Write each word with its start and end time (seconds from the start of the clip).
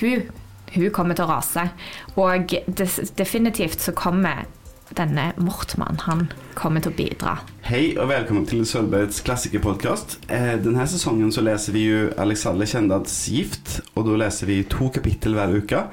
hun, 0.00 0.28
hun 0.74 0.90
kommer 0.90 1.14
til 1.14 1.26
å 1.26 1.32
rase. 1.36 1.68
Og 2.16 2.54
definitivt 3.18 3.80
så 3.80 3.94
kommer 3.96 4.44
denne 4.94 5.32
Mortmann, 5.40 5.98
han 6.04 6.26
kommer 6.54 6.82
til 6.84 6.92
å 6.92 6.96
bidra. 6.96 7.34
Hei 7.64 7.94
og 7.96 8.10
velkommen 8.10 8.44
til 8.46 8.66
Sølvbergets 8.68 9.22
klassikerpodcast. 9.24 10.18
Eh, 10.28 10.60
sesongen 10.86 11.24
här 11.24 11.30
så 11.30 11.40
leser 11.40 11.72
vi 11.72 11.84
jo 11.84 12.10
Alexander 12.18 12.66
Kjendats 12.66 13.28
Gift 13.28 13.80
og 13.94 14.06
da 14.06 14.16
leser 14.16 14.46
vi 14.46 14.62
to 14.62 14.90
kapittel 14.90 15.34
hver 15.34 15.56
uke. 15.56 15.84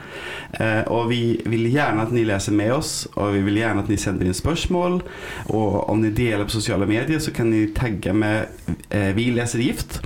Eh, 0.54 0.82
och 0.82 1.12
vi 1.12 1.42
vil 1.46 1.74
gjerne 1.74 2.02
at 2.02 2.12
ni 2.12 2.26
leser 2.26 2.52
med 2.52 2.74
oss 2.74 3.08
og 3.16 3.34
vi 3.34 3.42
vil 3.42 3.58
gjerne 3.58 3.80
at 3.80 3.90
ni 3.90 3.98
sender 3.98 4.26
inn 4.26 4.34
spørsmål. 4.34 5.02
Og 5.50 5.90
om 5.90 6.02
ni 6.02 6.12
deler 6.12 6.44
på 6.44 6.52
sosiale 6.52 6.86
medier 6.86 7.20
så 7.20 7.32
kan 7.32 7.50
ni 7.50 7.68
tagge 7.74 8.14
med 8.14 8.48
eh, 8.90 9.16
Vi 9.16 9.32
leser 9.32 9.60
gift. 9.60 10.02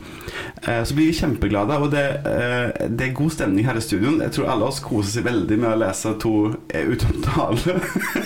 Eh, 0.67 0.83
Så 0.83 0.95
blir 0.95 1.05
vi 1.05 1.13
kjempeglade, 1.13 1.77
og 1.77 1.91
det, 1.93 2.03
eh, 2.25 2.87
det 2.89 3.07
er 3.09 3.13
god 3.13 3.31
stemning 3.31 3.65
her 3.67 3.77
i 3.77 3.81
studion. 3.85 4.19
Jeg 4.21 4.31
tror 4.33 4.49
alle 4.49 4.65
oss 4.65 4.79
koser 4.81 5.19
seg 5.19 5.27
veldig 5.27 5.57
med 5.61 5.69
å 5.75 5.79
lese 5.83 6.13
to 6.19 6.33
utomtale 6.73 7.77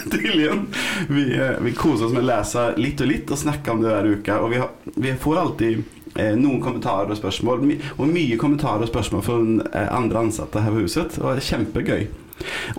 utom. 0.06 0.68
Vi, 1.10 1.24
eh, 1.36 1.60
vi 1.62 1.72
koser 1.76 2.06
oss 2.08 2.14
med 2.16 2.24
å 2.24 2.30
lese 2.30 2.66
litt 2.78 3.02
og 3.02 3.08
litt 3.12 3.32
og 3.32 3.38
snakke 3.42 3.72
om 3.72 3.82
det 3.84 3.92
hver 3.92 4.10
uke. 4.16 4.40
Og 4.40 4.52
vi, 4.54 4.58
har, 4.62 4.70
vi 4.96 5.14
får 5.20 5.40
alltid 5.44 5.84
eh, 6.16 6.36
noen 6.40 6.62
kommentarer 6.64 7.12
og 7.12 7.20
spørsmål, 7.20 7.64
og 7.98 8.08
mye 8.08 8.38
kommentarer 8.40 8.86
og 8.88 8.92
spørsmål 8.92 9.26
fra 9.26 9.40
eh, 9.74 9.90
andre 9.96 10.24
ansatte 10.26 10.64
her 10.64 10.76
på 10.76 10.86
huset. 10.86 11.20
Og 11.20 11.34
det 11.36 11.44
er 11.44 11.50
kjempegøy. 11.52 12.08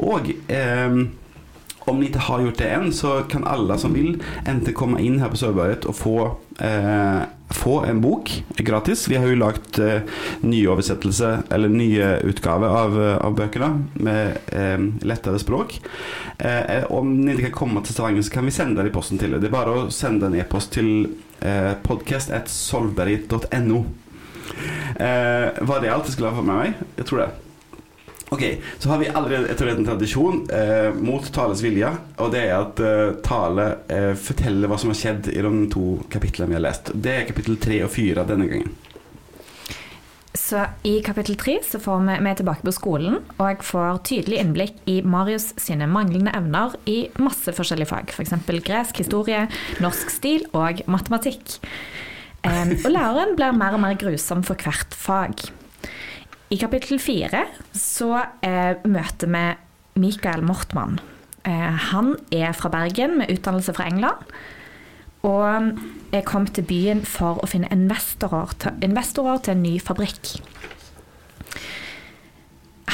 Og 0.08 0.32
eh, 0.48 1.00
om 1.88 2.00
ni 2.00 2.06
ikke 2.10 2.26
har 2.28 2.42
gjort 2.44 2.58
det 2.58 2.68
än 2.68 2.92
så 2.92 3.22
kan 3.30 3.44
alle 3.44 3.78
som 3.78 3.94
vil 3.94 4.22
enten 4.46 4.74
komme 4.76 5.00
inn 5.00 5.20
her 5.20 5.28
på 5.32 5.36
Sørberget 5.40 5.86
og 5.88 5.96
få, 5.96 6.16
eh, 6.60 7.20
få 7.50 7.84
en 7.84 8.00
bok 8.00 8.44
gratis. 8.56 9.08
Vi 9.08 9.16
har 9.16 9.26
jo 9.26 9.34
lagt 9.40 9.78
eh, 9.78 10.00
nyoversettelse, 10.46 11.42
eller 11.50 11.68
nye 11.68 12.20
utgave 12.28 12.68
av, 12.68 13.00
eh, 13.02 13.16
av 13.26 13.34
bøkene 13.34 13.70
med 13.94 14.38
eh, 14.52 14.78
lettere 15.02 15.38
språk. 15.42 15.80
Eh, 16.38 16.84
om 16.90 17.16
ni 17.24 17.32
ikke 17.34 17.50
kan 17.50 17.58
komme 17.64 17.82
til 17.84 17.94
Stavanger, 17.96 18.22
så 18.22 18.30
kan 18.38 18.46
vi 18.46 18.54
sende 18.54 18.82
det 18.82 18.88
i 18.92 18.94
posten 18.94 19.18
til 19.18 19.30
dere. 19.34 19.40
Det 19.42 19.50
er 19.50 19.58
bare 19.58 19.76
å 19.76 19.90
sende 19.90 20.26
en 20.30 20.38
e-post 20.38 20.72
til 20.78 20.90
eh, 21.40 21.74
podcast.solberget.no. 21.82 23.84
Eh, 25.00 25.46
var 25.66 25.80
det 25.80 25.90
alt 25.90 26.06
jeg 26.06 26.12
skulle 26.16 26.30
ha 26.30 26.36
fått 26.36 26.46
med 26.46 26.60
meg? 26.60 26.70
Jeg 27.00 27.06
tror 27.10 27.18
det. 27.24 27.30
Ok, 28.30 28.44
så 28.78 28.88
har 28.88 28.98
vi 28.98 29.08
allerede 29.08 29.48
etablert 29.50 29.80
en 29.80 29.88
tradisjon 29.88 30.44
eh, 30.54 30.94
mot 30.94 31.24
Tales 31.34 31.64
vilje, 31.64 31.88
og 32.22 32.30
det 32.30 32.44
er 32.46 32.52
at 32.60 32.82
eh, 32.84 33.16
Tale 33.26 33.66
eh, 33.90 34.12
forteller 34.14 34.70
hva 34.70 34.78
som 34.78 34.92
har 34.92 35.00
skjedd 35.00 35.32
i 35.32 35.42
de 35.42 35.50
to 35.72 35.96
kapitlene 36.12 36.52
vi 36.52 36.58
har 36.60 36.62
lest. 36.62 36.92
Det 36.94 37.16
er 37.16 37.26
kapittel 37.26 37.58
tre 37.58 37.80
og 37.82 37.90
fire 37.90 38.22
denne 38.28 38.46
gangen. 38.46 38.70
Så 40.38 40.62
i 40.86 41.00
kapittel 41.02 41.34
tre 41.34 41.56
får 41.58 42.06
vi, 42.06 42.14
er 42.30 42.38
tilbake 42.38 42.62
på 42.62 42.74
skolen, 42.78 43.18
og 43.34 43.44
jeg 43.48 43.66
får 43.66 44.02
tydelig 44.06 44.38
innblikk 44.44 44.78
i 44.86 45.00
Marius 45.02 45.50
sine 45.58 45.90
manglende 45.90 46.30
evner 46.38 46.78
i 46.86 47.00
masse 47.18 47.50
forskjellige 47.56 47.90
fag. 47.90 48.14
F.eks. 48.14 48.36
For 48.46 48.62
gresk 48.70 49.02
historie, 49.02 49.48
norsk 49.82 50.14
stil 50.20 50.46
og 50.54 50.84
matematikk. 50.86 51.58
Em, 52.46 52.76
og 52.78 52.92
læreren 52.94 53.34
blir 53.34 53.58
mer 53.58 53.74
og 53.74 53.82
mer 53.82 53.98
grusom 53.98 54.46
for 54.46 54.54
hvert 54.54 54.94
fag. 54.94 55.50
I 56.50 56.58
kapittel 56.58 56.98
fire 56.98 57.44
så 57.78 58.08
eh, 58.42 58.80
møter 58.90 59.30
vi 59.30 59.42
Mikael 60.02 60.42
Mortmann. 60.42 60.98
Eh, 61.46 61.76
han 61.92 62.16
er 62.34 62.50
fra 62.58 62.72
Bergen 62.72 63.20
med 63.20 63.30
utdannelse 63.30 63.74
fra 63.76 63.86
England. 63.86 64.24
Og 65.22 65.46
er 66.16 66.24
kommet 66.26 66.56
til 66.56 66.64
byen 66.66 67.04
for 67.06 67.38
å 67.38 67.46
finne 67.46 67.70
investorer 67.70 68.54
til, 68.58 68.78
investorer 68.82 69.38
til 69.44 69.54
en 69.54 69.62
ny 69.62 69.76
fabrikk. 69.84 70.32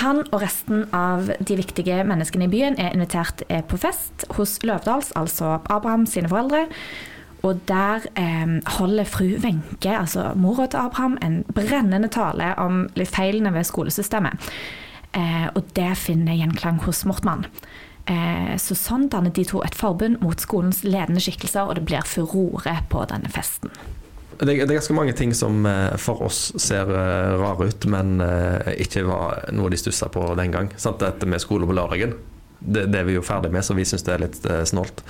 Han 0.02 0.24
og 0.26 0.42
resten 0.42 0.84
av 0.92 1.30
de 1.40 1.56
viktige 1.56 2.02
menneskene 2.04 2.50
i 2.50 2.52
byen 2.52 2.76
er 2.82 2.92
invitert 2.92 3.46
eh, 3.48 3.64
på 3.64 3.80
fest 3.80 4.26
hos 4.36 4.58
Løvdals, 4.68 5.14
altså 5.16 5.62
Abraham 5.64 6.04
sine 6.04 6.28
foreldre. 6.28 6.66
Og 7.44 7.60
der 7.68 8.06
eh, 8.18 8.56
holder 8.78 9.04
fru 9.04 9.26
Wenche, 9.42 9.92
altså 9.92 10.32
mora 10.34 10.66
til 10.66 10.86
Abraham, 10.86 11.18
en 11.22 11.42
brennende 11.54 12.08
tale 12.08 12.54
om 12.58 12.86
feilene 13.04 13.52
ved 13.54 13.68
skolesystemet. 13.68 14.48
Eh, 15.16 15.48
og 15.54 15.62
det 15.76 15.92
finner 16.00 16.36
gjenklang 16.36 16.80
hos 16.84 17.04
Mortmann. 17.08 17.46
Eh, 18.06 18.54
så 18.62 18.76
sånn 18.78 19.08
danner 19.10 19.34
de 19.34 19.44
to 19.46 19.62
et 19.66 19.74
forbund 19.74 20.20
mot 20.22 20.40
skolens 20.40 20.82
ledende 20.86 21.22
skikkelser, 21.22 21.66
og 21.66 21.78
det 21.78 21.86
blir 21.88 22.06
furore 22.06 22.80
på 22.90 23.04
denne 23.10 23.30
festen. 23.32 23.72
Det, 24.36 24.52
det 24.52 24.68
er 24.68 24.76
ganske 24.76 24.96
mange 24.96 25.14
ting 25.16 25.32
som 25.34 25.64
eh, 25.66 25.96
for 26.00 26.26
oss 26.26 26.50
ser 26.60 26.90
eh, 26.92 27.34
rare 27.40 27.70
ut, 27.70 27.86
men 27.88 28.20
eh, 28.20 28.74
ikke 28.84 29.06
var 29.08 29.46
noe 29.56 29.72
de 29.72 29.80
stussa 29.80 30.10
på 30.12 30.28
den 30.36 30.52
gang. 30.52 30.68
Sant? 30.76 31.00
Dette 31.00 31.28
med 31.28 31.40
skole 31.42 31.68
på 31.68 31.76
lørdagen. 31.76 32.12
Det, 32.66 32.86
det 32.90 33.00
er 33.00 33.08
vi 33.08 33.16
jo 33.16 33.24
ferdig 33.24 33.52
med, 33.54 33.64
så 33.64 33.76
vi 33.78 33.86
syns 33.88 34.04
det 34.06 34.14
er 34.14 34.24
litt 34.24 34.38
eh, 34.50 34.62
snålt. 34.68 35.02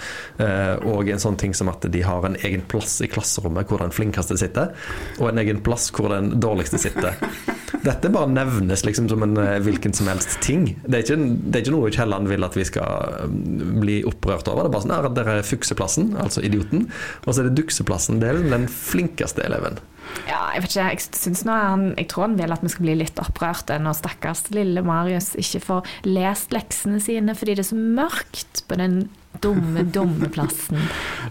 Eh, 0.43 0.75
og 0.89 1.09
en 1.11 1.23
sånn 1.23 1.39
ting 1.41 1.55
som 1.57 1.71
at 1.73 1.87
de 1.93 2.03
har 2.05 2.27
en 2.27 2.39
egen 2.45 2.65
plass 2.69 2.99
i 3.05 3.11
klasserommet 3.11 3.71
hvor 3.71 3.83
den 3.83 3.95
flinkeste 3.95 4.39
sitter, 4.41 4.75
og 5.21 5.31
en 5.31 5.43
egen 5.43 5.63
plass 5.65 5.89
hvor 5.95 6.13
den 6.13 6.37
dårligste 6.43 6.81
sitter. 6.83 7.17
Dette 7.87 8.11
bare 8.13 8.31
nevnes 8.31 8.85
liksom 8.87 9.09
som 9.11 9.25
en 9.27 9.37
eh, 9.41 9.59
hvilken 9.65 9.95
som 9.97 10.11
helst 10.11 10.39
ting. 10.45 10.69
Det 10.85 11.01
er 11.01 11.05
ikke, 11.07 11.19
det 11.19 11.59
er 11.59 11.65
ikke 11.65 11.77
noe 11.77 11.93
Kielland 11.95 12.31
vil 12.31 12.47
at 12.47 12.57
vi 12.59 12.67
skal 12.69 13.27
mm, 13.31 13.77
bli 13.83 13.99
opprørt 14.09 14.49
over. 14.53 14.67
Det 14.67 14.71
er 14.71 14.77
bare 14.77 14.87
sånn 14.87 14.97
at 14.97 15.19
dere 15.19 15.39
er 15.41 15.47
fukseplassen, 15.47 16.15
altså 16.23 16.45
idioten, 16.47 16.89
og 17.25 17.31
så 17.33 17.43
er 17.43 17.51
det 17.51 17.59
dukseplassen, 17.61 18.21
det 18.23 18.33
er 18.33 18.43
den 18.53 18.69
flinkeste 18.71 19.45
eleven. 19.47 19.81
Ja, 20.27 20.41
jeg 20.55 20.65
vet 20.65 20.73
ikke, 20.73 20.87
jeg, 20.91 21.03
synes 21.15 21.45
nå 21.47 21.55
han, 21.55 21.85
jeg 21.99 22.09
tror 22.11 22.27
han 22.27 22.39
vil 22.39 22.55
at 22.55 22.65
vi 22.65 22.73
skal 22.73 22.87
bli 22.89 22.97
litt 22.99 23.21
opprørte 23.23 23.77
når 23.83 23.99
stakkars 24.01 24.47
lille 24.55 24.83
Marius 24.87 25.35
ikke 25.39 25.63
får 25.63 25.93
lest 26.09 26.55
leksene 26.55 27.01
sine 27.03 27.37
fordi 27.39 27.57
det 27.57 27.67
er 27.67 27.71
så 27.71 27.79
mørkt 27.79 28.65
på 28.67 28.79
den 28.81 29.07
dumme, 29.43 29.83
dumme 29.93 30.29
plassen 30.33 30.79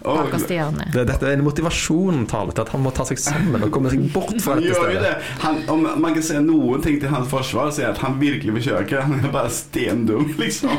bakerst 0.04 0.50
i 0.52 0.58
hjørnet. 0.58 0.92
Det, 0.94 1.04
dette 1.08 1.26
er 1.28 1.36
en 1.38 1.44
motivasjon 1.46 2.26
taler 2.30 2.54
til 2.56 2.64
at 2.66 2.72
han 2.74 2.82
må 2.84 2.92
ta 2.94 3.06
seg 3.08 3.18
sammen 3.20 3.64
og 3.66 3.72
komme 3.74 3.90
seg 3.92 4.04
bort 4.14 4.36
fra 4.42 4.56
dette 4.60 4.76
stedet. 4.76 5.02
det. 5.02 5.14
Han, 5.42 5.62
om 5.72 5.86
man 6.02 6.14
kan 6.16 6.24
si 6.24 6.38
noen 6.42 6.84
ting 6.84 7.00
til 7.02 7.10
hans 7.12 7.28
forsvar, 7.30 7.72
så 7.74 7.86
er 7.86 7.90
at 7.94 8.02
han 8.04 8.18
virkelig 8.20 8.54
forsøker. 8.60 9.06
Han 9.08 9.24
er 9.26 9.32
bare 9.34 9.50
stendum, 9.54 10.28
liksom. 10.42 10.70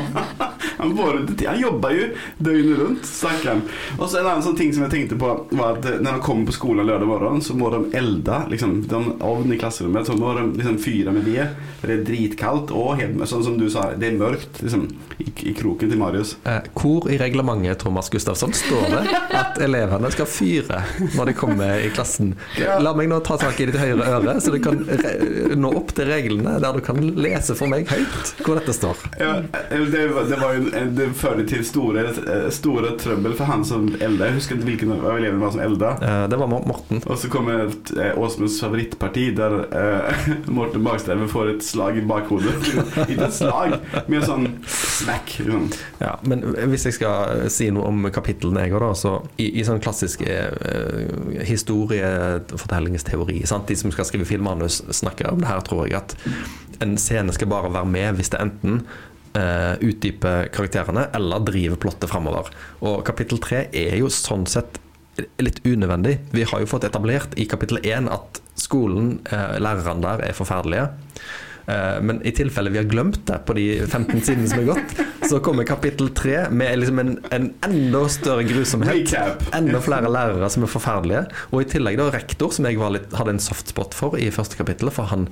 Han, 0.78 0.94
får 0.96 1.20
det 1.26 1.36
til. 1.40 1.48
han 1.50 1.60
jobber 1.60 1.94
jo 1.96 2.08
døgnet 2.38 2.78
rundt, 2.82 3.08
stakkaren. 3.08 3.62
Og 3.98 4.06
så 4.06 4.20
en 4.20 4.28
annen 4.30 4.44
sånn 4.46 4.58
ting 4.58 4.72
som 4.74 4.86
jeg 4.86 4.94
tenkte 4.94 5.18
på, 5.20 5.32
var 5.58 5.78
at 5.78 5.88
når 5.98 6.18
de 6.20 6.24
kommer 6.24 6.48
på 6.48 6.56
skolen 6.56 6.86
lørdag 6.88 7.10
morgen, 7.10 7.42
så 7.44 7.56
må 7.58 7.70
de 7.74 7.82
elde 7.98 8.38
liksom, 8.52 8.78
den 8.88 9.10
ovnen 9.18 9.56
i 9.56 9.60
klasserommet. 9.60 10.06
Så 10.08 10.16
må 10.18 10.32
de 10.38 10.46
liksom 10.60 10.78
fyre 10.82 11.12
med 11.14 11.26
det. 11.28 11.48
For 11.80 11.90
det 11.90 11.98
er 11.98 12.06
dritkaldt 12.08 12.72
og 12.74 12.96
helt, 13.00 13.18
sånn 13.28 13.44
som 13.44 13.58
du 13.60 13.66
sa, 13.72 13.88
det 13.98 14.12
er 14.12 14.18
mørkt 14.20 14.62
liksom, 14.64 14.86
i, 15.20 15.28
i 15.50 15.54
kroken 15.58 15.90
til 15.92 16.00
Marius. 16.00 16.36
Eh, 16.48 16.70
Hvor 16.78 17.10
i 17.10 17.17
reglementet 17.20 17.78
Thomas 17.82 18.08
Gustafsson 18.12 18.52
står 18.56 18.86
det 18.92 19.02
at 19.38 19.58
elevene 19.64 20.10
skal 20.14 20.26
fyre 20.30 20.82
når 21.16 21.30
de 21.30 21.34
kommer 21.38 21.82
i 21.84 21.90
klassen? 21.94 22.34
La 22.82 22.92
meg 22.96 23.08
nå 23.10 23.18
ta 23.26 23.36
tak 23.40 23.58
i 23.60 23.66
ditt 23.68 23.78
høyre 23.80 24.06
øre, 24.18 24.36
så 24.42 24.52
du 24.54 24.58
kan 24.64 24.80
nå 25.58 25.72
opp 25.78 25.92
til 25.96 26.08
reglene 26.10 26.56
der 26.62 26.76
du 26.78 26.82
kan 26.84 26.98
lese 27.18 27.54
for 27.58 27.70
meg 27.70 27.88
høyt 27.90 28.32
hvor 28.44 28.58
dette 28.60 28.74
står. 28.76 29.00
Ja, 29.20 29.34
det, 29.42 30.04
var- 30.14 30.28
det 30.30 30.38
var 30.40 30.54
jo 30.58 30.68
en- 30.78 30.94
det 30.98 31.08
førte 31.18 31.44
til 31.50 31.64
store, 31.66 32.06
eh, 32.26 32.48
store 32.54 32.94
trøbbel 33.00 33.34
for 33.38 33.44
han 33.50 33.64
som 33.64 33.88
elda. 34.00 34.28
Jeg 34.30 34.38
husker 34.38 34.56
ikke 34.58 34.68
hvilken 34.70 34.92
av 34.96 35.16
elevene 35.16 35.40
var 35.42 35.52
som 35.54 35.60
elda. 35.64 35.90
Eh, 36.02 36.26
Det 36.28 36.38
var 36.38 36.46
Morten. 36.48 37.02
Og 37.06 37.16
så 37.18 37.28
kommer 37.32 37.66
eh, 37.68 38.12
Åsmunds 38.18 38.60
favorittparti, 38.60 39.28
der 39.36 39.58
eh, 39.72 40.28
Morten 40.58 40.84
Bakstreven 40.84 41.28
får 41.30 41.54
et 41.56 41.62
slag 41.66 41.98
i 41.98 42.04
bakhodet. 42.08 42.54
Ikke 43.08 43.26
et 43.28 43.34
slag, 43.36 43.76
men 44.08 44.20
en 44.20 44.26
sånn 44.26 44.46
smack. 44.68 45.36
Liksom. 45.38 45.68
Ja, 46.00 46.14
men 46.28 46.42
hvis 46.72 46.84
jeg 46.88 46.94
skal 46.98 47.07
si 47.52 47.70
noe 47.74 47.88
om 47.88 48.08
kapitlene 48.14 48.66
jeg 48.66 48.72
da, 48.78 48.90
så 48.96 49.12
i, 49.40 49.48
i 49.60 49.64
sånn 49.66 49.82
klassisk 49.82 50.22
eh, 50.26 50.52
historiefortellingsteori 51.48 53.42
sant? 53.48 53.68
De 53.68 53.76
som 53.78 53.92
skal 53.94 54.08
skrive 54.08 54.28
filmmanus, 54.28 54.82
snakker 55.00 55.30
om 55.32 55.42
det 55.42 55.50
her, 55.50 55.60
tror 55.66 55.86
jeg, 55.86 56.00
at 56.00 56.16
en 56.84 56.96
scene 57.00 57.32
skal 57.34 57.50
bare 57.50 57.72
være 57.74 57.90
med 57.90 58.18
hvis 58.18 58.32
det 58.34 58.42
enten 58.42 58.82
eh, 59.38 59.74
utdyper 59.84 60.50
karakterene 60.54 61.08
eller 61.16 61.44
driver 61.46 61.80
plottet 61.80 62.10
framover. 62.10 62.52
Og 62.82 63.02
kapittel 63.06 63.40
tre 63.42 63.66
er 63.72 63.96
jo 64.00 64.12
sånn 64.12 64.46
sett 64.50 64.80
litt 65.42 65.60
unødvendig. 65.66 66.18
Vi 66.34 66.46
har 66.46 66.62
jo 66.62 66.70
fått 66.70 66.86
etablert 66.86 67.34
i 67.38 67.48
kapittel 67.50 67.80
én 67.82 68.10
at 68.12 68.40
skolen, 68.58 69.18
eh, 69.30 69.58
lærerne 69.58 70.02
der, 70.02 70.24
er 70.28 70.36
forferdelige. 70.36 70.88
Eh, 71.68 71.98
Men 72.02 72.22
i 72.26 72.32
tilfelle 72.32 72.70
vi 72.72 72.80
har 72.80 72.88
glemt 72.88 73.20
det 73.28 73.38
på 73.46 73.54
de 73.58 73.66
15 73.84 74.22
sidene 74.24 74.48
som 74.48 74.62
er 74.62 74.70
gått, 74.70 74.94
så 75.28 75.40
kommer 75.44 75.68
kapittel 75.68 76.08
3 76.16 76.46
med 76.50 76.78
liksom 76.80 77.02
en, 77.02 77.12
en 77.34 77.50
enda 77.68 78.04
større 78.08 78.46
grusomhet. 78.48 79.12
Enda 79.56 79.80
flere 79.84 80.08
lærere 80.12 80.48
som 80.50 80.64
er 80.64 80.72
forferdelige. 80.72 81.26
Og 81.52 81.62
i 81.62 81.68
tillegg 81.74 82.00
da 82.00 82.08
rektor, 82.14 82.54
som 82.56 82.64
jeg 82.68 82.80
var 82.80 82.94
litt, 82.96 83.12
hadde 83.18 83.36
en 83.36 83.42
softspot 83.42 83.96
for 83.98 84.16
i 84.16 84.30
første 84.32 84.56
kapittel, 84.60 84.90
for 84.94 85.10
han 85.12 85.28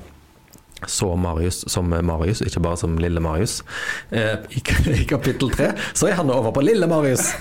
så 0.86 1.16
Marius 1.16 1.68
som 1.68 1.88
Marius, 1.88 2.42
ikke 2.44 2.60
bare 2.60 2.76
som 2.76 2.98
lille 3.00 3.20
Marius. 3.20 3.62
Eh, 4.10 4.36
i, 4.50 4.62
I 5.00 5.04
kapittel 5.08 5.50
3 5.50 5.70
så 5.96 6.10
er 6.10 6.18
han 6.20 6.30
over 6.30 6.52
på 6.52 6.64
lille 6.66 6.86
Marius. 6.90 7.30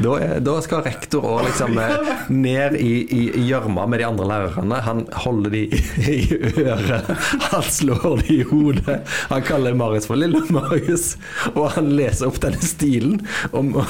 Da, 0.00 0.14
er, 0.22 0.38
da 0.40 0.54
skal 0.64 0.84
rektor 0.86 1.24
òg 1.26 1.42
liksom 1.44 1.76
eh, 1.82 2.10
ned 2.32 2.76
i 2.78 3.02
i 3.10 3.42
gjørma 3.50 3.84
med 3.90 4.00
de 4.00 4.06
andre 4.06 4.26
lærerne. 4.30 4.78
Han 4.86 5.02
holder 5.24 5.52
de 5.52 5.62
i, 5.66 5.80
i 6.08 6.38
øret, 6.62 7.10
han 7.50 7.66
slår 7.66 8.22
de 8.22 8.38
i 8.38 8.46
hodet. 8.48 9.00
Han 9.28 9.44
kaller 9.44 9.76
Marius 9.76 10.08
for 10.08 10.16
Lille 10.16 10.40
Marius, 10.54 11.18
og 11.52 11.72
han 11.76 11.90
leser 11.98 12.30
opp 12.30 12.40
denne 12.40 12.62
stilen 12.64 13.20
om 13.52 13.74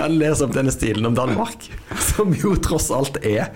Han 0.00 0.18
leser 0.18 0.46
opp 0.46 0.54
denne 0.58 0.72
stilen 0.74 1.06
om 1.08 1.16
Danmark, 1.16 1.70
som 2.10 2.34
jo 2.36 2.56
tross 2.60 2.90
alt 2.94 3.16
er 3.24 3.48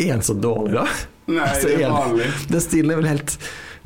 Er 0.00 0.14
den 0.16 0.22
så 0.26 0.36
dårlig, 0.36 0.78
da? 0.80 0.86
Nei, 1.30 1.48
Altså, 1.50 1.68
det 1.68 1.82
er 1.84 1.92
vanlig. 1.94 2.30
Den 2.50 2.64
stilen 2.64 2.94
er 2.94 3.02
vel 3.02 3.12
helt 3.12 3.36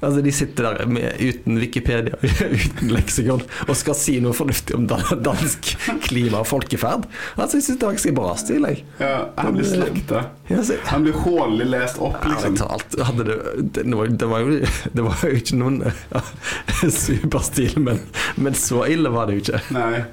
Altså 0.05 0.20
De 0.20 0.32
sitter 0.32 0.66
der 0.66 0.87
med, 0.90 1.12
uten 1.20 1.58
Wikipedia, 1.58 2.16
uten 2.66 2.90
leksikon, 2.93 3.43
og 3.69 3.76
skal 3.78 3.96
si 3.96 4.16
noe 4.22 4.37
fornuftig 4.37 4.76
om 4.76 4.87
dansk 4.88 5.70
klima 6.05 6.43
og 6.43 6.49
folkeferd. 6.50 7.06
Altså 7.38 7.61
Jeg 7.61 7.66
syns 7.69 7.78
det 7.78 7.87
var 7.87 7.94
ganske 7.96 8.14
bra 8.19 8.34
stil. 8.40 8.66
Jeg. 8.69 8.82
Ja, 9.00 9.14
han 9.38 9.56
blir 9.56 9.69
slakta. 9.69 10.25
Ja, 10.50 10.61
Han 10.90 11.06
blir 11.06 11.16
hånlig 11.25 11.69
lest 11.72 12.00
opp, 12.05 12.19
liksom. 12.28 12.58
talt, 12.61 12.99
hadde 13.00 13.26
det, 13.31 13.38
det, 13.78 13.87
var, 13.96 14.12
det, 14.12 14.28
var 14.28 14.44
jo, 14.44 14.58
det 14.93 15.06
var 15.06 15.25
jo 15.25 15.40
ikke 15.40 15.61
noen 15.62 15.81
ja, 15.87 16.25
superstil, 17.06 17.78
men, 17.87 18.02
men 18.37 18.58
så 18.58 18.84
ille 18.90 19.14
var 19.14 19.31
det 19.31 19.38
jo 19.38 19.46
ikke. 19.46 19.62
Nei. 19.78 20.05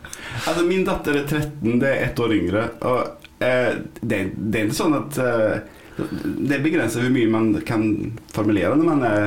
Altså, 0.46 0.64
min 0.70 0.88
datter 0.88 1.20
er 1.20 1.28
13, 1.28 1.76
det 1.84 1.92
er 1.92 2.08
ett 2.08 2.24
år 2.24 2.38
yngre. 2.38 2.66
Og 2.88 3.44
eh, 3.44 3.76
det, 4.00 4.24
det 4.38 4.62
er 4.64 4.70
ikke 4.70 4.80
sånn 4.84 5.00
at 5.02 5.20
eh, 5.26 5.80
Det 6.10 6.60
begrenser 6.64 7.06
hvor 7.06 7.14
mye 7.14 7.30
man 7.32 7.52
kan 7.68 7.86
formulere 8.34 8.76
når 8.78 8.88
man 8.88 9.06
er 9.08 9.22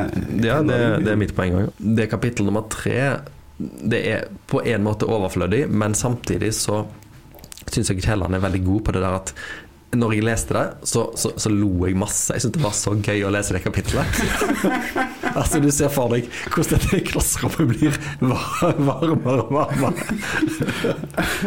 Ja, 0.44 0.60
det, 0.64 0.80
det 1.04 1.14
er 1.14 1.20
mitt 1.20 1.34
poeng 1.36 1.58
òg. 1.60 1.72
Det 1.78 2.06
er 2.06 2.12
kapittel 2.12 2.48
nummer 2.48 2.66
tre. 2.72 2.98
Det 3.58 4.00
er 4.10 4.28
på 4.50 4.62
en 4.66 4.86
måte 4.86 5.08
overflødig, 5.08 5.64
men 5.70 5.94
samtidig 5.98 6.52
så 6.58 6.84
syns 7.70 7.90
jeg 7.90 8.02
Kielland 8.04 8.36
er 8.36 8.42
veldig 8.44 8.64
god 8.64 8.82
på 8.86 8.94
det 8.96 9.04
der 9.04 9.20
at 9.20 9.34
når 9.94 10.16
jeg 10.16 10.24
leste 10.26 10.56
det, 10.56 10.64
så, 10.90 11.04
så, 11.18 11.30
så 11.38 11.50
lo 11.52 11.86
jeg 11.86 11.94
masse. 11.98 12.34
Jeg 12.34 12.42
syntes 12.42 12.58
det 12.58 12.64
var 12.64 12.74
så 12.74 12.96
gøy 12.98 13.22
å 13.26 13.30
lese 13.34 13.54
det 13.54 13.62
kapittelet. 13.62 14.10
altså, 15.34 15.60
du 15.62 15.70
ser 15.74 15.90
for 15.92 16.12
deg 16.14 16.28
hvordan 16.54 16.80
dette 16.84 17.00
klasserommet 17.10 17.70
blir 17.74 17.98
varmere 18.22 19.44
og 19.44 19.52
varmere. 19.54 20.04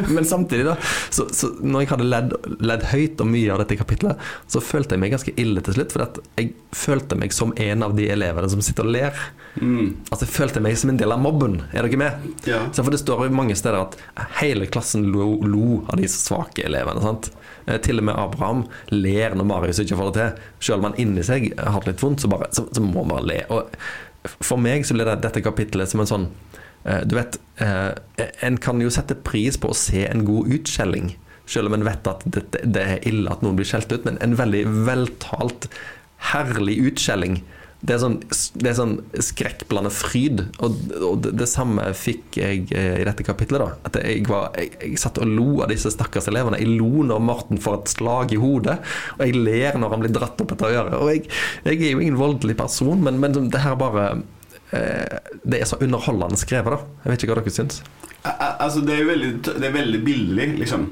Men 0.09 0.25
samtidig, 0.25 0.65
da, 0.65 0.75
så, 1.09 1.27
så 1.33 1.49
når 1.61 1.83
jeg 1.85 1.91
hadde 1.93 2.07
ledd, 2.11 2.35
ledd 2.63 2.85
høyt 2.91 3.21
om 3.23 3.31
mye 3.33 3.53
av 3.53 3.61
dette 3.63 3.77
kapitlet, 3.79 4.21
så 4.51 4.61
følte 4.63 4.95
jeg 4.95 5.03
meg 5.03 5.13
ganske 5.15 5.33
ille 5.39 5.63
til 5.65 5.77
slutt. 5.77 5.95
For 5.95 6.05
at 6.07 6.19
jeg 6.39 6.53
følte 6.77 7.17
meg 7.19 7.35
som 7.35 7.53
en 7.57 7.85
av 7.87 7.95
de 7.97 8.09
elevene 8.13 8.49
som 8.51 8.63
sitter 8.65 8.87
og 8.87 8.95
ler. 8.97 9.23
Mm. 9.57 9.95
Altså, 10.11 10.23
jeg 10.27 10.33
følte 10.35 10.63
meg 10.63 10.77
som 10.79 10.91
en 10.93 10.99
del 11.01 11.13
av 11.15 11.21
mobben. 11.23 11.59
Er 11.73 11.87
dere 11.87 12.01
med? 12.03 12.29
Ja. 12.47 12.63
Så 12.73 12.83
for 12.85 12.93
Det 12.93 13.01
står 13.01 13.27
jo 13.27 13.35
mange 13.37 13.55
steder 13.57 13.81
at 13.85 13.97
hele 14.41 14.67
klassen 14.69 15.07
lo, 15.13 15.35
lo 15.45 15.81
av 15.89 15.99
de 16.01 16.07
svake 16.11 16.65
elevene. 16.67 17.01
sant? 17.03 17.31
Eh, 17.67 17.77
Til 17.83 17.99
og 18.01 18.07
med 18.07 18.15
Abraham 18.17 18.65
ler 18.93 19.35
når 19.37 19.47
Marius 19.49 19.81
ikke 19.83 19.97
får 19.99 20.11
det 20.11 20.17
til. 20.21 20.45
Selv 20.69 20.81
om 20.81 20.89
han 20.89 20.99
inni 21.01 21.23
seg 21.25 21.49
har 21.59 21.83
det 21.83 21.93
litt 21.95 22.03
vondt, 22.05 22.23
så, 22.23 22.31
bare, 22.31 22.49
så, 22.55 22.65
så 22.73 22.83
må 22.83 23.03
han 23.03 23.11
bare 23.15 23.27
le. 23.27 23.39
Og 23.53 23.76
For 24.41 24.59
meg 24.59 24.85
så 24.85 24.95
blir 24.97 25.07
det, 25.07 25.21
dette 25.23 25.43
kapittelet 25.45 25.91
som 25.91 26.03
en 26.03 26.09
sånn 26.09 26.25
eh, 26.83 27.03
Du 27.07 27.15
vet, 27.15 27.37
eh, 27.63 27.93
en 28.43 28.57
kan 28.61 28.81
jo 28.83 28.91
sette 28.93 29.15
pris 29.27 29.59
på 29.59 29.71
å 29.71 29.77
se 29.77 30.03
en 30.07 30.25
god 30.27 30.51
utskjelling. 30.57 31.13
Selv 31.47 31.71
om 31.71 31.77
en 31.77 31.87
vet 31.87 32.09
at 32.11 32.25
det, 32.27 32.47
det 32.63 32.83
er 32.83 33.05
ille 33.07 33.31
at 33.31 33.43
noen 33.45 33.59
blir 33.59 33.67
skjelt 33.69 33.91
ut, 33.93 34.03
men 34.07 34.19
en 34.23 34.35
veldig 34.39 34.65
veltalt, 34.87 35.69
herlig 36.33 36.79
utskjelling. 36.89 37.39
Det 37.87 37.95
er 37.95 38.01
sånn, 38.01 38.17
det 38.59 38.67
er 38.67 38.75
sånn 38.75 38.95
skrekkblandet 39.23 39.93
fryd. 39.95 40.41
Og, 40.65 40.75
og 41.07 41.21
det, 41.23 41.31
det 41.39 41.47
samme 41.47 41.85
fikk 41.95 42.35
jeg 42.41 42.65
eh, 42.75 42.97
i 43.01 43.05
dette 43.07 43.23
kapitlet. 43.23 43.61
da 43.63 43.69
At 43.87 43.95
jeg, 44.03 44.25
var, 44.27 44.49
jeg, 44.59 44.73
jeg 44.83 44.99
satt 44.99 45.21
og 45.23 45.29
lo 45.31 45.45
av 45.63 45.71
disse 45.71 45.91
stakkars 45.93 46.27
elevene. 46.31 46.59
Jeg 46.59 46.73
lo 46.81 47.05
når 47.07 47.23
Morten 47.23 47.61
får 47.63 47.77
et 47.79 47.93
slag 47.95 48.35
i 48.35 48.41
hodet, 48.41 48.75
og 49.15 49.23
jeg 49.23 49.39
ler 49.39 49.79
når 49.79 49.95
han 49.95 50.03
blir 50.03 50.15
dratt 50.17 50.43
opp 50.43 50.51
etter 50.57 50.75
øret. 50.81 50.97
Og 50.99 51.13
jeg, 51.13 51.23
jeg 51.69 51.79
er 51.79 51.93
jo 51.95 52.03
ingen 52.03 52.19
voldelig 52.19 52.57
person, 52.59 52.99
men, 53.07 53.21
men 53.23 53.37
det 53.53 53.63
her 53.63 53.79
bare 53.79 54.09
eh, 54.75 55.17
Det 55.47 55.61
er 55.61 55.69
så 55.71 55.79
underholdende 55.79 56.39
skrevet, 56.43 56.75
da. 56.75 57.01
Jeg 57.05 57.13
vet 57.15 57.23
ikke 57.23 57.33
hva 57.37 57.41
dere 57.45 57.55
syns. 57.61 57.81
Al- 58.27 58.35
al- 58.35 58.55
Altså, 58.67 58.81
det 58.83 58.99
er 58.99 59.07
veldig, 59.07 59.31
det 59.47 59.63
er 59.69 59.75
veldig 59.79 60.03
billig, 60.03 60.49
liksom. 60.59 60.89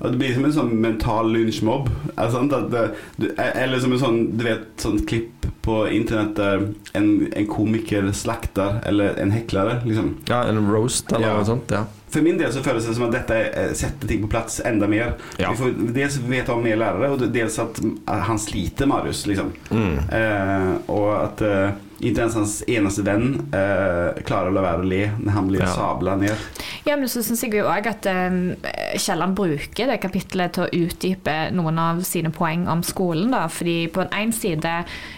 Og 0.00 0.10
det 0.12 0.18
blir 0.18 0.34
som 0.34 0.44
en 0.44 0.52
sånn 0.56 0.72
mental 0.80 1.30
lynsjmobb. 1.34 1.88
Er 2.18 3.52
eller 3.64 3.80
som 3.80 3.92
en 3.94 3.98
sånn 4.00 4.20
Du 4.36 4.44
vet, 4.46 4.66
sånn 4.80 5.00
klipp 5.06 5.30
på 5.64 5.78
internett 5.88 6.34
der 6.36 6.66
en, 6.94 7.06
en 7.32 7.46
komiker 7.48 8.10
slakter, 8.12 8.82
eller 8.84 9.14
en 9.22 9.30
hekler, 9.32 9.78
liksom. 9.86 10.10
Ja, 10.28 10.42
En 10.50 10.58
roast 10.70 11.12
eller 11.12 11.26
Ja. 11.28 11.36
noe 11.38 11.44
sånt? 11.48 11.70
Ja. 11.72 11.86
For 12.12 12.20
min 12.22 12.36
del 12.38 12.52
så 12.52 12.60
føles 12.62 12.84
det 12.86 12.94
som 12.94 13.06
at 13.08 13.12
dette 13.16 13.38
eh, 13.48 13.72
setter 13.74 14.06
ting 14.06 14.20
på 14.22 14.28
plass 14.30 14.60
enda 14.64 14.86
mer. 14.86 15.14
Ja. 15.40 15.50
Vi 15.50 15.56
får 15.62 15.94
dels 15.96 16.18
vite 16.20 16.52
om 16.52 16.62
mer 16.62 16.76
lærere, 16.76 17.08
og 17.16 17.24
dels 17.32 17.56
at 17.58 17.80
eh, 17.80 18.20
han 18.28 18.38
sliter, 18.38 18.86
Marius. 18.86 19.24
Liksom. 19.26 19.50
Mm. 19.70 19.96
Eh, 20.12 20.68
og 20.92 21.08
at 21.24 21.42
eh, 21.42 21.72
ikke 22.00 22.22
ens 22.24 22.34
hans 22.38 22.54
eneste 22.68 23.02
venn 23.06 23.26
uh, 23.54 24.10
klarer 24.26 24.48
å 24.50 24.54
la 24.56 24.62
være 24.64 24.80
å 24.82 24.88
le 24.88 25.02
når 25.20 25.32
han 25.36 25.48
blir 25.50 25.60
Ja. 25.64 25.68
sabla 25.74 26.12
ned. 26.20 26.36
Ja, 26.84 26.94
men 27.00 27.08
så 27.08 27.22
syns 27.24 27.42
jeg 27.44 27.54
jo 27.56 27.64
òg 27.70 27.86
at 27.88 28.06
um, 28.10 28.54
Kielland 29.00 29.34
bruker 29.38 29.86
det 29.88 30.00
kapittelet 30.02 30.52
til 30.56 30.62
å 30.66 30.72
utdype 30.84 31.36
noen 31.56 31.78
av 31.80 32.02
sine 32.04 32.30
poeng 32.34 32.62
om 32.68 32.82
skolen. 32.84 33.30
da, 33.30 33.46
fordi 33.48 33.88
på 33.88 34.00
den 34.04 34.12
ene 34.12 34.32
side 34.36 34.74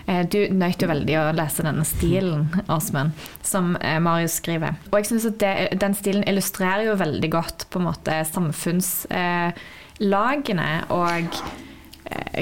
uh, 0.09 0.23
Du 0.31 0.39
nøt 0.53 0.83
jo 0.83 0.89
veldig 0.89 1.17
å 1.19 1.33
lese 1.35 1.63
denne 1.67 1.85
stilen, 1.89 2.47
Åsmund, 2.77 3.11
som 3.43 3.77
uh, 3.81 3.99
Marius 4.01 4.33
skriver. 4.43 4.73
Og 4.93 4.99
jeg 5.01 5.07
syns 5.11 5.27
at 5.33 5.39
det, 5.43 5.55
den 5.81 5.95
stilen 5.99 6.25
illustrerer 6.29 6.85
jo 6.91 6.95
veldig 7.01 7.31
godt 7.33 7.67
på 7.71 7.79
en 7.81 7.89
måte 7.89 8.13
samfunnslagene 8.31 10.71
og 10.95 11.11
eh, 11.19 11.27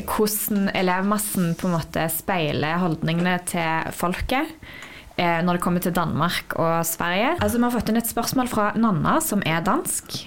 hvordan 0.03 0.69
elevmassen 0.75 1.55
på 1.59 1.69
en 1.69 1.77
måte 1.77 2.09
speiler 2.13 2.81
holdningene 2.83 3.39
til 3.49 3.95
folket 3.95 4.53
eh, 5.17 5.41
når 5.45 5.57
det 5.57 5.65
kommer 5.65 5.85
til 5.85 5.95
Danmark 5.97 6.57
og 6.59 6.85
Sverige. 6.87 7.35
Altså, 7.41 7.59
Vi 7.59 7.65
har 7.65 7.75
fått 7.75 7.91
inn 7.93 8.01
et 8.01 8.11
spørsmål 8.11 8.51
fra 8.51 8.71
Nanna, 8.77 9.21
som 9.21 9.43
er 9.47 9.65
dansk. 9.65 10.25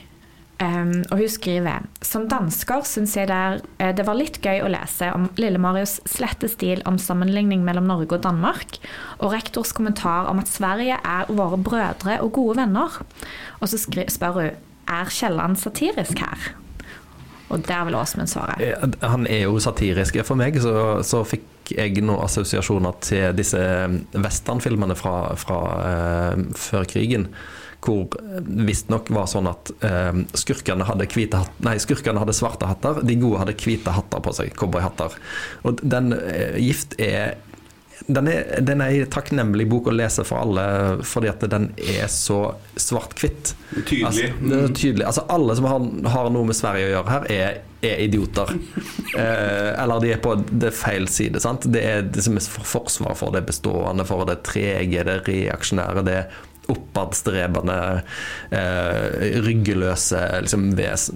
Um, 0.57 1.03
og 1.11 1.19
hun 1.19 1.29
skriver 1.29 1.83
Som 2.01 2.23
dansker 2.25 2.81
syns 2.89 3.11
jeg 3.13 3.27
det, 3.29 3.35
er, 3.37 3.59
eh, 3.77 3.91
det 3.93 4.07
var 4.07 4.17
litt 4.17 4.39
gøy 4.41 4.63
å 4.65 4.71
lese 4.73 5.11
om 5.13 5.27
Lille 5.37 5.61
Marius 5.61 5.99
slette 6.09 6.49
stil 6.49 6.81
om 6.89 6.97
sammenligning 6.97 7.61
mellom 7.61 7.85
Norge 7.85 8.17
og 8.17 8.23
Danmark, 8.25 8.79
og 9.21 9.35
rektors 9.35 9.75
kommentar 9.77 10.25
om 10.31 10.41
at 10.41 10.49
Sverige 10.49 10.97
er 10.97 11.29
våre 11.29 11.61
brødre 11.61 12.17
og 12.23 12.33
gode 12.39 12.57
venner. 12.63 12.89
Og 13.61 13.69
så 13.69 13.77
spør 13.77 14.39
hun 14.39 14.49
er 14.87 15.13
Kielland 15.13 15.61
satirisk 15.61 16.25
her. 16.25 16.55
Og 17.49 17.63
der 17.67 17.85
vil 17.87 17.95
Åsmund 17.95 18.29
svare. 18.29 18.57
Eh, 18.59 18.87
Han 19.07 19.27
er 19.27 19.45
jo 19.45 19.59
satirisk. 19.63 20.19
For 20.27 20.39
meg 20.39 20.59
så, 20.63 20.73
så 21.07 21.23
fikk 21.27 21.71
jeg 21.75 22.01
noen 22.03 22.23
assosiasjoner 22.23 22.97
til 23.03 23.35
disse 23.37 23.61
westernfilmene 24.15 24.95
fra, 24.99 25.15
fra 25.39 25.61
eh, 25.83 26.43
før 26.55 26.87
krigen. 26.89 27.29
Hvor 27.83 28.09
visstnok 28.41 29.11
var 29.13 29.27
sånn 29.31 29.47
at 29.51 29.71
eh, 29.85 30.23
skurkene, 30.35 30.87
hadde 30.87 31.07
hatt, 31.37 31.59
nei, 31.63 31.77
skurkene 31.79 32.19
hadde 32.19 32.35
svarte 32.35 32.67
hatter, 32.67 33.03
de 33.05 33.19
gode 33.21 33.43
hadde 33.43 33.55
hvite 33.61 33.93
hatter 33.95 34.23
på 34.23 34.33
seg. 34.35 34.55
Cowboyhatter. 34.57 35.15
Og 35.63 35.83
den 35.83 36.11
eh, 36.17 36.57
gift 36.59 36.97
er 36.99 37.37
den 38.07 38.27
er, 38.31 38.61
den 38.63 38.81
er 38.81 38.93
en 39.01 39.09
takknemlig 39.11 39.65
bok 39.67 39.89
å 39.91 39.95
lese 39.95 40.23
for 40.27 40.45
alle, 40.45 40.65
fordi 41.03 41.27
at 41.31 41.43
den 41.51 41.69
er 41.75 42.07
så 42.11 42.39
svart-hvitt. 42.79 43.53
Tydelig. 43.81 44.05
Altså, 44.07 44.27
er 44.61 44.71
tydelig. 44.71 45.05
Altså, 45.09 45.25
alle 45.33 45.57
som 45.59 45.67
har, 45.67 45.87
har 46.13 46.29
noe 46.31 46.47
med 46.47 46.55
Sverige 46.55 46.87
å 46.87 46.93
gjøre 46.93 47.15
her, 47.15 47.27
er, 47.35 47.61
er 47.91 48.05
idioter. 48.07 48.55
Eh, 49.17 49.71
eller 49.81 50.01
de 50.03 50.09
er 50.13 50.19
på 50.21 50.33
det 50.61 50.69
feil 50.77 51.07
side. 51.09 51.39
Sant? 51.41 51.63
Det 51.73 51.79
er 51.81 52.03
det 52.05 52.21
som 52.21 52.35
er 52.37 52.43
forsvaret 52.43 52.67
forsvar 52.69 53.15
for 53.17 53.33
det 53.33 53.41
bestående, 53.47 54.05
for 54.05 54.27
det 54.29 54.35
trege, 54.45 55.05
det 55.07 55.15
reaksjonære, 55.25 56.03
det 56.05 56.19
oppadstrebende, 56.69 57.77
eh, 58.51 59.41
ryggeløse 59.41 60.21
liksom, 60.45 60.67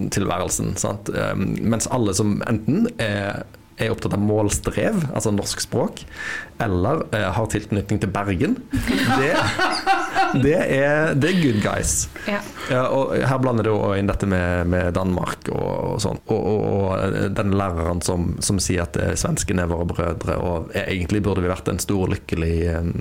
tilværelsen. 0.09 0.73
Sant? 0.81 1.11
Eh, 1.13 1.35
mens 1.35 1.89
alle 1.91 2.15
som 2.17 2.39
enten 2.47 2.87
er 2.97 3.43
er 3.85 3.93
opptatt 3.93 4.15
av 4.17 4.23
målstrev, 4.23 5.03
altså 5.11 5.33
norsk 5.35 5.63
språk, 5.63 6.03
eller 6.61 7.05
eh, 7.15 7.27
har 7.35 7.51
tilknytning 7.51 8.01
til 8.01 8.11
Bergen, 8.13 8.57
det, 8.71 9.31
det, 10.43 10.57
er, 10.57 11.13
det 11.17 11.31
er 11.31 11.39
good 11.41 11.61
guys. 11.63 11.95
Ja. 12.29 12.41
Ja, 12.71 12.83
og 12.93 13.11
her 13.17 13.39
blander 13.41 13.67
det 13.67 13.73
inn 13.99 14.09
dette 14.09 14.27
med, 14.29 14.69
med 14.71 14.93
Danmark 14.95 15.49
og, 15.51 15.71
og 15.95 15.97
sånn. 16.03 16.19
Og, 16.31 16.41
og, 16.51 16.61
og 16.71 17.31
den 17.35 17.55
læreren 17.57 18.03
som, 18.05 18.35
som 18.43 18.61
sier 18.63 18.85
at 18.85 18.99
eh, 19.01 19.15
svenskene 19.19 19.65
er 19.65 19.71
våre 19.71 19.87
brødre, 19.89 20.37
og 20.39 20.75
eh, 20.75 20.87
egentlig 20.93 21.23
burde 21.25 21.43
vi 21.43 21.51
vært 21.51 21.71
en 21.71 21.81
stor, 21.81 22.05
lykkelig 22.11 22.53
eh, 22.71 22.91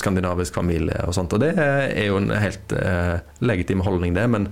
skandinavisk 0.00 0.56
familie 0.56 1.02
og 1.04 1.16
sånt. 1.18 1.34
Og 1.36 1.42
det 1.44 1.52
er 1.58 2.06
jo 2.06 2.20
en 2.22 2.32
helt 2.32 2.72
eh, 2.78 3.18
legitim 3.44 3.84
holdning, 3.84 4.16
det. 4.16 4.24
Men 4.32 4.48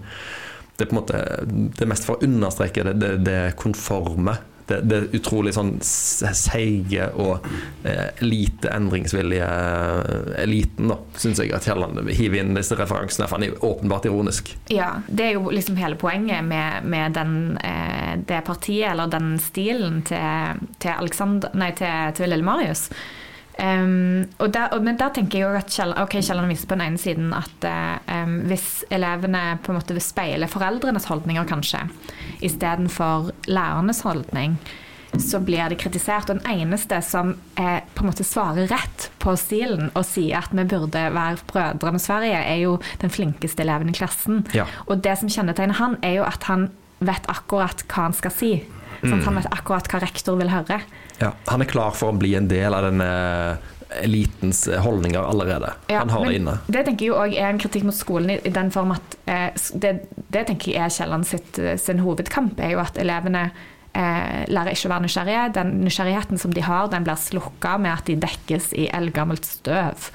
det 0.77 0.85
er 0.85 0.91
på 0.91 0.97
en 0.97 1.01
måte 1.01 1.23
det 1.47 1.87
er 1.87 1.89
mest 1.89 2.05
for 2.05 2.19
å 2.19 2.27
understreke 2.27 2.85
det, 2.91 2.99
det, 3.01 3.15
det 3.25 3.41
konforme 3.61 4.37
Det, 4.67 4.81
det 4.91 4.97
utrolig 5.15 5.53
sånn 5.55 5.77
seige 5.81 7.05
og 7.15 7.45
eh, 7.87 8.23
lite 8.25 8.73
endringsvillige 8.75 9.47
eh, 9.47 10.33
eliten, 10.43 10.91
da, 10.91 10.97
syns 11.15 11.39
jeg 11.39 11.53
at 11.55 11.69
Kielland 11.69 12.01
hiver 12.11 12.43
inn 12.43 12.57
disse 12.57 12.79
referansene. 12.79 13.29
For 13.29 13.39
han 13.39 13.47
er 13.47 13.65
åpenbart 13.65 14.09
ironisk. 14.11 14.51
Ja, 14.73 14.97
det 15.07 15.29
er 15.29 15.37
jo 15.39 15.53
liksom 15.55 15.79
hele 15.79 15.99
poenget 16.01 16.43
med, 16.45 16.83
med 16.89 17.15
den, 17.15 17.37
eh, 17.63 18.17
det 18.27 18.43
partiet, 18.49 18.91
eller 18.91 19.13
den 19.13 19.37
stilen 19.43 20.03
til, 20.09 20.67
til, 20.83 21.15
nei, 21.55 21.71
til, 21.79 22.17
til 22.19 22.35
Lille 22.35 22.47
Marius. 22.47 22.89
Um, 23.57 24.27
der, 24.53 24.75
men 24.85 24.99
der 25.01 25.15
tenker 25.17 25.39
jeg 25.41 25.57
at 25.57 25.71
Kjell, 25.73 25.95
okay, 25.97 26.21
Kielland 26.21 26.51
viser 26.53 26.69
på 26.69 26.77
den 26.77 26.85
ene 26.91 27.01
siden 27.01 27.31
at 27.33 27.69
um, 28.05 28.35
hvis 28.51 28.85
elevene 28.93 29.57
på 29.65 29.73
en 29.73 29.79
måte 29.79 29.97
vil 29.97 30.05
speile 30.05 30.49
foreldrenes 30.51 31.09
holdninger, 31.09 31.49
kanskje, 31.49 31.87
istedenfor 32.45 33.31
lærernes 33.49 34.03
holdning, 34.05 34.59
så 35.21 35.41
blir 35.41 35.69
det 35.71 35.79
kritisert. 35.81 36.31
Og 36.31 36.41
den 36.41 36.61
eneste 36.61 37.01
som 37.05 37.35
eh, 37.57 37.81
på 37.95 38.05
en 38.05 38.11
måte 38.11 38.27
svarer 38.27 38.69
rett 38.71 39.09
på 39.23 39.33
stilen 39.41 39.91
og 39.95 40.05
sier 40.09 40.43
at 40.43 40.55
vi 40.57 40.67
burde 40.69 41.07
være 41.15 41.45
brødre 41.49 41.95
med 41.97 42.03
Sverige, 42.03 42.43
er 42.43 42.61
jo 42.65 42.77
den 43.03 43.13
flinkeste 43.13 43.65
eleven 43.65 43.93
i 43.93 43.97
klassen. 43.97 44.45
Ja. 44.57 44.67
Og 44.87 45.01
det 45.05 45.17
som 45.21 45.33
kjennetegner 45.33 45.81
han, 45.81 45.97
er 46.05 46.19
jo 46.21 46.27
at 46.29 46.49
han 46.51 46.69
vet 46.99 47.29
akkurat 47.33 47.85
hva 47.89 48.09
han 48.09 48.17
skal 48.17 48.35
si. 48.35 48.53
Mm. 49.03 49.21
Han 49.27 49.41
vet 49.41 49.49
akkurat 49.53 49.89
hva 49.93 50.03
rektor 50.05 50.39
vil 50.41 50.53
høre. 50.53 50.81
Ja, 51.21 51.33
Han 51.51 51.65
er 51.65 51.71
klar 51.71 51.97
for 51.97 52.13
å 52.13 52.19
bli 52.19 52.35
en 52.39 52.49
del 52.51 52.75
av 52.77 52.87
denne 52.89 53.09
elitens 54.03 54.67
holdninger 54.83 55.23
allerede. 55.23 55.71
Ja, 55.89 56.03
han 56.03 56.11
har 56.11 56.27
det 56.27 56.41
inne. 56.41 56.57
Det 56.67 56.83
tenker 56.89 57.07
jeg 57.07 57.15
òg 57.15 57.37
er 57.39 57.53
en 57.53 57.61
kritikk 57.63 57.87
mot 57.87 57.97
skolen 57.97 58.35
i, 58.35 58.51
den 58.53 58.73
form 58.75 58.93
at 58.97 59.17
eh, 59.31 59.49
det, 59.79 59.93
det, 60.27 60.43
tenker 60.49 60.73
jeg 60.73 60.83
er 60.83 60.93
Kielland 60.93 61.29
sin 61.81 62.03
hovedkamp, 62.03 62.61
er 62.61 62.75
jo 62.75 62.83
at 62.83 62.99
elevene 63.01 63.47
eh, 63.97 64.43
lærer 64.51 64.75
ikke 64.75 64.91
å 64.91 64.93
være 64.95 65.07
nysgjerrige. 65.07 65.47
Den 65.57 65.73
nysgjerrigheten 65.85 66.43
som 66.43 66.55
de 66.57 66.67
har, 66.67 66.91
den 66.93 67.07
blir 67.07 67.21
slukka 67.21 67.77
med 67.83 67.95
at 67.95 68.11
de 68.11 68.19
dekkes 68.27 68.73
i 68.77 68.89
eldgammelt 68.97 69.49
støv. 69.49 70.11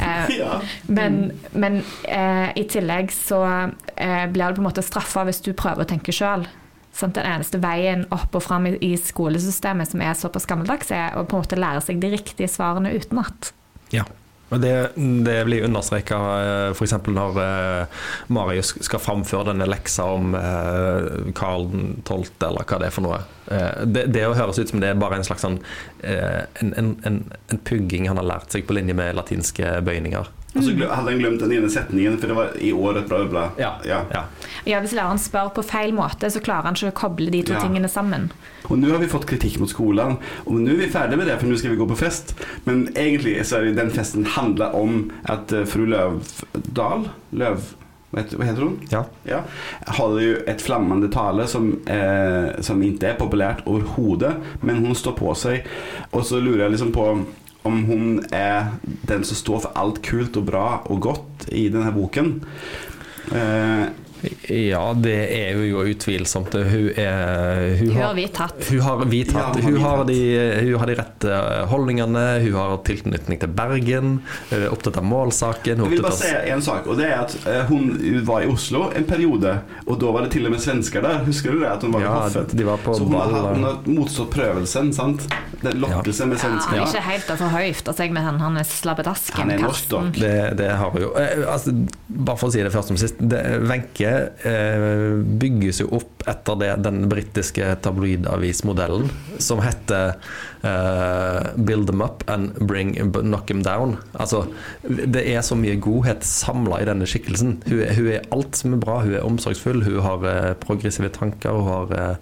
Eh, 0.00 0.36
ja. 0.40 0.58
Men, 0.88 1.32
men 1.52 1.82
eh, 2.08 2.50
i 2.58 2.66
tillegg 2.70 3.12
så 3.14 3.44
eh, 3.52 4.26
blir 4.32 4.46
det 4.48 4.58
på 4.58 4.64
en 4.64 4.70
måte 4.70 4.86
straffa 4.86 5.26
hvis 5.28 5.44
du 5.44 5.52
prøver 5.52 5.84
å 5.84 5.90
tenke 5.94 6.14
sjøl. 6.14 6.48
Sånn, 6.94 7.14
den 7.16 7.26
eneste 7.26 7.58
veien 7.62 8.04
opp 8.14 8.36
og 8.38 8.44
fram 8.44 8.68
i, 8.70 8.92
skolesystemet 9.00 9.90
som 9.90 10.02
er 10.04 10.14
såpass 10.18 10.46
gammeldags, 10.46 10.92
er 10.94 11.16
å 11.18 11.24
på 11.26 11.36
en 11.36 11.42
måte 11.42 11.58
lære 11.58 11.82
seg 11.82 12.02
de 12.02 12.12
riktige 12.14 12.50
svarene 12.50 12.94
utenat. 12.94 13.50
Ja. 13.94 14.06
Og 14.52 14.60
det, 14.60 14.74
det 15.26 15.38
blir 15.48 15.64
understreka 15.66 16.18
eh, 16.36 16.74
f.eks. 16.76 16.92
når 17.10 17.38
uh, 17.40 18.02
Marius 18.36 18.74
skal 18.86 19.02
framføre 19.02 19.48
denne 19.48 19.66
leksa 19.66 20.04
om 20.14 20.36
uh, 20.36 21.32
Karl 21.34 21.66
12., 22.04 22.28
eller 22.44 22.68
hva 22.68 22.78
det 22.78 22.90
er 22.90 22.94
for 22.94 23.08
noe. 23.08 23.22
Det, 23.48 23.64
det, 23.88 24.04
det 24.14 24.28
høres 24.28 24.60
ut 24.60 24.70
som 24.70 24.84
det 24.84 24.92
er 24.92 25.00
bare 25.00 25.18
en 25.18 25.26
slags 25.26 25.42
sånn, 25.44 25.58
en, 26.04 26.70
en, 26.78 26.94
en, 27.08 27.18
en, 27.52 27.60
pugging 27.66 28.06
han 28.08 28.20
har 28.20 28.28
lært 28.28 28.54
seg 28.54 28.68
på 28.68 28.76
linje 28.76 28.94
med 28.96 29.16
latinske 29.18 29.80
bøyninger. 29.84 30.30
Og 30.54 30.62
så 30.62 30.70
hadde 30.70 31.10
han 31.10 31.18
glemt 31.18 31.42
den 31.42 31.52
ene 31.56 31.68
setningen, 31.70 32.16
for 32.20 32.30
det 32.30 32.36
var 32.38 32.52
i 32.62 32.70
året 32.72 33.08
bla, 33.10 33.24
bla. 33.30 33.44
Ja. 33.58 33.72
Ja. 33.86 34.04
Ja. 34.14 34.22
ja, 34.68 34.80
hvis 34.84 34.94
læreren 34.94 35.18
spør 35.18 35.50
på 35.56 35.64
feil 35.66 35.94
måte, 35.96 36.30
så 36.30 36.42
klarer 36.44 36.70
han 36.70 36.78
ikke 36.78 36.92
å 36.92 36.98
koble 37.04 37.30
de 37.34 37.42
to 37.48 37.58
tingene 37.58 37.90
sammen. 37.90 38.30
Og 38.70 38.78
nå 38.80 38.92
har 38.92 39.02
vi 39.02 39.10
fått 39.10 39.26
kritikk 39.28 39.58
mot 39.60 39.70
skolen, 39.70 40.18
og 40.46 40.58
nå 40.62 40.76
er 40.76 40.84
vi 40.84 40.90
ferdig 40.94 41.18
med 41.20 41.28
det, 41.28 41.40
for 41.40 41.50
nå 41.50 41.58
skal 41.58 41.74
vi 41.74 41.80
gå 41.82 41.88
på 41.90 41.98
fest. 41.98 42.36
Men 42.68 42.86
egentlig 42.94 43.40
så 43.42 43.58
er 43.58 43.68
det 43.68 43.78
den 43.80 43.94
festen 43.94 44.28
handla 44.36 44.70
om 44.78 45.08
at 45.30 45.52
uh, 45.52 45.64
fru 45.68 45.88
Løvdal 45.90 47.08
Løv... 47.34 47.72
Hva 48.14 48.46
heter 48.46 48.62
hun? 48.62 48.76
Ja. 48.92 49.00
ja. 49.26 49.40
Hadde 49.96 50.20
jo 50.22 50.34
et 50.46 50.62
flammende 50.62 51.08
tale 51.10 51.48
som, 51.50 51.72
eh, 51.90 52.52
som 52.62 52.82
ikke 52.86 53.08
er 53.10 53.16
populært 53.18 53.64
overhodet, 53.66 54.36
men 54.62 54.84
hun 54.84 54.94
står 54.94 55.16
på 55.18 55.34
seg. 55.34 55.66
Og 56.12 56.22
så 56.28 56.38
lurer 56.38 56.68
jeg 56.68 56.76
liksom 56.76 56.92
på 56.94 57.08
om 57.64 57.84
hun 57.88 58.08
er 58.32 58.74
den 59.08 59.24
som 59.24 59.38
står 59.38 59.64
for 59.66 59.80
alt 59.80 60.02
kult 60.04 60.36
og 60.36 60.48
bra 60.50 60.66
og 60.84 61.00
godt 61.08 61.46
i 61.52 61.66
denne 61.72 61.92
boken. 61.94 62.34
Eh, 63.32 63.84
ja, 64.48 64.82
det 64.96 65.16
er 65.34 65.58
jo 65.68 65.82
utvilsomt. 65.84 66.54
Hun, 66.54 66.90
er, 66.96 67.74
hun, 67.78 67.90
hun 67.90 68.00
har 68.00 68.14
vi 68.16 68.24
tatt. 68.32 68.56
Hun 68.70 68.80
har 68.84 69.04
vi 69.10 69.20
tatt. 69.28 69.58
Ja, 69.58 69.64
hun, 69.64 69.76
har 69.82 70.04
de, 70.08 70.18
hun, 70.60 70.74
har 70.80 70.90
de, 70.90 70.96
rette 70.98 71.40
holdningene, 71.70 72.24
hun 72.44 72.56
har 72.56 72.76
tilknytning 72.86 73.40
til 73.42 73.52
Bergen, 73.56 74.14
er 74.54 74.66
opptatt 74.72 74.98
av 75.00 75.06
målsaken. 75.08 75.84
Jeg 75.84 75.94
vil 75.96 76.04
bare 76.04 76.18
si 76.18 76.32
en 76.54 76.64
sak, 76.64 76.88
og 76.88 77.00
det 77.00 77.10
er 77.10 77.24
at 77.24 77.36
eh, 77.50 77.62
hun 77.68 77.90
var 78.26 78.46
i 78.46 78.50
Oslo 78.52 78.86
en 78.96 79.08
periode, 79.08 79.56
og 79.84 80.00
da 80.00 80.12
var 80.14 80.26
det 80.26 80.34
til 80.36 80.48
og 80.48 80.54
med 80.54 80.64
svensker 80.64 81.04
der. 81.04 81.20
Husker 81.28 81.56
du 81.56 81.60
det? 81.64 81.72
At 81.74 81.84
hun 81.84 81.96
var 81.96 82.06
ja, 82.06 82.14
i 82.14 82.22
hoffet? 82.22 82.56
De 82.56 82.68
var 82.68 82.80
på 82.84 82.96
Så 82.96 83.08
hun 83.08 83.18
har, 83.18 83.50
hun 83.50 83.68
har 83.68 83.90
motstått 83.90 84.32
prøvelsen, 84.34 84.92
sant? 84.96 85.28
Den 85.64 85.80
lokkelsen 85.84 86.32
med 86.32 86.40
svensker. 86.40 86.78
Ja, 86.80 86.88
ikke 86.88 87.04
helt 87.08 87.34
å 87.34 87.38
forhøyfte 87.40 87.96
seg 87.96 88.14
med 88.14 88.24
han, 88.26 88.40
han 88.42 88.60
er 88.60 88.68
slabbedasken. 88.68 89.40
Han 89.42 89.54
er 89.56 89.64
norsk, 89.64 89.90
da. 89.92 90.02
Det, 90.16 90.34
det 90.60 90.72
har 90.80 90.94
hun 90.94 91.06
jo. 91.06 91.12
Eh, 91.20 91.44
altså, 91.48 91.76
bare 92.08 92.40
for 92.40 92.48
å 92.48 92.54
si 92.54 92.64
det 92.64 92.72
først 92.74 92.92
som 92.92 93.00
sist. 93.00 93.20
Wenche 93.64 94.13
eh, 94.48 95.20
bygges 95.40 95.82
jo 95.82 95.90
opp 95.98 96.24
etter 96.30 96.58
det, 96.60 96.70
den 96.86 97.04
britiske 97.10 97.74
tabloidavismodellen 97.84 99.10
som 99.42 99.60
heter 99.64 100.14
eh, 100.62 101.50
'Build 101.56 101.86
them 101.90 102.02
up 102.04 102.24
and 102.28 102.54
bring, 102.68 102.94
knock 103.12 103.46
them 103.46 103.62
down'. 103.62 103.98
Altså, 104.14 104.46
det 104.84 105.24
er 105.34 105.40
så 105.40 105.56
mye 105.58 105.76
godhet 105.80 106.24
samla 106.24 106.80
i 106.82 106.88
denne 106.88 107.06
skikkelsen. 107.08 107.58
Hun 107.68 107.84
hun 107.94 108.08
er, 108.12 108.24
alt 108.32 108.56
som 108.56 108.72
er 108.74 108.80
bra. 108.80 109.00
Hun 109.04 109.14
er 109.14 109.26
omsorgsfull, 109.26 109.84
hun 109.84 110.00
har 110.02 110.24
eh, 110.30 110.54
progressive 110.54 111.08
tanker. 111.08 111.50
hun 111.50 111.68
har 111.68 111.94
Eh, 112.04 112.16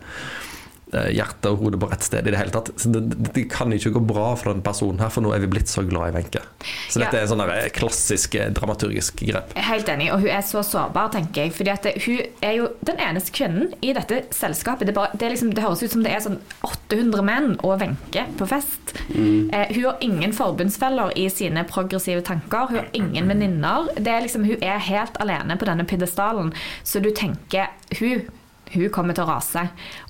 hjertet 0.92 1.48
og 1.50 1.62
hodet 1.62 1.80
på 1.80 1.88
rett 1.90 2.04
sted 2.04 2.26
i 2.26 2.32
det 2.32 2.38
hele 2.40 2.52
tatt. 2.54 2.70
Så 2.76 2.90
det, 2.92 3.02
det, 3.32 3.46
kan 3.52 3.72
ikke 3.72 3.94
gå 3.96 4.02
bra 4.12 4.32
for 4.38 4.52
den 4.52 4.62
personen 4.64 5.00
her, 5.02 5.12
for 5.12 5.24
nå 5.24 5.32
er 5.34 5.42
vi 5.44 5.50
blitt 5.54 5.70
så 5.70 5.84
glad 5.86 6.12
i 6.12 6.16
Wenche. 6.16 6.42
Så 6.90 7.00
dette 7.02 7.16
ja. 7.16 7.22
er 7.22 7.26
en 7.26 7.32
sånn 7.32 7.44
eh, 7.44 7.68
klassisk 7.74 8.36
eh, 8.38 8.50
dramaturgisk 8.54 9.22
grep. 9.26 9.54
Helt 9.56 9.88
enig, 9.92 10.10
og 10.14 10.22
hun 10.24 10.32
er 10.34 10.44
så 10.46 10.64
sårbar, 10.66 11.12
tenker 11.14 11.46
jeg. 11.46 11.54
fordi 11.56 11.72
at 11.74 11.88
hun 12.06 12.44
er 12.44 12.56
jo 12.58 12.68
den 12.86 13.00
eneste 13.02 13.34
kvinnen 13.36 13.72
i 13.80 13.94
dette 13.96 14.22
selskapet. 14.34 14.88
Det, 14.88 14.96
bare, 14.96 15.16
det, 15.18 15.32
liksom, 15.34 15.54
det 15.56 15.64
høres 15.64 15.84
ut 15.84 15.94
som 15.94 16.04
det 16.04 16.14
er 16.14 16.24
sånn 16.24 16.40
800 16.66 17.26
menn 17.26 17.50
og 17.62 17.78
Wenche 17.82 18.26
på 18.38 18.48
fest. 18.50 18.94
Mm. 19.14 19.50
Eh, 19.52 19.74
hun 19.76 19.88
har 19.88 20.04
ingen 20.04 20.36
forbundsfeller 20.36 21.16
i 21.18 21.28
sine 21.32 21.64
progressive 21.68 22.24
tanker. 22.26 22.68
Hun 22.70 22.82
har 22.82 22.92
ingen 22.98 23.32
venninner. 23.32 23.90
Liksom, 24.02 24.46
hun 24.48 24.62
er 24.62 24.82
helt 24.82 25.18
alene 25.22 25.58
på 25.58 25.68
denne 25.68 25.88
pidestallen. 25.88 26.52
Så 26.84 27.02
du 27.02 27.10
tenker 27.16 27.72
hun 27.98 28.28
hun 28.74 28.90
kommer 28.94 29.16
til 29.16 29.26
å 29.26 29.32
rase. 29.34 29.68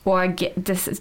Og 0.08 0.42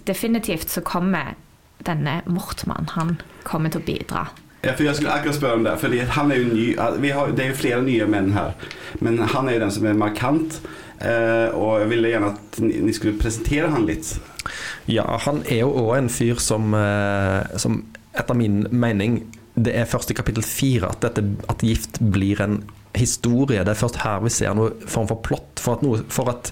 definitivt 0.06 0.70
så 0.72 0.84
kommer 0.86 1.34
denne 1.82 2.20
Mortmann, 2.30 2.90
han 2.94 3.16
kommer 3.46 3.72
til 3.72 3.82
å 3.82 3.86
bidra. 3.86 4.26
Ja, 4.62 4.76
for 4.76 4.86
jeg 4.86 4.94
skulle 4.94 5.14
akkurat 5.16 5.34
spørre 5.34 5.58
om 5.58 5.64
det. 5.66 5.72
For 5.82 5.94
han 6.16 6.30
er 6.30 6.38
jo 6.38 6.50
ny, 6.52 6.66
har, 6.78 7.32
det 7.34 7.44
er 7.44 7.50
jo 7.50 7.58
flere 7.58 7.82
nye 7.82 8.06
menn 8.06 8.30
her. 8.36 8.54
Men 9.02 9.18
han 9.32 9.48
er 9.50 9.56
jo 9.56 9.64
den 9.64 9.74
som 9.74 9.88
er 9.90 9.98
markant. 9.98 10.60
Eh, 11.02 11.48
og 11.58 11.80
jeg 11.82 11.88
ville 11.90 12.12
gjerne 12.12 12.30
at 12.30 12.60
ni 12.62 12.94
skulle 12.94 13.18
presentere 13.18 13.72
han 13.72 13.88
litt. 13.88 14.14
Ja, 14.90 15.06
han 15.24 15.42
er 15.50 15.64
jo 15.64 15.72
òg 15.82 15.96
en 15.96 16.12
fyr 16.12 16.38
som, 16.42 16.70
eh, 16.78 17.58
som 17.58 17.82
etter 18.14 18.34
min 18.38 18.66
mening 18.70 19.22
Det 19.54 19.74
er 19.76 19.84
først 19.84 20.10
i 20.10 20.14
kapittel 20.16 20.42
fire 20.42 20.88
at, 20.88 21.02
dette, 21.02 21.22
at 21.48 21.60
gift 21.60 21.98
blir 22.00 22.40
en 22.40 22.62
historie. 22.96 23.60
Det 23.60 23.74
er 23.74 23.76
først 23.76 23.98
her 24.00 24.22
vi 24.24 24.30
ser 24.32 24.54
noe 24.56 24.70
form 24.88 25.10
for 25.10 25.20
plott. 25.20 25.60
For 25.60 25.76
at, 25.76 25.82
noe, 25.84 26.00
for 26.08 26.30
at 26.32 26.48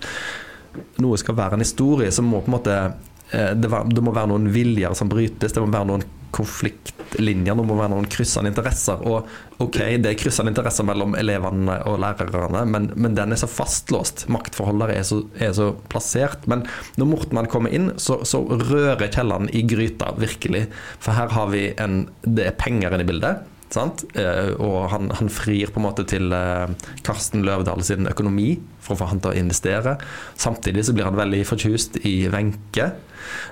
noe 1.03 1.19
skal 1.21 1.39
være 1.39 1.59
en 1.59 1.65
historie, 1.65 2.11
så 2.12 2.25
må 2.25 2.43
på 2.45 2.50
en 2.50 2.57
måte 2.59 2.79
eh, 2.79 3.53
det, 3.57 3.69
det, 3.69 4.05
må 4.05 4.15
være 4.15 4.33
noen 4.33 4.50
viljer 4.55 4.97
som 4.99 5.11
brytes, 5.11 5.55
det 5.55 5.62
må 5.62 5.71
være 5.73 5.91
noen 5.91 6.07
konfliktlinjer, 6.31 7.57
det 7.59 7.67
må 7.67 7.77
være 7.79 7.91
noen 7.93 8.09
kryssende 8.11 8.53
interesser. 8.53 9.00
Og 9.03 9.27
ok, 9.62 9.79
det 10.03 10.12
er 10.12 10.19
kryssende 10.19 10.53
interesser 10.53 10.87
mellom 10.87 11.17
elevene 11.19 11.81
og 11.91 11.99
lærerne, 12.03 12.62
men, 12.71 12.91
men 12.95 13.17
den 13.19 13.35
er 13.35 13.41
så 13.41 13.50
fastlåst. 13.50 14.29
Maktforholdet 14.31 14.95
er, 14.95 15.03
er, 15.43 15.55
så 15.57 15.73
plassert. 15.91 16.47
Men 16.50 16.65
når 17.00 17.11
Mortmann 17.11 17.50
kommer 17.50 17.75
inn, 17.75 17.93
så, 17.99 18.21
så 18.23 18.45
rører 18.47 19.09
Kielland 19.09 19.50
i 19.57 19.65
gryta, 19.67 20.15
virkelig. 20.21 20.69
For 21.03 21.19
her 21.19 21.35
har 21.35 21.50
vi 21.55 21.71
en 21.83 22.05
Det 22.23 22.47
er 22.47 22.59
penger 22.59 22.95
inne 22.95 23.07
i 23.07 23.11
bildet. 23.11 23.49
Eh, 23.71 24.50
og 24.59 24.91
han, 24.91 25.11
han, 25.15 25.31
frir 25.31 25.71
på 25.71 25.79
en 25.79 25.87
måte 25.87 26.05
til 26.11 26.33
eh, 26.35 26.73
Karsten 27.07 27.45
Løvdahl 27.47 27.85
sin 27.87 28.09
økonomi 28.11 28.57
for 28.83 28.97
å 28.97 29.03
få 29.03 29.11
han 29.12 29.23
til 29.23 29.33
å 29.33 29.39
investere. 29.39 29.97
Samtidig 30.35 30.87
så 30.87 30.97
blir 30.97 31.07
han 31.07 31.19
veldig 31.19 31.45
fortjust 31.47 32.00
i 32.03 32.17
Wenche. 32.33 32.91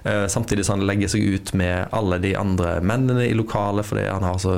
Eh, 0.02 0.26
samtidig 0.30 0.66
som 0.66 0.78
han 0.78 0.86
legger 0.88 1.12
seg 1.12 1.24
ut 1.34 1.52
med 1.58 1.88
alle 1.96 2.18
de 2.22 2.34
andre 2.38 2.78
mennene 2.84 3.26
i 3.28 3.34
lokalet 3.36 3.86
fordi 3.88 4.06
han 4.08 4.24
har 4.26 4.38
så, 4.42 4.54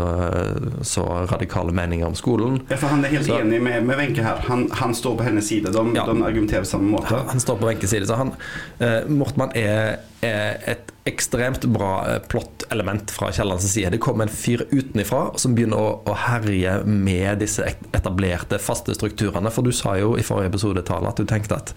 så 0.86 1.06
radikale 1.30 1.72
meninger 1.76 2.06
om 2.06 2.16
skolen. 2.18 2.60
Ja, 2.68 2.76
for 2.76 2.88
Han 2.92 3.04
er 3.04 3.14
helt 3.14 3.26
så, 3.26 3.40
enig 3.40 3.60
med 3.62 3.96
Wenche 3.96 4.24
her. 4.24 4.42
Han, 4.48 4.68
han, 4.72 4.94
står 4.94 5.16
på 5.16 5.26
hennes 5.26 5.48
side. 5.48 5.72
De, 5.72 5.84
ja, 5.96 6.06
de 6.06 6.22
argumenterer 6.22 6.66
på 6.66 6.72
samme 6.72 6.90
måte. 6.96 7.14
Han, 7.14 7.28
han 7.28 7.40
står 7.40 7.60
på 7.60 7.68
Wenches 7.68 7.90
side. 7.90 8.06
Så 8.06 8.18
han, 8.18 8.32
eh, 8.78 9.00
Mortmann 9.08 9.54
er, 9.58 10.00
er, 10.26 10.58
et 10.70 10.92
ekstremt 11.08 11.64
bra 11.72 11.92
eh, 12.08 12.18
plottelement 12.30 13.10
fra 13.10 13.30
Kiellands 13.32 13.66
side. 13.72 13.92
Det 13.94 14.02
kommer 14.02 14.26
en 14.26 14.34
fyr 14.34 14.66
utenfra 14.70 15.22
som 15.40 15.54
begynner 15.56 15.80
å, 15.80 15.94
å, 16.04 16.18
herje 16.26 16.80
med 16.84 17.40
disse 17.44 17.66
etablerte, 17.96 18.60
faste 18.62 18.94
strukturene. 18.96 19.52
For 19.54 19.66
du 19.66 19.72
sa 19.76 19.96
jo 20.00 20.16
i 20.18 20.26
forrige 20.26 20.54
episode 20.54 20.84
Tale, 20.86 21.12
at 21.12 21.20
du 21.20 21.28
tenkte 21.28 21.60
at 21.60 21.74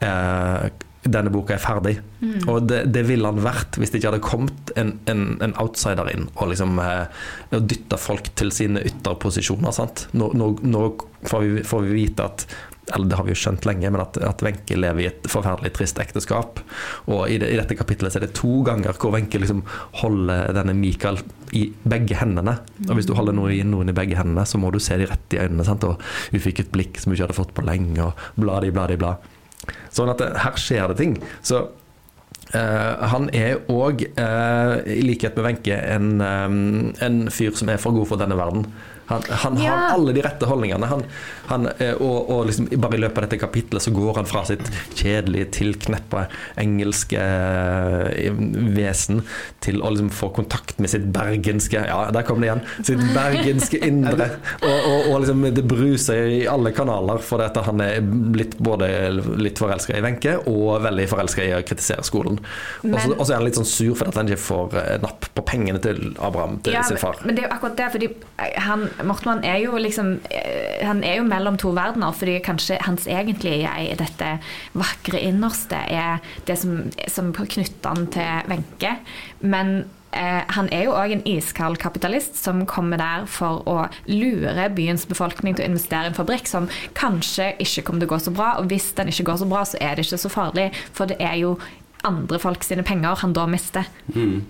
eh, 0.00 0.68
denne 1.12 1.32
boka 1.32 1.56
er 1.56 1.62
ferdig. 1.62 1.96
Mm. 2.20 2.36
Og 2.50 2.68
det, 2.70 2.82
det 2.94 3.04
ville 3.08 3.28
han 3.28 3.42
vært 3.44 3.78
hvis 3.80 3.92
det 3.92 4.00
ikke 4.00 4.12
hadde 4.12 4.24
kommet 4.26 4.72
en, 4.80 4.94
en, 5.10 5.26
en 5.44 5.56
outsider 5.62 6.12
inn 6.12 6.28
og 6.34 6.52
liksom 6.52 6.80
eh, 6.82 7.26
dytta 7.56 7.98
folk 8.00 8.32
til 8.38 8.52
sine 8.54 8.84
ytterposisjoner. 8.86 9.74
sant? 9.76 10.06
Nå, 10.16 10.32
nå, 10.36 10.54
nå 10.66 10.86
får, 11.26 11.44
vi, 11.44 11.66
får 11.66 11.86
vi 11.86 12.00
vite 12.04 12.26
at 12.26 12.48
eller 12.94 13.08
det 13.10 13.16
har 13.18 13.26
vi 13.26 13.32
jo 13.34 13.38
skjønt 13.40 13.66
lenge, 13.66 13.88
men 13.90 13.98
at, 14.02 14.18
at 14.22 14.42
Wenche 14.46 14.76
lever 14.78 15.02
i 15.02 15.08
et 15.08 15.24
forferdelig 15.30 15.72
trist 15.74 15.98
ekteskap. 15.98 16.60
Og 17.10 17.24
i, 17.26 17.38
det, 17.42 17.48
i 17.50 17.58
dette 17.58 17.74
kapittelet 17.78 18.14
så 18.14 18.20
er 18.20 18.28
det 18.28 18.36
to 18.38 18.60
ganger 18.66 18.94
hvor 18.94 19.14
Wenche 19.16 19.40
liksom 19.42 19.64
holder 20.02 20.54
denne 20.54 20.76
Mikael 20.78 21.18
i 21.56 21.66
begge 21.82 22.18
hendene. 22.20 22.60
Og 22.86 22.94
hvis 22.98 23.08
du 23.10 23.16
holder 23.18 23.34
noen, 23.34 23.72
noen 23.74 23.90
i 23.90 23.96
begge 23.96 24.18
hendene, 24.18 24.46
så 24.46 24.60
må 24.62 24.70
du 24.70 24.78
se 24.82 24.98
de 25.00 25.08
rett 25.10 25.34
i 25.34 25.42
øynene. 25.42 25.66
Sant? 25.66 25.86
Og 25.88 25.98
hun 26.30 26.44
fikk 26.46 26.62
et 26.62 26.70
blikk 26.74 27.00
som 27.02 27.10
hun 27.10 27.18
ikke 27.18 27.26
hadde 27.26 27.40
fått 27.40 27.56
på 27.58 27.66
lenge, 27.66 28.06
og 28.06 28.38
bladi, 28.38 28.70
bladi, 28.74 29.00
bla. 29.02 29.16
Sånn 29.94 30.12
at 30.12 30.22
det, 30.22 30.30
her 30.44 30.60
skjer 30.60 30.92
det 30.92 31.02
ting. 31.02 31.18
Så 31.42 31.68
Uh, 32.54 33.02
han 33.10 33.24
er 33.34 33.56
òg, 33.74 34.04
i 34.06 35.00
likhet 35.02 35.34
med 35.34 35.44
Wenche, 35.48 35.74
en, 35.74 36.20
um, 36.22 36.92
en 37.02 37.16
fyr 37.34 37.56
som 37.58 37.72
er 37.72 37.80
for 37.82 37.90
god 37.96 38.06
for 38.06 38.22
denne 38.22 38.36
verden. 38.38 38.68
Han, 39.08 39.22
han 39.30 39.58
Ja. 39.62 39.70
har 39.76 39.94
alle 39.96 40.12
de 40.16 40.22
rette 40.24 40.46
holdningene. 40.50 40.86
Han, 40.90 41.04
han, 41.50 41.66
eh, 41.78 41.94
og 42.02 42.30
og 42.30 42.46
liksom, 42.48 42.66
bare 42.82 42.96
i 42.98 43.02
løpet 43.04 43.18
av 43.22 43.26
dette 43.28 43.38
kapitlet 43.40 43.82
så 43.82 43.92
går 43.94 44.16
han 44.20 44.26
fra 44.26 44.44
sitt 44.48 44.66
kjedelige, 44.98 45.50
tilkneppa 45.60 46.26
engelske 46.58 47.20
eh, 47.20 48.32
vesen 48.76 49.22
til 49.64 49.80
å 49.82 49.90
liksom 49.92 50.10
få 50.14 50.30
kontakt 50.36 50.78
med 50.82 50.90
sitt 50.92 51.06
bergenske 51.14 51.82
Ja, 51.86 52.06
der 52.14 52.24
kom 52.26 52.40
det 52.42 52.48
igjen. 52.50 52.62
Sitt 52.86 53.02
bergenske 53.14 53.80
indre. 53.86 54.30
Og, 54.66 54.72
og, 54.72 55.08
og 55.12 55.20
liksom 55.22 55.42
det 55.54 55.62
bruser 55.68 56.26
i 56.32 56.38
alle 56.50 56.72
kanaler 56.74 57.20
fordi 57.22 57.44
at 57.46 57.58
han 57.66 57.80
er 57.84 58.00
blitt 58.02 58.56
både 58.62 58.88
litt 59.38 59.58
forelska 59.60 59.94
i 59.98 60.02
Wenche 60.04 60.36
og 60.48 60.80
veldig 60.84 61.06
forelska 61.10 61.44
i 61.44 61.52
å 61.56 61.60
kritisere 61.66 62.02
skolen. 62.06 62.38
Og 62.86 62.96
så 63.22 63.28
er 63.30 63.36
han 63.38 63.46
litt 63.46 63.58
sånn 63.58 63.68
sur 63.68 63.94
fordi 63.98 64.10
at 64.12 64.18
han 64.20 64.30
ikke 64.30 64.42
får 64.42 64.76
eh, 64.80 64.96
napp 65.02 65.28
på 65.36 65.44
pengene 65.46 65.80
til 65.84 66.00
Abraham, 66.18 66.58
til 66.66 66.74
Ja, 66.76 66.82
sin 66.88 66.98
far. 67.00 67.20
men 67.24 67.36
det 67.36 67.44
er 67.44 67.48
jo 67.50 67.54
akkurat 67.58 67.76
det, 67.78 67.88
fordi 67.94 68.10
han, 68.66 68.86
Mortmann 69.04 69.44
er 69.44 69.58
jo 69.64 69.76
liksom 69.80 70.16
eh, 70.30 70.84
Han 70.86 71.02
er 71.04 71.20
jo 71.20 71.26
mellom 71.28 71.58
to 71.60 71.72
verdener, 71.76 72.14
fordi 72.16 72.38
kanskje 72.44 72.78
hans 72.86 73.06
egentlige 73.10 73.64
jeg, 73.64 73.98
dette 74.00 74.36
vakre 74.76 75.20
innerste, 75.20 75.76
er 75.76 76.24
det 76.48 76.58
som, 76.60 76.88
som 77.10 77.32
knytter 77.36 77.92
han 77.92 78.08
til 78.14 78.50
Wenche. 78.50 78.96
Men 79.40 79.72
eh, 80.16 80.42
han 80.56 80.70
er 80.74 80.86
jo 80.86 80.96
òg 80.96 81.16
en 81.16 81.24
iskald 81.28 81.80
kapitalist 81.82 82.38
som 82.40 82.64
kommer 82.70 83.00
der 83.00 83.26
for 83.30 83.62
å 83.68 83.78
lure 84.08 84.68
byens 84.76 85.06
befolkning 85.08 85.56
til 85.56 85.66
å 85.66 85.72
investere 85.72 86.08
i 86.08 86.12
en 86.12 86.18
fabrikk 86.18 86.48
som 86.50 86.70
kanskje 86.98 87.52
ikke 87.62 87.86
kommer 87.86 88.04
til 88.04 88.10
å 88.10 88.14
gå 88.16 88.22
så 88.28 88.36
bra. 88.36 88.52
Og 88.60 88.70
hvis 88.72 88.92
den 88.98 89.12
ikke 89.12 89.30
går 89.30 89.42
så 89.42 89.50
bra, 89.50 89.64
så 89.68 89.80
er 89.80 89.96
det 89.96 90.06
ikke 90.06 90.22
så 90.26 90.32
farlig, 90.32 90.70
for 90.96 91.10
det 91.10 91.20
er 91.20 91.40
jo 91.42 91.56
andre 92.06 92.38
folk 92.38 92.62
sine 92.62 92.84
penger 92.86 93.18
han 93.22 93.34
da 93.36 93.48
mister. 93.50 93.88
Mm. 94.14 94.44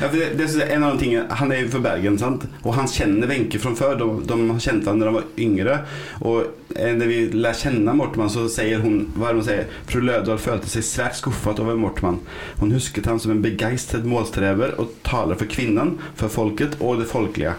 Ja, 0.00 0.08
for 0.08 0.16
det, 0.16 0.28
det, 0.38 0.66
en 0.70 0.84
av 0.84 0.94
de 0.94 1.04
tingene, 1.04 1.26
Han 1.34 1.52
er 1.52 1.64
jo 1.64 1.70
fra 1.72 1.80
Bergen 1.82 2.18
sant? 2.18 2.46
og 2.62 2.74
han 2.76 2.88
kjenner 2.88 3.28
Wenche 3.30 3.58
fra 3.58 3.74
før. 3.74 3.96
De, 3.98 4.08
de 4.28 4.58
kjente 4.60 4.90
han 4.90 5.00
da 5.00 5.04
när 5.04 5.06
de 5.06 5.14
var 5.14 5.24
yngre. 5.38 5.78
Og 6.20 6.46
når 6.74 7.06
vi 7.10 7.18
lærer 7.34 7.58
kjenne 7.58 7.94
Mortmann, 7.96 8.30
så 8.30 8.46
sier 8.50 8.82
hun 8.84 9.12
hva 9.14 9.30
er 9.30 9.34
det 9.34 9.42
hun 9.42 9.48
sier? 9.48 9.76
Fru 9.90 10.00
Löfdahl 10.04 10.40
følte 10.42 10.70
seg 10.70 10.86
svært 10.86 11.18
skuffet 11.20 11.62
over 11.62 11.78
Mortmann. 11.78 12.22
Hun 12.60 12.74
husket 12.74 13.06
han 13.10 13.20
som 13.22 13.34
en 13.34 13.44
begeistret 13.44 14.06
målstreber 14.08 14.76
og 14.80 14.96
taler 15.06 15.38
for 15.38 15.50
kvinnen, 15.50 15.96
for 16.18 16.32
folket 16.32 16.78
og 16.80 17.02
det 17.02 17.10
folkelige. 17.10 17.56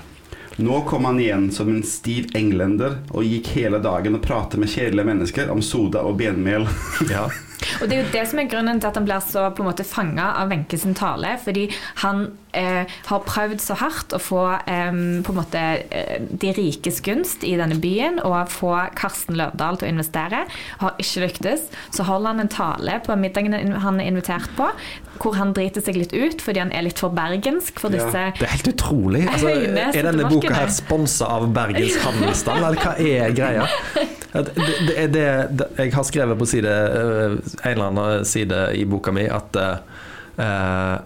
Nå 0.57 0.81
kom 0.87 1.05
han 1.05 1.19
igjen 1.19 1.49
som 1.51 1.67
en 1.67 1.83
stiv 1.83 2.29
englender 2.35 3.01
og 3.11 3.27
gikk 3.27 3.49
hele 3.57 3.81
dagen 3.83 4.15
og 4.15 4.23
pratet 4.23 4.61
med 4.61 4.71
kjedelige 4.71 5.09
mennesker 5.09 5.51
om 5.51 5.63
soda 5.63 6.05
og 6.07 6.15
benmel. 6.21 6.69
Ja. 7.11 7.27
Og 7.81 7.89
det 7.89 7.97
er 7.97 8.01
jo 8.03 8.13
det 8.13 8.23
som 8.29 8.41
er 8.41 8.49
grunnen 8.51 8.81
til 8.81 8.89
at 8.89 8.97
han 8.99 9.07
blir 9.07 9.23
så 9.23 9.49
på 9.55 9.63
en 9.63 9.69
måte 9.69 9.85
fanga 9.87 10.31
av 10.39 10.51
Wenche 10.51 10.79
sin 10.79 10.95
tale. 10.97 11.35
Fordi 11.43 11.67
han 12.03 12.27
eh, 12.55 12.83
har 13.09 13.25
prøvd 13.27 13.61
så 13.63 13.77
hardt 13.79 14.15
å 14.15 14.21
få 14.21 14.43
eh, 14.57 14.99
på 15.25 15.33
en 15.33 15.39
måte 15.39 15.63
eh, 15.89 16.27
de 16.29 16.53
rikes 16.57 17.01
gunst 17.05 17.45
i 17.47 17.55
denne 17.59 17.77
byen 17.81 18.21
og 18.23 18.51
få 18.53 18.73
Karsten 18.97 19.37
Løvdahl 19.39 19.79
til 19.79 19.89
å 19.89 19.93
investere. 19.95 20.45
Har 20.83 20.99
ikke 21.01 21.25
lyktes. 21.25 21.67
Så 21.95 22.07
holder 22.07 22.35
han 22.35 22.45
en 22.45 22.53
tale 22.53 22.99
på 23.05 23.17
middagen 23.19 23.55
han 23.85 24.01
er 24.01 24.09
invitert 24.09 24.51
på, 24.57 24.69
hvor 25.21 25.37
han 25.39 25.53
driter 25.55 25.83
seg 25.83 25.99
litt 25.99 26.13
ut 26.15 26.41
fordi 26.43 26.61
han 26.63 26.73
er 26.75 26.85
litt 26.87 26.99
for 27.01 27.13
bergensk 27.15 27.79
for 27.81 27.93
Ja. 27.95 28.09
Det 28.35 28.43
er 28.43 28.51
helt 28.51 28.67
utrolig. 28.67 29.21
Altså, 29.31 29.53
er 29.55 30.07
denne 30.09 30.27
boka 30.27 30.51
her 30.53 30.71
sponsa 30.73 31.29
av 31.37 31.47
Bergens 31.55 31.95
Handelsstand, 32.03 32.59
eller 32.59 32.81
hva 32.81 32.95
er 32.99 33.35
greia? 33.35 33.67
Det, 34.35 35.07
det, 35.15 35.25
jeg 35.77 35.93
har 35.95 36.03
skrevet 36.03 36.37
på 36.39 36.47
side, 36.49 36.71
øh, 36.71 37.35
en 37.39 37.71
eller 37.71 37.87
annen 37.87 38.25
side 38.27 38.61
i 38.75 38.83
boka 38.89 39.13
mi 39.15 39.27
at 39.31 39.55
uh, 39.55 40.97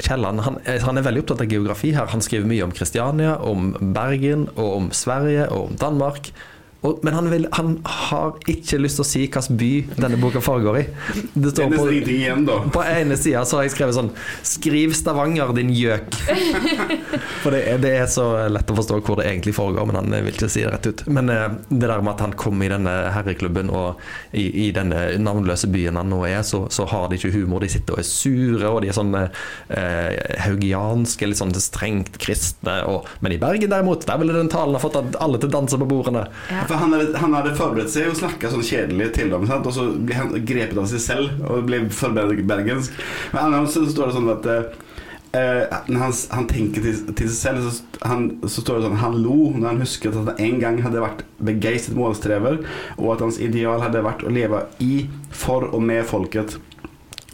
Kielland 0.00 0.40
han, 0.46 0.56
han 0.64 0.98
er 0.98 1.04
veldig 1.04 1.24
opptatt 1.24 1.44
av 1.44 1.52
geografi 1.52 1.92
her. 1.96 2.08
Han 2.12 2.24
skriver 2.24 2.48
mye 2.48 2.64
om 2.64 2.72
Kristiania, 2.72 3.34
om 3.36 3.74
Bergen, 3.94 4.48
og 4.56 4.70
om 4.78 4.88
Sverige 4.96 5.48
og 5.50 5.70
om 5.70 5.76
Danmark. 5.80 6.32
Og, 6.80 7.00
men 7.04 7.12
han, 7.12 7.26
vil, 7.28 7.44
han 7.52 7.74
har 7.84 8.38
ikke 8.48 8.78
lyst 8.80 8.96
til 8.96 9.04
å 9.04 9.08
si 9.08 9.22
hvilken 9.26 9.58
by 9.60 9.70
denne 10.00 10.16
boka 10.20 10.40
foregår 10.40 10.78
i. 10.80 10.84
Det 11.34 11.52
står 11.52 11.74
på, 11.74 11.82
igjen, 11.92 12.46
da. 12.48 12.56
på 12.72 12.84
ene 12.88 13.18
sida 13.20 13.42
så 13.44 13.58
har 13.58 13.66
jeg 13.66 13.74
skrevet 13.74 13.96
sånn 13.98 14.08
Skriv 14.46 14.94
Stavanger, 14.96 15.52
din 15.56 15.74
gjøk. 15.76 16.16
For 17.42 17.52
det 17.52 17.60
er, 17.68 17.82
det 17.84 17.92
er 17.98 18.08
så 18.08 18.24
lett 18.48 18.72
å 18.72 18.76
forstå 18.78 19.00
hvor 19.04 19.20
det 19.20 19.28
egentlig 19.28 19.52
foregår, 19.56 19.90
men 19.90 19.98
han 20.00 20.16
vil 20.24 20.32
ikke 20.32 20.48
si 20.48 20.64
det 20.64 20.72
rett 20.72 20.88
ut. 20.88 21.04
Men 21.12 21.28
eh, 21.32 21.46
det 21.68 21.84
der 21.84 22.00
med 22.00 22.14
at 22.14 22.24
han 22.24 22.36
kom 22.40 22.64
i 22.64 22.70
denne 22.72 22.96
herreklubben 23.12 23.72
og 23.76 24.00
i, 24.32 24.46
i 24.64 24.70
denne 24.76 25.04
navnløse 25.20 25.68
byen 25.72 26.00
han 26.00 26.08
nå 26.12 26.22
er, 26.30 26.40
så, 26.48 26.62
så 26.72 26.88
har 26.88 27.10
de 27.10 27.20
ikke 27.20 27.34
humor. 27.36 27.60
De 27.60 27.68
sitter 27.72 27.98
og 27.98 28.00
er 28.00 28.08
sure, 28.08 28.72
og 28.72 28.80
de 28.80 28.88
er 28.92 28.96
sånn 28.96 29.12
eh, 29.20 30.16
haugianske, 30.46 31.28
litt 31.28 31.42
sånn 31.42 31.52
strengt 31.60 32.16
kristne. 32.24 32.80
Og, 32.88 33.08
men 33.20 33.36
i 33.36 33.40
Bergen 33.42 33.72
derimot, 33.72 34.08
der 34.08 34.20
ville 34.24 34.36
den 34.36 34.48
talen 34.52 34.80
ha 34.80 34.80
fått 34.80 34.96
alle 34.96 35.40
til 35.40 35.52
å 35.52 35.56
danse 35.60 35.76
på 35.76 35.92
bordene. 35.92 36.24
Ja. 36.48 36.69
For 36.70 36.78
han 36.78 36.92
hadde, 36.94 37.18
han 37.18 37.32
hadde 37.34 37.56
forberedt 37.58 37.90
seg 37.90 38.12
og 38.12 38.18
snakka 38.20 38.52
sånn 38.52 38.62
kjedelig 38.62 39.08
til 39.16 39.32
dem, 39.32 39.42
sant? 39.50 39.66
og 39.66 39.74
så 39.74 39.88
ble 39.90 40.14
han 40.14 40.30
grepet 40.46 40.78
av 40.78 40.86
seg 40.86 41.02
selv 41.02 41.42
og 41.48 41.66
ble 41.66 41.80
for 41.90 42.14
bergensk. 42.14 42.94
Men 43.32 43.40
annars 43.48 43.74
så 43.74 43.82
står 43.90 44.12
det 44.12 44.14
sånn 44.14 44.30
at 44.30 44.46
eh, 44.54 45.80
når 45.90 46.04
han, 46.04 46.14
han 46.36 46.46
tenker 46.52 46.86
til, 46.86 47.02
til 47.18 47.32
seg 47.32 47.40
selv, 47.40 47.66
så, 47.66 48.06
han, 48.06 48.28
så 48.46 48.62
står 48.62 48.78
det 48.78 48.86
sånn 48.86 49.02
Han 49.02 49.18
lo 49.24 49.38
når 49.56 49.66
han 49.66 49.82
husket 49.82 50.14
at 50.14 50.30
han 50.30 50.44
en 50.46 50.62
gang 50.62 50.78
hadde 50.86 51.02
vært 51.02 51.26
begeistret 51.50 51.98
målstrever, 51.98 52.62
og 53.00 53.14
at 53.16 53.26
hans 53.26 53.42
ideal 53.42 53.82
hadde 53.82 54.06
vært 54.06 54.22
å 54.22 54.34
leve 54.38 54.62
i, 54.78 55.08
for 55.34 55.72
og 55.74 55.82
med 55.90 56.06
folket. 56.06 56.60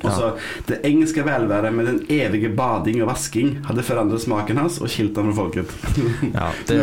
Og 0.05 0.11
så 0.13 0.27
Det 0.69 0.81
engelske 0.85 1.23
velværet 1.25 1.73
med 1.75 1.87
den 1.89 1.99
evige 2.13 2.51
bading 2.53 3.01
og 3.03 3.09
vasking 3.11 3.55
hadde 3.65 3.85
forandret 3.87 4.21
smaken 4.23 4.61
hans 4.61 4.77
og 4.83 4.91
skilt 4.93 5.17
ham 5.17 5.31
fra 5.31 5.37
folket. 5.39 5.73
Ja, 6.35 6.51
det, 6.69 6.79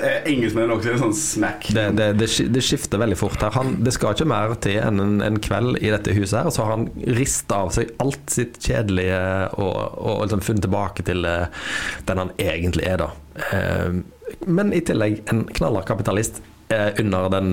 eh, 0.00 0.30
engelskmennene 0.32 0.78
også 0.78 0.94
en 0.94 1.02
sånn 1.02 1.16
smack. 1.18 1.68
det, 1.76 1.86
det, 1.98 2.08
det, 2.22 2.28
det 2.54 2.64
skifter 2.64 3.02
veldig 3.02 3.18
fort 3.20 3.42
her. 3.44 3.52
Han, 3.58 3.76
det 3.84 3.92
skal 3.96 4.16
ikke 4.16 4.28
mer 4.30 4.54
til 4.64 4.78
enn 4.80 5.02
en, 5.02 5.18
en 5.24 5.40
kveld 5.44 5.78
i 5.82 5.92
dette 5.92 6.14
huset 6.16 6.38
her, 6.40 6.48
og 6.48 6.56
så 6.56 6.64
har 6.64 6.76
han 6.78 6.88
rista 7.18 7.60
av 7.66 7.74
seg 7.76 7.92
alt 8.02 8.32
sitt 8.32 8.58
kjedelige 8.64 9.20
og, 9.60 9.76
og 10.00 10.24
liksom 10.24 10.44
funnet 10.44 10.64
tilbake 10.66 11.04
til 11.06 11.28
eh, 11.28 11.68
den 12.08 12.22
han 12.22 12.32
egentlig 12.40 12.88
er, 12.88 13.04
da. 13.04 13.10
Eh, 13.52 14.00
Men 14.48 14.72
i 14.72 14.80
tillegg 14.84 15.20
en 15.32 15.44
knallhard 15.52 15.86
kapitalist 15.88 16.40
eh, 16.72 16.90
under 17.00 17.28
den 17.34 17.52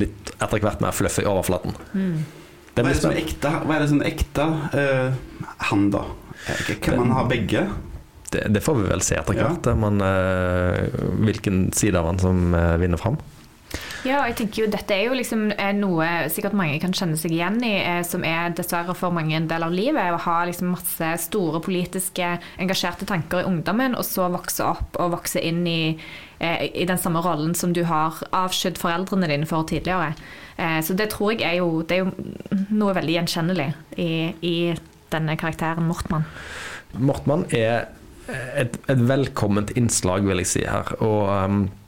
litt 0.00 0.32
etter 0.38 0.62
hvert 0.64 0.80
mer 0.82 0.96
fluffy 0.96 1.26
overflaten. 1.28 1.76
Det 1.92 2.43
Hva 2.74 2.82
er 2.82 2.90
det 2.90 3.00
som 3.00 3.12
er 3.14 3.20
ekte, 3.22 3.50
hva 3.62 3.74
er 3.76 3.84
det 3.84 3.90
som 3.92 4.00
er 4.02 4.08
ekte 4.10 4.46
uh, 4.74 5.42
han, 5.70 5.84
da? 5.94 6.04
Kan 6.82 6.98
man 6.98 7.12
ha 7.14 7.22
begge? 7.30 7.68
Det, 8.34 8.48
det 8.50 8.62
får 8.64 8.80
vi 8.80 8.88
vel 8.90 9.04
se 9.04 9.18
etter 9.20 9.38
Ja. 9.38 9.52
men, 9.78 10.02
uh, 10.02 11.04
hvilken 11.22 11.68
side 11.76 12.00
av 12.00 12.10
han 12.10 12.18
som 12.18 12.50
uh, 12.56 12.74
vinner 12.82 12.98
fram. 12.98 13.20
Ja, 14.04 14.18
og 14.20 14.28
jeg 14.28 14.36
tenker 14.36 14.60
jo 14.60 14.66
dette 14.68 14.92
er 14.92 15.06
jo 15.06 15.14
liksom 15.16 15.46
eh, 15.54 15.70
noe 15.76 16.06
sikkert 16.32 16.56
mange 16.58 16.76
kan 16.82 16.92
kjenne 16.92 17.16
seg 17.16 17.32
igjen 17.32 17.56
i, 17.64 17.72
eh, 17.80 18.02
som 18.04 18.24
er 18.28 18.52
dessverre 18.52 18.92
for 18.98 19.14
mange 19.16 19.32
en 19.38 19.48
del 19.48 19.64
av 19.64 19.72
livet. 19.72 20.12
Å 20.12 20.20
ha 20.26 20.34
liksom 20.44 20.74
masse 20.74 21.08
store 21.24 21.62
politiske 21.64 22.34
engasjerte 22.60 23.08
tanker 23.08 23.40
i 23.40 23.48
ungdommen, 23.48 23.96
og 23.96 24.04
så 24.04 24.28
vokse 24.32 24.66
opp 24.66 25.00
og 25.00 25.14
vokse 25.16 25.40
inn 25.40 25.64
i, 25.64 25.96
eh, 26.38 26.66
i 26.68 26.84
den 26.84 27.00
samme 27.00 27.24
rollen 27.24 27.56
som 27.56 27.72
du 27.72 27.80
har 27.88 28.20
avskydd 28.36 28.76
foreldrene 28.80 29.30
dine 29.32 29.48
for 29.48 29.64
tidligere. 29.64 30.12
Så 30.54 30.94
det 30.94 31.08
tror 31.10 31.32
jeg 31.32 31.42
er 31.42 31.56
jo, 31.58 31.80
det 31.82 31.96
er 31.96 32.04
jo 32.04 32.60
noe 32.70 32.92
veldig 32.94 33.16
gjenkjennelig 33.16 33.72
i, 33.98 34.30
i 34.38 34.56
denne 35.10 35.34
karakteren 35.34 35.88
Mortmann. 35.88 36.28
Mortmann 36.94 37.42
er 37.50 37.88
et, 38.30 38.76
et 38.90 39.00
velkomment 39.08 39.72
innslag, 39.78 40.24
vil 40.28 40.42
jeg 40.42 40.50
si 40.50 40.62
her. 40.68 40.94
Og 41.04 41.28
um, 41.28 41.64
eh, 41.64 41.83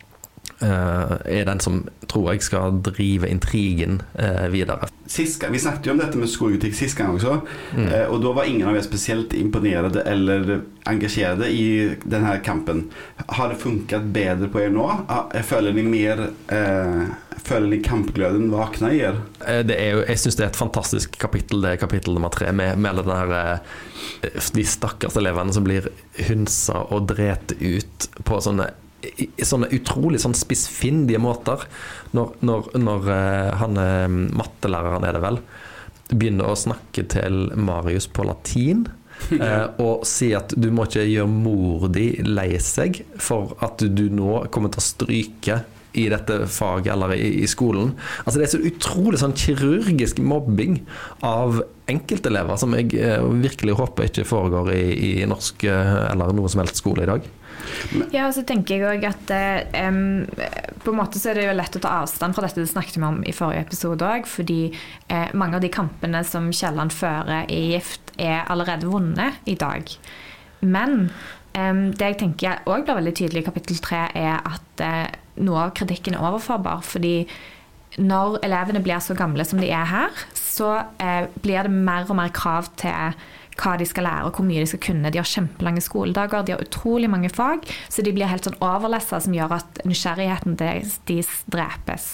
er 0.61 1.45
den 1.45 1.61
som 1.61 1.83
tror 2.09 2.31
jeg 2.33 2.43
skal 2.47 2.79
drive 2.87 3.29
intrigen 3.29 3.99
eh, 4.19 4.47
videre. 4.53 4.89
Sist 5.11 5.45
vi 5.53 5.59
snakket 5.61 5.87
jo 5.91 5.93
om 5.95 6.01
dette 6.01 6.19
med 6.19 6.31
skolekritikk 6.33 6.75
sist 6.79 6.97
gang 6.99 7.15
også, 7.17 7.41
Mm. 7.77 7.89
eh, 7.93 8.07
og 8.09 8.23
da 8.23 8.33
var 8.33 8.45
ingen 8.49 8.69
av 8.69 8.77
oss 8.79 8.87
spesielt 8.89 9.35
imponerede 9.37 10.03
eller 10.07 10.63
engasjerte 10.87 11.49
i 11.51 11.97
denne 12.05 12.39
kampen. 12.45 12.87
Har 13.29 13.51
det 13.53 13.59
funket 13.61 14.09
bedre 14.15 14.49
på 14.49 14.63
dere 14.63 14.73
nå? 14.75 14.87
Jeg 15.35 15.45
Føler 15.47 15.73
dere 15.77 15.91
mer 15.91 16.23
eh, 16.53 17.07
Føler 17.47 17.71
dere 17.71 17.85
kampgløden 17.87 18.49
våkne 18.51 18.91
i 18.95 19.03
dere? 19.03 19.21
Eh, 19.47 19.61
er 19.77 20.01
jeg 20.09 20.19
syns 20.23 20.39
det 20.39 20.47
er 20.47 20.51
et 20.55 20.59
fantastisk 20.59 21.19
kapittel, 21.23 21.61
det 21.63 21.75
er 21.77 21.83
kapittel 21.85 22.17
nummer 22.17 22.33
tre, 22.35 22.49
med, 22.53 22.79
med 22.79 23.03
der, 23.07 23.37
eh, 23.37 24.41
de 24.57 24.65
stakkars 24.67 25.17
elevene 25.21 25.53
som 25.55 25.67
blir 25.67 25.91
hunsa 26.29 26.81
og 26.91 27.07
drept 27.13 27.55
ut 27.61 28.09
på 28.25 28.41
sånne, 28.43 28.71
sånne 29.45 29.71
utrolig 29.77 30.21
sånn 30.23 30.37
spissfindige 30.37 31.21
måter. 31.23 31.67
Når, 32.17 32.37
når, 32.47 32.71
når 32.81 33.11
eh, 33.15 33.55
han 33.61 33.81
eh, 33.83 34.07
mattelæreren, 34.41 35.07
er 35.07 35.17
det 35.17 35.25
vel, 35.25 35.41
begynner 36.13 36.53
å 36.53 36.59
snakke 36.59 37.07
til 37.11 37.47
Marius 37.59 38.09
på 38.09 38.27
latin. 38.29 38.87
eh, 39.33 39.65
og 39.83 40.05
si 40.09 40.33
at 40.37 40.53
du 40.61 40.69
må 40.75 40.87
ikke 40.87 41.07
gjøre 41.07 41.31
mor 41.31 41.89
di 41.93 42.11
lei 42.27 42.51
seg 42.63 43.01
for 43.17 43.57
at 43.65 43.81
du 43.81 44.07
nå 44.13 44.45
kommer 44.53 44.73
til 44.73 44.83
å 44.83 44.91
stryke 44.91 45.63
i 45.97 46.11
dette 46.13 46.43
faget 46.53 46.91
eller 46.93 47.15
i, 47.17 47.31
i 47.41 47.47
skolen. 47.49 47.95
Altså 48.27 48.37
Det 48.37 48.45
er 48.45 48.53
så 48.53 48.67
utrolig 48.69 49.21
sånn 49.23 49.33
kirurgisk 49.41 50.21
mobbing 50.21 50.83
av 51.25 51.63
enkeltelever 51.89 52.61
som 52.61 52.77
jeg 52.77 52.93
virkelig 53.41 53.79
håper 53.79 54.11
ikke 54.11 54.27
foregår 54.29 54.75
i, 54.75 54.85
i 55.07 55.13
norsk 55.31 55.65
eller 55.71 56.37
noe 56.37 56.53
som 56.53 56.61
helst 56.61 56.83
skole 56.83 57.07
i 57.07 57.09
dag. 57.09 57.25
Ja, 58.15 58.27
og 58.27 58.35
så 58.37 58.45
tenker 58.47 58.77
jeg 58.77 58.87
òg 58.87 59.07
at 59.09 59.33
em, 59.77 60.27
på 60.85 60.93
en 60.93 60.99
måte 60.99 61.21
så 61.21 61.33
er 61.33 61.41
det 61.41 61.47
jo 61.49 61.57
lett 61.57 61.79
å 61.79 61.83
ta 61.83 61.97
avstand 62.03 62.37
fra 62.37 62.47
dette 62.47 62.63
det 62.63 62.71
snakket 62.71 62.99
vi 62.99 63.07
om 63.09 63.23
i 63.27 63.35
forrige 63.37 63.67
episode 63.67 64.07
òg, 64.07 64.29
fordi 64.31 64.61
eh, 64.71 65.33
mange 65.35 65.59
av 65.59 65.65
de 65.65 65.73
kampene 65.73 66.23
som 66.27 66.49
Kielland 66.55 66.95
fører 66.95 67.51
i 67.53 67.63
Gift, 67.75 68.15
er 68.17 68.47
allerede 68.49 68.89
vunnet 68.89 69.43
i 69.45 69.57
dag. 69.61 69.91
Men 70.65 71.11
um, 71.53 71.83
det 71.93 72.13
jeg 72.13 72.19
tenker 72.23 72.63
òg 72.65 72.87
blir 72.87 72.97
veldig 73.01 73.13
tydelig 73.19 73.43
i 73.43 73.49
kapittel 73.51 73.83
tre, 73.85 74.07
er 74.17 74.41
at 74.41 74.85
eh, 74.85 75.05
noe 75.45 75.67
av 75.67 75.75
kritikken 75.77 76.17
er 76.17 76.25
overførbar. 76.25 76.81
fordi 76.87 77.27
når 77.97 78.43
elevene 78.45 78.83
blir 78.85 79.01
så 79.01 79.15
gamle 79.17 79.45
som 79.49 79.61
de 79.61 79.71
er 79.73 79.87
her, 79.89 80.25
så 80.37 80.73
eh, 81.01 81.29
blir 81.43 81.65
det 81.65 81.73
mer 81.73 82.09
og 82.11 82.19
mer 82.19 82.33
krav 82.35 82.69
til 82.81 83.17
hva 83.57 83.75
de 83.81 83.87
skal 83.89 84.07
lære 84.07 84.29
og 84.29 84.37
hvor 84.37 84.47
mye 84.47 84.63
de 84.63 84.69
skal 84.71 84.83
kunne. 84.89 85.11
De 85.13 85.21
har 85.21 85.29
kjempelange 85.29 85.83
skoledager, 85.85 86.45
de 86.45 86.55
har 86.55 86.65
utrolig 86.65 87.09
mange 87.11 87.31
fag, 87.33 87.65
så 87.93 88.05
de 88.05 88.13
blir 88.15 88.29
helt 88.31 88.47
sånn 88.47 88.59
overlessa 88.65 89.21
som 89.25 89.35
gjør 89.37 89.57
at 89.59 89.81
nysgjerrigheten 89.89 90.59
deres 90.61 90.99
de 91.09 91.19
drepes. 91.53 92.09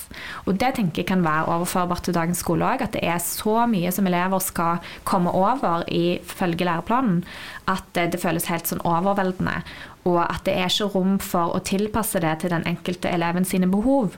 Og 0.47 0.59
det 0.63 0.75
tenker 0.79 1.03
jeg 1.03 1.11
kan 1.11 1.25
være 1.27 1.51
overførbart 1.57 2.07
til 2.07 2.17
dagens 2.17 2.43
skole 2.45 2.67
òg, 2.67 2.85
at 2.87 2.95
det 2.97 3.03
er 3.07 3.19
så 3.23 3.65
mye 3.71 3.91
som 3.95 4.07
elever 4.09 4.43
skal 4.43 4.83
komme 5.09 5.33
over 5.35 5.87
ifølge 5.91 6.69
læreplanen, 6.69 7.23
at 7.71 7.85
det, 7.97 8.13
det 8.15 8.23
føles 8.23 8.51
helt 8.51 8.71
sånn 8.71 8.85
overveldende. 8.87 9.61
Og 10.09 10.23
at 10.25 10.43
det 10.47 10.57
er 10.59 10.71
ikke 10.71 10.93
rom 10.97 11.19
for 11.23 11.55
å 11.55 11.63
tilpasse 11.63 12.23
det 12.23 12.39
til 12.43 12.55
den 12.55 12.67
enkelte 12.67 13.11
eleven 13.11 13.47
sine 13.47 13.71
behov. 13.71 14.17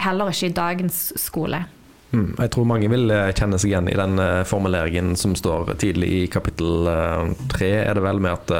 Heller 0.00 0.32
ikke 0.32 0.50
i 0.50 0.56
dagens 0.56 1.10
skole. 1.20 1.64
Mm, 2.10 2.34
Jeg 2.40 2.50
tror 2.50 2.66
mange 2.66 2.88
vil 2.90 3.10
eh, 3.14 3.30
kjenne 3.38 3.58
seg 3.60 3.70
igjen 3.70 3.88
i 3.92 3.96
den 3.98 4.18
eh, 4.18 4.42
formuleringen 4.48 5.12
som 5.20 5.36
står 5.38 5.74
tidlig 5.78 6.08
i 6.10 6.22
kapittel 6.32 6.88
eh, 6.90 7.32
tre, 7.52 7.68
er 7.84 7.94
det 7.94 8.02
vel, 8.02 8.18
med 8.24 8.34
at 8.34 8.54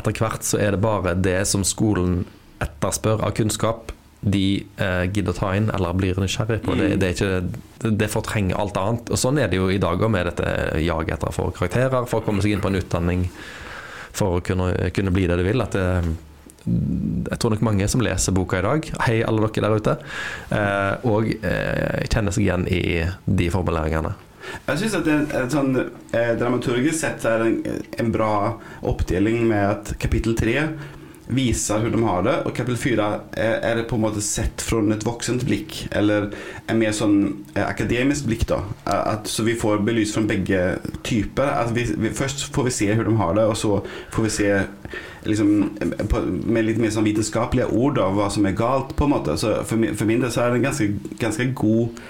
etter 0.00 0.16
hvert 0.16 0.46
så 0.48 0.60
er 0.62 0.72
det 0.76 0.80
bare 0.84 1.12
det 1.18 1.42
som 1.50 1.64
skolen 1.66 2.22
etterspør 2.64 3.22
av 3.26 3.34
kunnskap, 3.36 3.92
de 4.20 4.44
eh, 4.80 5.04
gidder 5.12 5.32
å 5.32 5.36
ta 5.36 5.50
inn 5.56 5.70
eller 5.72 5.96
blir 5.96 6.18
nysgjerrig 6.20 6.58
på. 6.64 6.74
Det, 6.76 6.88
det, 7.00 7.06
er 7.08 7.14
ikke, 7.16 7.60
det, 7.84 7.92
det 8.00 8.10
fortrenger 8.12 8.58
alt 8.60 8.76
annet. 8.80 9.12
Og 9.12 9.20
Sånn 9.20 9.40
er 9.40 9.48
det 9.48 9.60
jo 9.60 9.70
i 9.72 9.80
dag 9.80 10.00
òg, 10.00 10.10
med 10.12 10.28
dette 10.28 10.80
jaget 10.84 11.14
etter 11.18 11.30
å 11.32 11.36
få 11.36 11.46
karakterer, 11.56 12.04
for 12.08 12.20
å 12.20 12.26
komme 12.26 12.44
seg 12.44 12.56
inn 12.56 12.64
på 12.64 12.68
en 12.72 12.80
utdanning, 12.80 13.28
for 14.12 14.36
å 14.36 14.42
kunne, 14.44 14.72
kunne 14.96 15.12
bli 15.14 15.24
det 15.30 15.38
du 15.40 15.44
vil. 15.46 15.64
At 15.64 15.76
det, 15.76 15.86
jeg 16.64 17.38
tror 17.40 17.54
nok 17.54 17.64
mange 17.64 17.88
som 17.88 18.02
leser 18.04 18.34
boka 18.36 18.60
i 18.60 18.66
dag, 18.66 18.88
hei 19.06 19.20
alle 19.26 19.48
dere 19.48 19.66
der 19.66 19.76
ute, 19.80 19.94
eh, 20.56 21.06
og 21.08 21.30
eh, 21.40 22.02
kjenner 22.10 22.34
seg 22.36 22.46
igjen 22.46 22.66
i 22.68 22.82
de 23.24 23.48
formuleringene. 23.52 24.12
Jeg 24.66 24.80
syns 24.80 24.96
at 24.96 25.04
det 25.06 25.16
en 25.36 25.50
sånn 25.52 25.74
eh, 25.78 26.32
dramaturgisk 26.40 26.96
sett 27.02 27.26
er 27.28 27.44
en, 27.44 27.58
en 28.00 28.12
bra 28.12 28.32
oppdeling 28.88 29.44
med 29.50 29.66
at 29.66 29.92
kapittel 30.00 30.36
tre 30.38 30.56
viser 31.34 31.82
hvordan 31.82 32.00
de 32.02 32.08
har 32.08 32.24
det, 32.26 32.36
og 32.44 32.54
kapittel 32.56 32.80
fire 32.80 33.08
er, 33.38 33.58
er 33.66 33.78
det 33.80 33.86
på 33.90 33.98
en 33.98 34.04
måte 34.04 34.22
sett 34.24 34.62
fra 34.64 34.80
et 34.94 35.06
voksent 35.06 35.44
blikk, 35.48 35.84
eller 35.96 36.30
en 36.70 36.80
mer 36.80 36.94
sånn 36.96 37.18
eh, 37.54 37.64
akademisk 37.64 38.28
blikk, 38.28 38.46
da. 38.50 38.62
Eh, 38.84 39.02
At, 39.14 39.30
så 39.30 39.44
vi 39.46 39.56
får 39.58 39.84
belyst 39.86 40.16
fra 40.16 40.24
begge 40.28 40.62
typer. 41.06 41.50
At 41.64 41.74
vi, 41.76 41.86
vi, 41.96 42.12
først 42.14 42.48
får 42.54 42.68
vi 42.68 42.74
se 42.74 42.90
hvordan 42.92 43.14
de 43.14 43.22
har 43.22 43.36
det, 43.38 43.46
og 43.50 43.58
så 43.58 43.80
får 44.14 44.26
vi 44.26 44.32
se 44.34 44.50
liksom, 45.28 45.52
på, 46.10 46.24
med 46.26 46.66
litt 46.66 46.80
mer 46.82 46.94
sånn 46.94 47.06
vitenskapelige 47.08 47.70
ord 47.70 47.98
da, 48.00 48.08
hva 48.14 48.30
som 48.32 48.48
er 48.48 48.58
galt, 48.58 48.94
på 48.96 49.06
en 49.06 49.14
måte. 49.14 49.36
Så 49.40 49.60
for, 49.68 49.90
for 49.94 50.10
min 50.10 50.22
del 50.22 50.32
så 50.34 50.44
er 50.44 50.54
det 50.54 50.60
en 50.60 50.68
ganske, 50.70 51.16
ganske 51.20 51.50
god 51.58 52.02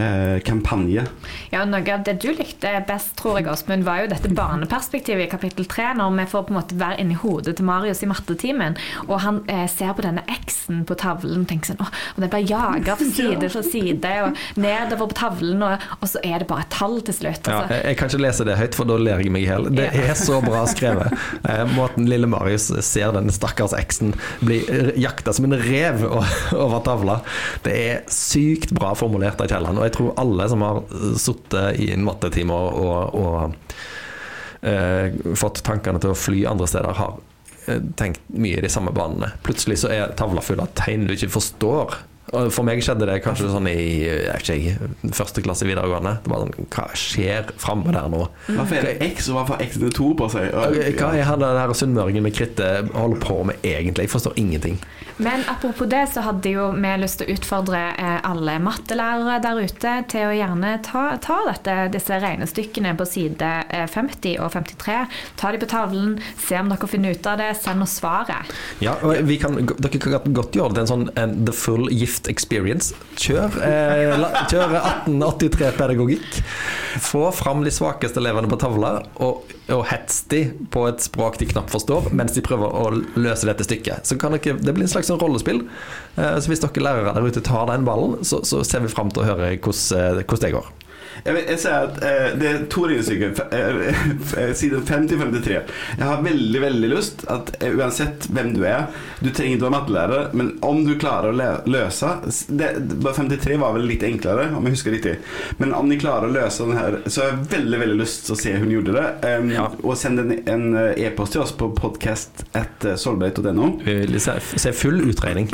eh, 0.00 0.38
kampanje. 0.46 1.04
Ja, 1.52 1.64
Noe 1.66 1.82
av 1.94 2.04
det 2.06 2.16
du 2.22 2.28
likte 2.36 2.70
best, 2.88 3.14
tror 3.18 3.38
jeg, 3.40 3.48
Åsmund, 3.50 3.84
var 3.86 4.02
jo 4.04 4.10
dette 4.12 4.28
barneperspektivet 4.34 5.26
i 5.26 5.30
kapittel 5.30 5.66
tre, 5.70 5.88
når 5.98 6.14
vi 6.18 6.26
får 6.30 6.46
på 6.48 6.54
en 6.54 6.58
måte 6.60 6.78
være 6.80 7.00
inni 7.02 7.16
hodet 7.18 7.56
til 7.58 7.66
Marius 7.68 8.02
i 8.04 8.08
mattetimen, 8.10 8.76
og 9.06 9.20
han 9.24 9.42
eh, 9.52 9.66
ser 9.70 9.92
på 9.96 10.04
denne 10.06 10.24
X-en 10.40 10.84
på 10.88 10.96
tavlen 11.00 11.44
og 11.44 11.48
tenker 11.50 11.72
sånn 11.72 11.82
Åh, 11.84 11.90
og 12.16 12.22
den 12.24 12.32
blir 12.32 12.46
jaga 12.50 12.96
fra 13.00 13.08
side 13.18 13.50
for 13.52 13.66
side, 13.66 14.12
og 14.26 14.40
nedover 14.60 15.10
på 15.12 15.18
tavlen, 15.22 15.62
og, 15.66 15.86
og 16.00 16.08
så 16.10 16.22
er 16.26 16.42
det 16.42 16.48
bare 16.50 16.66
et 16.66 16.72
tall 16.76 16.98
til 17.06 17.14
slutt. 17.22 17.46
Ja, 17.46 17.56
Altså. 17.62 17.74
jeg, 17.74 17.84
jeg 17.86 17.96
kan 18.00 18.10
ikke 18.12 18.22
lese 18.26 18.44
det 18.48 18.58
høyt, 18.60 18.76
for 18.78 18.88
da 18.90 18.96
ler 19.00 19.22
jeg 19.24 19.32
meg 19.32 19.46
i 19.46 19.48
hjel. 19.48 19.70
Det 19.76 19.86
Ja. 19.86 20.06
er 20.10 20.18
så 20.18 20.40
bra 20.44 20.64
skrevet. 20.70 21.12
Eh, 21.46 21.62
måten 21.76 22.08
lille 22.10 22.26
Marius 22.26 22.64
ser 22.84 23.12
den 23.14 23.28
stakkars 23.30 23.70
eksen 23.76 24.12
bli 24.42 24.56
jakta 24.98 25.30
som 25.36 25.44
en 25.46 25.54
rev 25.60 26.02
over 26.08 26.80
tavla, 26.86 27.20
det 27.62 27.74
er 27.76 28.00
sykt 28.10 28.72
bra 28.74 28.92
formulert 28.98 29.40
av 29.42 29.46
Kielland. 29.50 29.78
Jeg 29.86 29.94
tror 29.94 30.16
alle 30.20 30.48
som 30.50 30.64
har 30.66 30.82
sittet 31.20 31.80
i 31.82 31.92
en 31.94 32.04
mattetime 32.06 32.54
og, 32.54 32.80
og, 32.82 33.14
og 33.22 34.66
eh, 34.66 35.14
fått 35.38 35.62
tankene 35.66 36.02
til 36.02 36.12
å 36.12 36.18
fly 36.18 36.44
andre 36.50 36.68
steder, 36.70 36.98
har 36.98 37.16
eh, 37.70 37.82
tenkt 37.98 38.24
mye 38.34 38.58
i 38.58 38.64
de 38.64 38.72
samme 38.72 38.94
banene. 38.96 39.32
Plutselig 39.46 39.80
så 39.84 39.92
er 39.94 40.14
tavla 40.18 40.44
full 40.44 40.62
av 40.62 40.72
tegn 40.78 41.06
du 41.06 41.14
ikke 41.16 41.32
forstår. 41.36 42.00
For 42.32 42.66
meg 42.66 42.80
skjedde 42.82 43.06
det 43.06 43.20
kanskje 43.22 43.50
sånn 43.52 43.68
i 43.70 44.02
jeg 44.02 44.58
ikke, 44.58 44.88
første 45.14 45.42
klasse 45.44 45.66
videregående. 45.68 46.16
Det 46.24 46.32
var 46.32 46.42
sånn, 46.42 46.66
Hva 46.74 46.86
skjer 46.98 47.52
framme 47.62 47.92
der 47.94 48.08
nå? 48.10 48.24
Hvorfor 48.48 48.80
er 48.80 48.88
det 48.88 49.10
X, 49.12 49.28
og 49.30 49.38
hvorfor 49.38 49.62
X 49.62 49.78
det 49.82 49.92
to 49.94 50.10
på 50.18 50.26
seg? 50.32 50.50
Og- 50.54 50.74
Hva 50.98 51.12
er 51.14 51.22
han 51.28 51.38
der 51.44 51.74
sunnmøringen 51.76 52.22
med 52.26 52.34
krittet 52.34 52.90
holder 52.92 53.20
på 53.22 53.44
med 53.46 53.62
egentlig? 53.62 54.08
Jeg 54.08 54.10
forstår 54.10 54.34
ingenting. 54.36 54.78
Men 55.18 55.40
apropos 55.48 55.86
det, 55.88 56.02
så 56.12 56.20
hadde 56.20 56.50
jo 56.50 56.72
vi 56.72 56.90
lyst 57.00 57.18
til 57.22 57.30
å 57.30 57.36
utfordre 57.38 57.78
eh, 57.96 58.18
alle 58.28 58.58
mattelærere 58.60 59.38
der 59.40 59.62
ute 59.64 59.94
til 60.12 60.26
å 60.28 60.34
gjerne 60.36 60.74
ta, 60.84 61.16
ta 61.22 61.38
dette, 61.46 61.76
disse 61.94 62.18
regnestykkene 62.20 62.92
på 62.98 63.06
side 63.08 63.52
eh, 63.70 63.86
50 63.86 64.36
og 64.44 64.50
53. 64.52 64.98
Ta 65.40 65.52
de 65.52 65.58
på 65.62 65.70
tavlen, 65.70 66.18
se 66.36 66.58
om 66.60 66.68
dere 66.68 66.90
finner 66.90 67.14
ut 67.16 67.26
av 67.32 67.38
det, 67.40 67.48
send 67.62 67.82
oss 67.86 67.96
svaret. 68.02 68.52
Ja, 68.84 68.98
og 69.02 69.16
vi 69.24 69.38
kan, 69.40 69.56
Dere 69.56 69.98
kan 70.02 70.34
godt 70.36 70.52
gjøre 70.52 70.74
det 70.74 70.82
til 70.82 70.84
en 70.84 70.92
sånn 70.92 71.08
en 71.16 71.36
The 71.46 71.52
Full 71.56 71.88
Gift 71.94 72.15
Experience. 72.30 72.94
Kjør, 73.20 73.58
eh, 73.64 74.24
kjør 74.50 74.74
1883-pedagogikk. 74.80 76.40
Få 77.04 77.26
fram 77.36 77.64
de 77.64 77.72
svakeste 77.74 78.20
elevene 78.22 78.48
på 78.50 78.58
tavla, 78.60 78.94
og, 79.22 79.52
og 79.72 79.84
hets 79.90 80.22
de 80.32 80.46
på 80.72 80.86
et 80.88 81.04
språk 81.04 81.38
de 81.42 81.50
knapt 81.52 81.74
forstår, 81.74 82.10
mens 82.16 82.32
de 82.36 82.44
prøver 82.46 82.72
å 82.72 82.88
løse 83.20 83.48
dette 83.48 83.66
stykket. 83.68 84.08
Så 84.08 84.16
dere, 84.16 84.56
Det 84.56 84.74
blir 84.74 84.86
en 84.86 84.94
slags 84.94 85.12
sånn 85.12 85.20
rollespill. 85.20 85.62
Eh, 86.16 86.38
så 86.40 86.50
hvis 86.50 86.64
dere 86.64 86.86
lærere 86.88 87.14
der 87.14 87.28
ute 87.28 87.44
tar 87.44 87.68
den 87.70 87.84
ballen, 87.88 88.24
så, 88.24 88.40
så 88.46 88.64
ser 88.64 88.86
vi 88.86 88.92
fram 88.92 89.12
til 89.12 89.24
å 89.24 89.30
høre 89.34 89.54
hvordan, 89.60 90.24
eh, 90.24 90.40
det 90.46 90.56
går. 90.56 90.72
Jeg, 91.24 91.34
jeg 91.48 91.58
sier 91.62 91.72
at 91.88 91.94
eh, 92.04 92.28
Det 92.38 92.46
er 92.50 92.58
to 92.72 92.80
regnestykker. 92.86 93.30
Eh, 93.52 93.76
eh, 94.42 94.52
Siden 94.56 94.82
50 94.86 95.16
53. 95.18 95.56
Jeg 95.98 96.06
har 96.06 96.22
veldig 96.24 96.60
veldig 96.62 96.88
lyst 96.92 97.24
at 97.32 97.46
eh, 97.60 97.72
uansett 97.76 98.26
hvem 98.32 98.52
du 98.56 98.62
er 98.68 98.86
Du 99.20 99.30
trenger 99.30 99.56
ikke 99.56 99.64
være 99.66 99.76
mattelærer, 99.76 100.24
men 100.36 100.46
om 100.66 100.84
du 100.86 100.94
klarer 101.00 101.28
å 101.32 101.36
løse 101.66 102.08
det, 102.48 102.68
det- 102.90 103.14
53 103.16 103.56
var 103.60 103.72
vel 103.76 103.86
litt 103.88 104.02
enklere, 104.06 104.48
om 104.56 104.64
jeg 104.66 104.72
husker 104.76 104.90
riktig. 104.92 105.14
Men 105.58 105.72
om 105.74 105.88
de 105.88 105.96
klarer 106.00 106.26
å 106.28 106.32
løse 106.34 106.64
den 106.66 106.76
her, 106.76 106.98
så 107.06 107.20
har 107.22 107.28
jeg 107.32 107.46
veldig 107.54 107.78
veldig 107.80 107.98
lyst 108.00 108.26
til 108.26 108.34
å 108.34 108.38
se 108.40 108.52
hun 108.58 108.70
gjorde 108.72 108.92
det. 108.96 109.06
Um, 109.24 109.50
Ja. 109.56 109.66
Og 109.86 109.96
send 109.96 110.18
en 110.20 110.76
e-post 110.76 111.16
e-post 111.16 111.32
til 111.32 111.40
oss 111.42 111.52
på 111.56 111.68
podcast.solbreit.no. 111.76 113.66
Vi 113.84 113.94
vil 113.94 114.20
se, 114.20 114.32
se 114.56 114.72
full 114.76 115.00
utregning. 115.10 115.48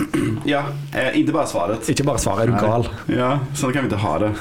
Ja, 0.48 0.64
eh, 0.94 1.12
ikke 1.20 1.32
bare 1.36 1.46
svaret. 1.46 1.88
Ikke 1.92 2.04
bare 2.04 2.18
svaret. 2.18 2.42
'er 2.42 2.46
du 2.46 2.52
gal'? 2.58 2.88
Ja, 3.08 3.38
sånn 3.54 3.72
kan 3.72 3.82
vi 3.84 3.88
ikke 3.92 4.00
ha 4.02 4.18
det. 4.18 4.32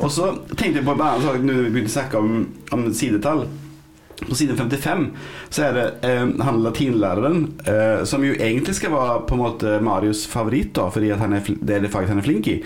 Og 0.00 0.10
så 0.10 0.34
tenkte 0.58 0.80
jeg 0.80 0.88
på 0.88 0.98
sak 1.24 1.40
når 1.46 1.64
vi 1.64 1.72
begynte 1.72 1.92
å 1.92 1.96
snakke 1.96 2.20
om, 2.20 2.36
om 2.74 2.86
sidetall. 2.94 3.46
på 4.26 4.34
siden 4.34 4.56
55 4.58 5.04
så 5.54 5.62
er 5.68 5.76
det 5.76 5.82
eh, 6.08 6.24
han 6.42 6.56
latinlæreren, 6.64 7.44
eh, 7.70 8.00
som 8.08 8.24
jo 8.26 8.32
egentlig 8.34 8.74
skal 8.74 8.90
være 8.90 9.20
på 9.28 9.36
en 9.36 9.42
måte 9.44 9.76
Marius 9.84 10.24
favoritt, 10.26 10.72
da, 10.74 10.88
fordi 10.90 11.12
er, 11.38 11.46
det 11.46 11.76
er 11.76 11.84
det 11.84 11.92
faget 11.92 12.10
han 12.10 12.18
er 12.18 12.26
flink 12.26 12.50
i. 12.50 12.56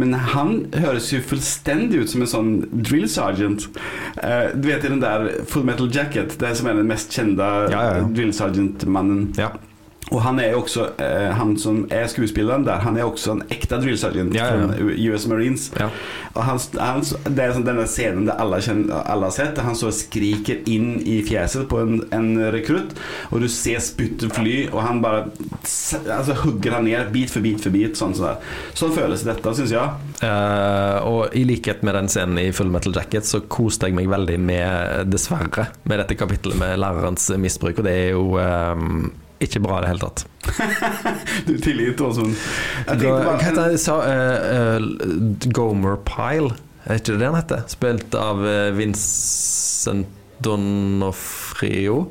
Men 0.00 0.16
han 0.32 0.54
høres 0.72 1.10
jo 1.12 1.20
fullstendig 1.20 2.00
ut 2.06 2.14
som 2.14 2.24
en 2.24 2.32
sånn 2.32 2.54
drill 2.72 3.04
sergeant. 3.12 3.68
Eh, 4.16 4.56
du 4.56 4.70
vet 4.70 4.88
i 4.88 4.94
den 4.94 5.04
der 5.04 5.28
Full 5.50 5.68
Metal 5.68 5.92
Jacket, 5.92 6.38
det 6.40 6.54
som 6.56 6.72
er 6.72 6.80
den 6.80 6.88
mest 6.88 7.12
kjente 7.12 7.52
Ja, 7.68 7.84
ja, 7.84 7.94
ja. 8.00 8.08
drill 8.16 8.32
sergeant-mannen. 8.32 9.28
Ja. 9.36 9.52
Og 10.12 10.20
han 10.20 10.38
er 10.42 10.52
jo 10.52 10.60
også 10.60 10.88
eh, 11.00 11.30
Han 11.38 11.54
som 11.60 11.84
er 11.92 12.06
skuespilleren 12.12 12.66
der, 12.66 12.82
han 12.84 12.98
er 12.98 13.06
også 13.08 13.38
en 13.38 13.44
ekte 13.52 13.78
drill 13.80 13.96
sergeant 14.00 14.34
Ja, 14.36 14.50
ja, 14.52 14.68
ja. 14.76 15.14
US 15.14 15.26
Marines. 15.30 15.70
Ja. 15.80 15.88
Og 16.34 16.42
han, 16.44 16.60
han, 16.80 17.02
det 17.30 17.44
er 17.44 17.54
sånn 17.54 17.66
denne 17.66 17.86
scenen 17.88 18.28
der 18.28 18.40
alle, 18.42 18.58
kjenner, 18.64 19.04
alle 19.10 19.28
har 19.30 19.34
sett, 19.34 19.60
han 19.62 19.76
så 19.78 19.92
skriker 19.94 20.64
inn 20.70 20.98
i 21.06 21.20
fjeset 21.26 21.68
på 21.70 21.78
en, 21.80 22.00
en 22.14 22.30
rekrutt, 22.52 22.96
og 23.30 23.44
du 23.44 23.48
ser 23.52 23.78
spyttet 23.84 24.34
fly, 24.34 24.54
og 24.72 24.80
han 24.82 25.02
bare 25.04 25.28
altså, 26.10 26.36
hugger 26.42 26.78
han 26.78 26.88
ned 26.88 27.12
bit 27.14 27.30
for 27.32 27.44
bit 27.44 27.62
for 27.62 27.74
bit. 27.74 27.94
Sånn, 27.98 28.16
sånn, 28.18 28.42
sånn 28.74 28.94
føles 28.96 29.22
dette, 29.26 29.54
syns 29.56 29.74
jeg. 29.76 30.10
Uh, 30.24 30.98
og 31.06 31.36
i 31.38 31.44
likhet 31.46 31.84
med 31.86 31.94
den 32.00 32.10
scenen 32.10 32.42
i 32.42 32.48
Full 32.54 32.72
Metal 32.74 32.94
Jacket, 32.96 33.28
så 33.30 33.44
koste 33.46 33.88
jeg 33.88 33.96
meg 33.96 34.10
veldig 34.10 34.40
med, 34.42 35.12
dessverre, 35.12 35.68
med 35.86 36.02
dette 36.02 36.18
kapittelet 36.18 36.58
med 36.58 36.80
lærerens 36.82 37.30
misbruk, 37.38 37.78
og 37.78 37.86
det 37.86 37.94
er 37.94 38.10
jo 38.16 38.26
eh, 38.42 38.88
ikke 39.46 39.62
bra 39.64 39.78
i 39.78 39.84
det 39.84 39.92
hele 39.92 40.08
tatt. 40.08 40.24
Du 41.48 41.54
tilgir 41.58 41.94
Åsmund. 42.04 42.34
Hva 43.00 43.36
heter 43.40 43.72
det? 43.74 43.78
Sa, 43.82 44.00
eh, 44.08 44.50
eh, 44.56 45.48
Gomer 45.54 45.96
Pyle, 46.06 46.52
er 46.84 47.00
ikke 47.00 47.16
det 47.20 47.30
han 47.30 47.38
heter? 47.38 47.64
Spilt 47.72 48.14
av 48.18 48.44
eh, 48.48 48.68
Vincent 48.76 50.20
Donofrio. 50.44 52.04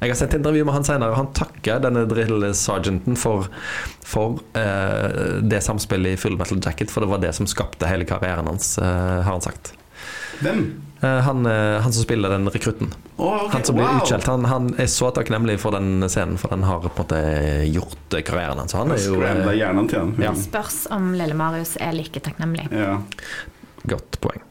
Jeg 0.00 0.14
har 0.14 0.16
sett 0.16 0.34
intervju 0.38 0.64
med 0.64 0.74
han 0.74 0.86
senere. 0.86 1.16
Han 1.18 1.28
takker 1.36 1.82
denne 1.84 2.06
drill 2.08 2.46
sergeanten 2.56 3.18
for, 3.20 3.50
for 4.00 4.40
eh, 4.56 5.40
det 5.44 5.60
samspillet 5.66 6.16
i 6.16 6.20
Full 6.20 6.38
Metal 6.40 6.60
Jacket, 6.64 6.90
for 6.92 7.04
det 7.04 7.10
var 7.12 7.20
det 7.20 7.34
som 7.36 7.48
skapte 7.50 7.88
hele 7.90 8.08
karrieren 8.08 8.48
hans, 8.48 8.78
eh, 8.80 9.20
har 9.20 9.28
han 9.28 9.44
sagt. 9.44 9.74
Hvem? 10.40 10.64
Eh, 11.00 11.08
han, 11.08 11.46
eh, 11.46 11.80
han 11.80 11.92
som 11.92 12.02
spiller 12.02 12.30
den 12.30 12.50
rekrutten. 12.50 12.94
Oh, 13.16 13.34
okay. 13.34 13.48
Han 13.52 13.64
som 13.64 13.74
blir 13.74 13.84
wow. 13.84 14.00
utskjelt. 14.02 14.26
Han, 14.26 14.44
han 14.44 14.74
er 14.76 14.86
så 14.86 15.10
takknemlig 15.10 15.56
for 15.60 15.72
den 15.72 16.08
scenen, 16.08 16.36
for 16.38 16.52
den 16.52 16.66
har 16.68 16.82
på 16.84 16.90
en 16.90 16.98
måte 16.98 17.22
gjort 17.72 18.14
eh, 18.14 18.24
karrieren 18.26 18.60
hans. 18.60 18.76
Han 18.76 18.92
er 18.92 19.00
jo 19.06 19.16
hjernen 19.56 19.88
til 19.88 20.02
han. 20.02 20.12
Ja. 20.20 20.34
Spørs 20.36 20.84
om 20.92 21.14
lille 21.16 21.36
Marius 21.36 21.76
er 21.80 21.96
like 21.96 22.20
takknemlig. 22.20 22.68
Ja. 22.74 23.00
godt 23.82 24.20
poeng. 24.20 24.44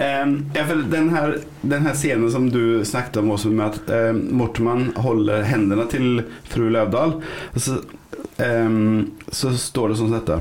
Um, 0.00 0.50
ja, 0.54 0.64
for 0.64 0.80
den 0.90 1.10
her, 1.12 1.34
den 1.60 1.86
her 1.86 1.94
scenen 1.94 2.30
som 2.32 2.48
du 2.50 2.84
snakket 2.84 3.20
om 3.20 3.30
også, 3.30 3.50
med 3.52 3.76
at 3.76 3.90
um, 4.10 4.22
Mortman 4.40 4.88
holder 4.96 5.44
hendene 5.46 5.84
til 5.92 6.24
fru 6.48 6.70
Løvdahl, 6.72 7.18
så, 7.54 7.82
um, 8.40 9.12
så 9.28 9.52
står 9.54 9.92
det 9.92 10.00
sånn 10.00 10.10
som 10.10 10.16
dette. 10.16 10.40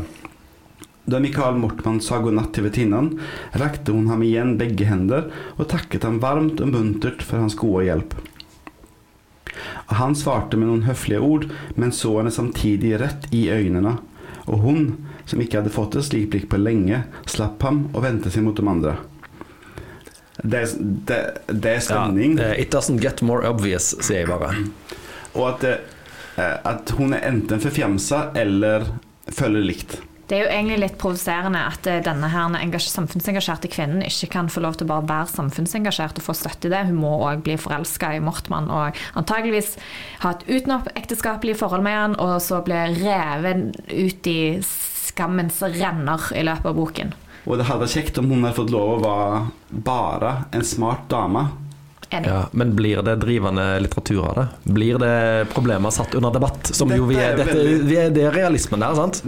Da 1.10 1.19
Mikael 1.19 1.56
Mortmann 1.58 2.02
sa 2.06 2.19
god 2.22 2.36
natt 2.38 2.52
til 2.54 2.67
vertinnan, 2.67 3.15
rakte 3.58 3.95
hun 3.95 4.10
ham 4.12 4.22
igjen 4.22 4.58
begge 4.60 4.86
hender 4.86 5.30
og 5.56 5.69
takket 5.72 6.06
ham 6.06 6.19
varmt 6.22 6.62
og 6.62 6.69
muntert 6.69 7.24
for 7.26 7.41
hans 7.41 7.56
gode 7.58 7.88
hjelp. 7.88 8.13
Han 10.00 10.13
svarte 10.15 10.60
med 10.60 10.69
noen 10.69 10.86
høflige 10.86 11.24
ord, 11.26 11.48
men 11.74 11.93
så 11.95 12.12
henne 12.19 12.34
samtidig 12.34 13.00
rett 13.02 13.26
i 13.34 13.48
øynene, 13.50 13.95
og 14.45 14.62
hun, 14.62 14.84
som 15.26 15.41
ikke 15.41 15.63
hadde 15.63 15.74
fått 15.74 15.98
et 15.98 16.06
slikt 16.06 16.30
blikk 16.36 16.45
på 16.52 16.60
lenge, 16.62 17.02
slapp 17.30 17.63
ham 17.65 17.88
og 17.89 18.04
vendte 18.06 18.30
seg 18.34 18.45
mot 18.45 18.58
de 18.58 18.67
andre. 18.69 18.98
Det 20.39 20.62
det, 21.10 21.19
det 21.50 21.72
er 21.74 21.82
stemning. 21.84 22.38
Ja, 22.38 22.54
it 22.54 22.69
doesn't 22.74 23.02
get 23.02 23.24
more 23.26 23.50
obvious, 23.50 23.95
sier 23.98 24.24
jeg 24.24 24.30
bare. 24.30 24.54
Og 25.34 25.50
at, 25.56 25.65
eh, 26.38 26.56
at 26.69 26.93
hun 27.00 27.17
er 27.17 27.26
enten 27.28 27.65
forfjamsa 27.65 28.30
eller 28.38 28.86
føler 29.34 29.65
likt. 29.65 29.98
Det 30.29 30.37
er 30.37 30.43
jo 30.43 30.49
egentlig 30.53 30.77
litt 30.83 30.97
provoserende 31.01 31.61
at 31.71 31.87
eh, 31.89 32.03
denne 32.05 32.27
her 32.29 32.53
samfunnsengasjerte 32.85 33.71
kvinnen 33.73 34.03
ikke 34.05 34.29
kan 34.35 34.51
få 34.53 34.61
lov 34.61 34.77
til 34.77 34.85
å 34.85 34.91
bare 34.91 35.07
være 35.09 35.31
samfunnsengasjert 35.33 36.21
og 36.21 36.27
få 36.27 36.35
støtte 36.37 36.69
i 36.69 36.73
det. 36.73 36.83
Hun 36.91 36.99
må 37.01 37.15
òg 37.25 37.41
bli 37.47 37.55
forelska 37.57 38.11
i 38.13 38.21
Mortmann 38.21 38.69
og 38.69 38.99
antageligvis 39.17 39.73
ha 40.21 40.35
et 40.35 40.45
utenomekteskapelig 40.45 41.57
forhold 41.57 41.81
med 41.85 41.97
han, 41.97 42.19
og 42.21 42.37
så 42.45 42.61
bli 42.65 42.77
revet 42.99 43.79
ut 43.89 44.29
i 44.29 44.41
skammens 44.61 45.63
renner 45.65 46.29
i 46.37 46.45
løpet 46.45 46.69
av 46.69 46.77
boken. 46.77 47.15
Og 47.49 47.57
det 47.57 47.65
hadde 47.65 47.87
vært 47.87 47.95
kjekt 47.97 48.21
om 48.21 48.29
hun 48.29 48.45
hadde 48.45 48.59
fått 48.59 48.75
lov 48.75 48.99
å 48.99 49.01
være 49.01 49.81
bare 49.89 50.35
en 50.53 50.67
smart 50.67 51.09
dame. 51.09 51.47
Enig. 52.12 52.26
Ja, 52.32 52.48
men 52.58 52.72
blir 52.76 53.04
det 53.06 53.13
drivende 53.22 53.63
litteratur 53.84 54.24
av 54.26 54.36
det? 54.39 54.45
Blir 54.74 54.98
det 54.98 55.48
problemer 55.54 55.91
satt 55.93 56.15
under 56.17 56.32
debatt? 56.34 56.72
Som 56.74 56.89
jo 56.89 57.06
vi 57.06 57.19
er, 57.22 57.36
Dette 57.38 57.52
er 57.52 57.60
veldig- 57.60 57.84
vi 57.86 57.98
er, 58.02 58.10
det 58.15 58.24
er 58.26 58.32
realismen 58.34 58.80
der, 58.82 58.95
sant? 58.98 59.19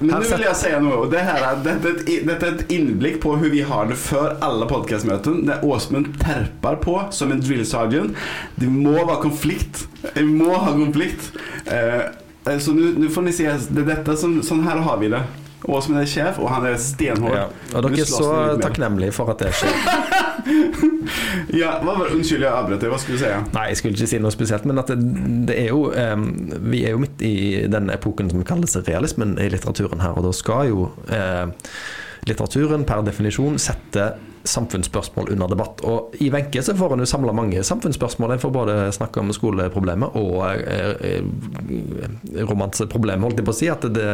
Men 0.00 0.10
nå 0.10 0.20
vil 0.24 0.42
jeg 0.42 0.56
si 0.58 0.72
noe. 0.82 1.06
Det 1.12 1.20
er, 1.22 1.60
dette, 1.62 1.86
er 1.92 2.00
et, 2.00 2.26
dette 2.26 2.48
er 2.48 2.56
et 2.58 2.74
innblikk 2.74 3.20
på 3.22 3.36
hvordan 3.36 3.54
vi 3.54 3.62
har 3.68 3.86
det 3.86 3.96
før 4.02 4.34
alle 4.42 4.66
podkastmøtene. 4.66 5.46
Det 5.46 5.60
Åsmund 5.62 6.10
terper 6.24 6.80
på 6.82 6.96
som 7.14 7.30
en 7.30 7.40
drill 7.44 7.62
sergeant. 7.64 8.18
Det 8.58 8.66
må 8.68 8.96
være 8.98 9.20
konflikt. 9.22 9.86
Vi 10.16 10.26
må 10.26 10.50
ha 10.58 10.72
konflikt. 10.74 11.30
Eh, 11.70 12.02
eh, 12.50 12.58
så 12.58 12.74
nå 12.74 13.08
får 13.14 13.22
ni 13.28 13.32
se. 13.32 13.46
Det 13.70 13.86
er 13.86 13.94
dette 13.94 14.18
som, 14.18 14.40
sånn 14.42 14.66
her 14.66 14.82
har 14.82 14.98
vi 14.98 15.08
det. 15.14 15.22
Åsmund 15.64 16.00
er 16.00 16.08
sjef, 16.08 16.38
og 16.42 16.50
han 16.52 16.66
er 16.68 16.76
stenhård. 16.80 17.36
Ja. 17.36 17.46
Og 17.72 17.86
dere 17.86 18.04
er 18.04 18.08
så 18.10 18.30
takknemlige 18.60 19.14
for 19.16 19.32
at 19.32 19.44
det 19.44 19.54
skjer. 19.56 19.72
Ja, 21.54 21.78
hva 21.84 21.94
var, 21.96 22.10
unnskyld, 22.12 22.42
jeg 22.42 22.50
avbrøt 22.50 22.82
deg. 22.82 22.90
Hva 22.92 22.98
skulle 23.00 23.16
du 23.16 23.22
si? 23.22 23.30
Nei, 23.54 23.64
jeg 23.70 23.78
skulle 23.78 23.96
ikke 23.96 24.08
si 24.10 24.20
noe 24.20 24.32
spesielt, 24.34 24.66
men 24.68 24.80
at 24.80 24.90
det, 24.90 24.96
det 25.48 25.56
er 25.62 25.68
jo 25.70 25.86
um, 25.92 26.24
Vi 26.72 26.82
er 26.84 26.96
jo 26.96 27.00
midt 27.00 27.22
i 27.24 27.34
den 27.70 27.88
epoken 27.92 28.32
som 28.32 28.44
kalles 28.48 28.76
realismen 28.88 29.36
i 29.40 29.48
litteraturen 29.52 30.02
her, 30.04 30.16
og 30.18 30.26
da 30.26 30.32
skal 30.36 30.68
jo 30.72 30.88
uh, 31.12 31.46
litteraturen 32.28 32.86
per 32.88 33.04
definisjon 33.06 33.60
sette 33.62 34.14
samfunnsspørsmål 34.44 35.30
under 35.32 35.48
debatt. 35.48 35.80
Og 35.88 36.16
i 36.20 36.30
Wenche 36.32 36.62
så 36.62 36.74
får 36.76 36.94
en 36.94 37.04
jo 37.04 37.08
samla 37.08 37.32
mange 37.36 37.62
samfunnsspørsmål. 37.64 38.34
En 38.34 38.42
får 38.42 38.52
både 38.52 38.74
snakke 38.92 39.22
om 39.22 39.32
skoleproblemet 39.32 40.18
og 40.20 40.42
eh, 40.52 40.90
eh, 41.00 42.42
romanseproblemet, 42.44 43.24
holdt 43.24 43.40
jeg 43.40 43.48
på 43.48 43.54
å 43.54 43.58
si. 43.60 43.70
At 43.72 43.86
det 43.96 44.10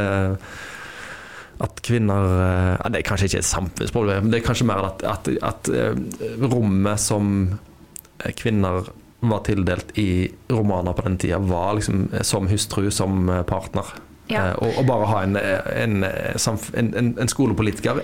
at 1.60 1.82
kvinner 1.84 2.30
eh, 2.40 2.76
ja, 2.78 2.88
Det 2.88 3.00
er 3.00 3.08
kanskje 3.08 3.30
ikke 3.30 3.42
et 3.42 3.50
samfunnsproblem, 3.50 4.24
men 4.24 4.32
det 4.32 4.40
er 4.40 4.46
kanskje 4.46 4.68
mer 4.70 4.86
at, 4.88 5.04
at, 5.06 5.30
at 5.44 5.70
eh, 5.74 5.98
rommet 6.40 7.00
som 7.02 7.34
eh, 7.50 8.32
kvinner 8.36 8.88
var 9.20 9.42
tildelt 9.44 9.92
i 10.00 10.30
romaner 10.48 10.96
på 10.96 11.04
den 11.04 11.18
tida, 11.20 11.38
var 11.44 11.74
liksom 11.76 12.06
som 12.24 12.46
hustru, 12.48 12.86
som 12.90 13.28
partner. 13.44 13.90
Ja. 14.32 14.54
Og, 14.62 14.78
og 14.80 14.86
bare 14.88 15.08
ha 15.10 15.18
en, 15.26 15.36
en, 15.36 16.04
en, 16.06 17.10
en, 17.18 17.28
skolepolitiker 17.28 18.00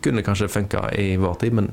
kunne 0.00 0.24
kanskje 0.24 0.48
funka 0.48 0.86
i 0.96 1.10
vår 1.20 1.34
tid, 1.42 1.58
men 1.58 1.68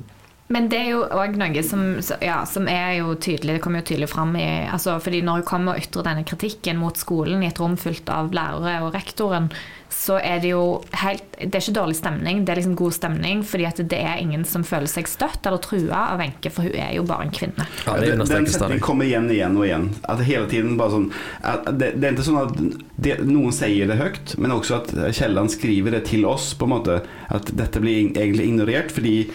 Men 0.50 0.70
det 0.72 0.78
er 0.80 0.92
jo 0.94 1.02
òg 1.12 1.34
noe 1.36 1.62
som, 1.68 1.82
ja, 2.24 2.38
som 2.48 2.70
er 2.72 3.02
jo 3.02 3.16
tydelig, 3.20 3.58
det 3.58 3.62
kommer 3.66 3.82
jo 3.82 3.90
tydelig 3.90 4.08
fram 4.14 4.36
i 4.40 4.46
altså, 4.72 4.94
fordi 5.04 5.20
Når 5.28 5.42
hun 5.42 5.48
kommer 5.50 5.76
og 5.76 5.82
ytrer 5.84 6.06
denne 6.08 6.24
kritikken 6.24 6.78
mot 6.80 6.96
skolen 6.96 7.44
i 7.44 7.50
et 7.50 7.60
rom 7.60 7.76
fullt 7.80 8.08
av 8.14 8.32
lærere 8.32 8.78
og 8.86 8.94
rektoren, 8.96 9.50
så 9.92 10.18
er 10.20 10.40
det 10.44 10.50
jo 10.54 10.62
helt 11.02 11.24
Det 11.40 11.52
er 11.56 11.64
ikke 11.66 11.76
dårlig 11.80 11.98
stemning, 12.00 12.46
det 12.46 12.54
er 12.54 12.60
liksom 12.62 12.78
god 12.80 12.96
stemning, 12.96 13.44
fordi 13.44 13.66
at 13.68 13.82
det 13.92 14.00
er 14.00 14.22
ingen 14.24 14.46
som 14.48 14.64
føler 14.68 14.88
seg 14.88 15.08
støtt 15.12 15.46
eller 15.48 15.60
trua 15.64 16.06
av 16.14 16.20
Wenche, 16.24 16.50
for 16.54 16.64
hun 16.68 16.80
er 16.80 16.96
jo 16.96 17.04
bare 17.08 17.28
en 17.28 17.36
kvinne. 17.36 17.68
ja, 17.86 17.98
det 18.00 18.10
Den- 18.16 18.26
Den 18.28 18.48
setningen 18.48 18.80
kommer 18.88 19.06
igjen 19.06 19.28
igjen 19.32 19.58
og 19.58 19.66
igjen. 19.68 19.90
At 20.08 20.20
hele 20.24 20.48
tiden 20.48 20.78
bare 20.78 20.92
sånn 20.92 21.12
at 21.44 21.66
det, 21.78 22.00
det 22.00 22.08
er 22.08 22.14
ikke 22.16 22.28
sånn 22.30 22.42
at 22.48 22.56
det, 23.04 23.20
noen 23.28 23.52
sier 23.52 23.88
det 23.88 23.98
høyt, 24.00 24.38
men 24.38 24.52
også 24.52 24.76
at 24.82 24.96
Kielland 25.14 25.52
skriver 25.52 25.92
det 25.92 26.06
til 26.06 26.26
oss, 26.26 26.54
på 26.54 26.64
en 26.64 26.70
måte. 26.78 27.02
At 27.30 27.52
dette 27.56 27.80
blir 27.84 28.12
egentlig 28.16 28.48
ignorert, 28.48 28.92
fordi 28.92 29.30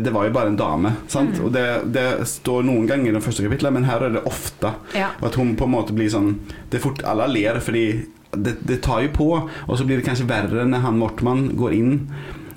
det 0.00 0.12
var 0.14 0.26
jo 0.26 0.34
bare 0.34 0.52
en 0.52 0.58
dame. 0.58 0.94
Sant? 1.10 1.38
Mm. 1.38 1.44
Og 1.46 1.52
det, 1.54 1.66
det 1.94 2.06
står 2.28 2.64
noen 2.66 2.88
ganger 2.90 3.10
i 3.10 3.16
det 3.16 3.24
første 3.24 3.44
kapitlet, 3.46 3.74
men 3.76 3.88
her 3.88 4.06
er 4.06 4.16
det 4.16 4.24
ofte. 4.28 4.74
Ja. 4.96 5.12
Og 5.20 5.30
at 5.30 5.38
hun 5.40 5.54
på 5.58 5.68
en 5.68 5.74
måte 5.76 5.96
blir 5.96 6.10
sånn 6.12 6.34
det 6.70 6.80
er 6.80 6.84
fort, 6.84 7.04
Alle 7.06 7.28
ler 7.30 7.60
fordi 7.64 7.86
det, 8.30 8.58
det 8.66 8.80
tar 8.86 9.02
jo 9.04 9.14
på, 9.14 9.30
og 9.66 9.78
så 9.78 9.86
blir 9.86 9.98
det 9.98 10.06
kanskje 10.06 10.28
verre 10.30 10.66
når 10.68 10.84
han 10.84 11.00
Mortmann 11.00 11.48
går 11.58 11.74
inn. 11.74 11.94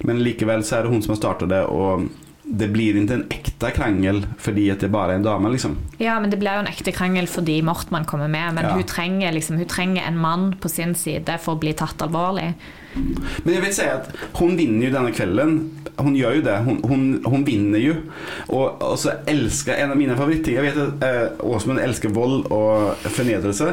Men 0.04 0.22
likevel 0.22 0.66
så 0.66 0.78
er 0.78 0.86
det 0.86 0.94
hun 0.94 1.02
som 1.06 1.16
har 1.16 1.22
starta 1.22 1.50
det, 1.50 1.64
og 1.66 2.10
det 2.44 2.68
blir 2.74 2.98
ikke 3.00 3.16
en 3.16 3.26
ekte 3.32 3.70
krangel 3.72 4.24
fordi 4.42 4.66
at 4.74 4.82
det 4.84 4.92
bare 4.92 5.14
er 5.16 5.22
en 5.22 5.26
dame, 5.26 5.52
liksom. 5.54 5.78
Ja, 6.02 6.18
men 6.20 6.30
det 6.30 6.40
blir 6.42 6.58
jo 6.58 6.64
en 6.66 6.72
ekte 6.72 6.92
krangel 6.96 7.28
fordi 7.32 7.62
Mortmann 7.64 8.06
kommer 8.06 8.28
med. 8.28 8.56
Men 8.56 8.66
Ja. 8.66 8.74
hun, 8.76 8.84
trenger 8.84 9.32
liksom, 9.32 9.58
hun 9.58 9.66
trenger 9.70 10.04
en 10.08 10.18
mann 10.18 10.54
på 10.60 10.70
sin 10.70 10.94
side 10.96 11.38
for 11.40 11.56
å 11.56 11.60
bli 11.60 11.74
tatt 11.74 12.02
alvorlig. 12.04 12.54
Men 12.94 13.54
jeg 13.56 13.62
vil 13.64 13.74
si 13.74 13.86
at 13.90 14.10
hun 14.38 14.58
vinner 14.58 14.86
jo 14.90 14.94
denne 14.94 15.14
kvelden. 15.16 15.54
Hun 15.98 16.16
gjør 16.18 16.36
jo 16.36 16.42
det. 16.46 16.58
Hun, 16.66 16.82
hun, 16.90 17.06
hun 17.26 17.46
vinner 17.48 17.80
jo. 17.82 17.94
Og, 18.50 18.82
og 18.84 18.98
så 19.02 19.16
elsker 19.30 19.80
en 19.80 19.94
av 19.94 19.98
mine 19.98 20.18
favoritter 20.18 20.58
Jeg 20.58 20.68
vet 20.68 20.78
at 20.84 21.06
eh, 21.08 21.46
Åsmund 21.48 21.80
elsker 21.82 22.14
vold 22.14 22.50
og 22.54 22.98
fornedrelse, 23.08 23.72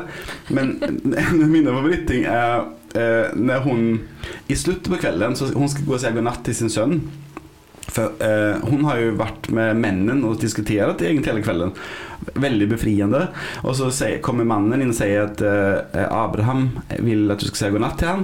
men 0.57 0.77
en 1.25 1.43
av 1.43 1.49
mine 1.51 1.75
favoritter 1.75 2.23
er 2.29 2.63
eh, 2.95 3.35
når 3.37 3.67
hun 3.67 3.83
i 4.49 4.57
slutten 4.57 4.95
på 4.95 5.01
kvelden 5.03 5.37
så 5.37 5.51
Hun 5.53 5.69
skal 5.69 5.85
gå 5.89 5.97
og 5.97 6.01
si 6.01 6.13
god 6.15 6.27
natt 6.31 6.45
til 6.47 6.55
sin 6.57 6.73
sønn. 6.73 7.01
För 7.91 8.13
eh, 8.19 8.57
hun 8.71 8.85
har 8.85 9.01
jo 9.03 9.17
vært 9.19 9.51
med 9.51 9.79
männen 9.83 10.23
og 10.27 10.39
diskuterat 10.41 11.03
egentlig 11.03 11.33
hele 11.33 11.43
kvelden. 11.43 11.73
Veldig 12.21 12.69
befriende. 12.71 13.25
Og 13.65 13.75
så 13.75 13.89
kommer 14.23 14.47
mannen 14.47 14.83
inn 14.85 14.93
og 14.93 14.99
sier 14.99 15.25
at 15.25 15.43
eh, 15.43 16.05
Abraham 16.07 16.69
vil 17.03 17.33
at 17.33 17.43
du 17.43 17.49
skal 17.49 17.59
si 17.59 17.71
god 17.75 17.83
natt 17.83 17.99
til 17.99 18.13
han. 18.13 18.23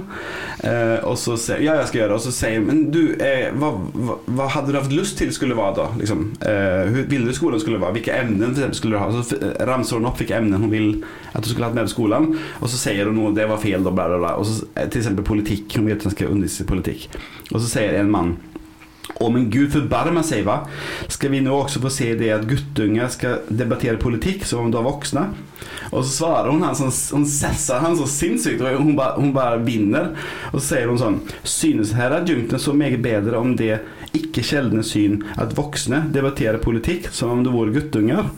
Eh, 0.63 1.03
og 1.03 1.17
så 1.19 1.35
sier 1.41 1.65
ja, 1.65 1.75
jeg 1.81 1.89
skal 1.89 2.01
gjøre 2.01 2.13
det. 2.13 2.19
Og 2.21 2.25
så 2.29 2.33
sier 2.37 2.63
men 2.63 2.85
du, 2.93 3.01
eh, 3.19 3.49
hva, 3.59 3.73
hva, 3.75 4.17
hva 4.37 4.49
hadde 4.55 4.71
du 4.71 4.79
hatt 4.79 4.95
lyst 4.95 5.19
til 5.19 5.33
skulle 5.35 5.57
være 5.57 5.79
da? 5.81 5.89
Liksom, 5.99 6.23
eh, 6.47 6.83
hur 6.93 7.11
ville 7.11 7.27
du 7.27 7.35
skolen 7.35 7.63
skulle 7.63 7.81
være? 7.83 7.97
Hvilke 7.99 8.15
emner 8.21 8.53
for 8.53 8.61
eksempel, 8.61 8.79
skulle 8.79 8.95
du 8.95 9.03
ha? 9.03 9.23
Så 9.27 9.65
ramser 9.67 9.99
hun 9.99 10.07
opp 10.07 10.21
hvilke 10.21 10.39
emner 10.39 10.63
hun 10.63 10.71
vil 10.71 10.91
at 11.33 11.43
du 11.43 11.51
skulle 11.51 11.67
hatt 11.67 11.75
med 11.75 11.89
på 11.89 11.95
skolen. 11.97 12.31
Og 12.61 12.71
så 12.71 12.79
sier 12.79 13.09
hun 13.09 13.19
noe, 13.19 13.35
det 13.35 13.49
var 13.51 13.59
feil, 13.59 13.83
da, 13.83 13.91
bla, 13.91 14.07
bla, 14.13 14.21
bla. 14.23 14.35
Og 14.39 14.47
så, 14.47 14.61
eh, 14.77 14.87
til 14.87 15.03
eksempel 15.03 15.27
politikk. 15.27 15.75
Hun 15.75 15.91
vet 15.91 16.07
hun 16.07 16.15
skal 16.15 16.31
undervise 16.31 16.63
i 16.63 16.69
politikk. 16.69 17.09
Og 17.51 17.59
så 17.59 17.67
sier 17.67 17.97
en 17.97 18.13
mann 18.13 18.37
Å, 19.15 19.29
men 19.31 19.47
Gud 19.49 19.71
forbarmer 19.73 20.25
seg, 20.25 20.43
va? 20.47 20.61
Skal 21.11 21.31
vi 21.33 21.39
nå 21.43 21.55
også 21.55 21.81
få 21.83 21.91
se 21.93 22.09
det 22.19 22.31
at 22.35 22.47
guttunger 22.49 23.07
skal 23.13 23.45
debattere 23.47 23.99
politikk 24.01 24.43
som 24.45 24.65
om 24.65 24.73
de 24.73 24.79
er 24.81 24.87
voksne? 24.87 25.23
Og 25.87 26.03
så 26.03 26.11
svarer 26.11 26.51
hun 26.51 26.65
han 26.65 26.75
sånn, 26.77 26.91
hun 27.15 27.27
sesser 27.29 27.81
han 27.83 27.95
så 27.97 28.07
sinnssykt, 28.11 28.61
og 28.61 28.81
hun 28.83 28.97
bare, 28.97 29.15
hun 29.21 29.31
bare 29.35 29.61
vinner. 29.63 30.11
Og 30.51 30.59
så 30.59 30.65
sier 30.73 30.91
hun 30.91 30.99
sånn 31.01 31.21
Synes 31.47 31.95
her 31.97 32.15
adjunkten 32.19 32.61
så 32.61 32.75
meget 32.75 33.01
bedre 33.05 33.39
om 33.39 33.55
det 33.57 33.79
ikke 34.17 34.43
sjeldne 34.45 34.83
syn 34.85 35.21
at 35.39 35.55
voksne 35.57 36.05
debatterer 36.13 36.61
politikk 36.63 37.09
som 37.15 37.33
om 37.33 37.43
det 37.45 37.53
var 37.55 37.73
guttunger. 37.75 38.29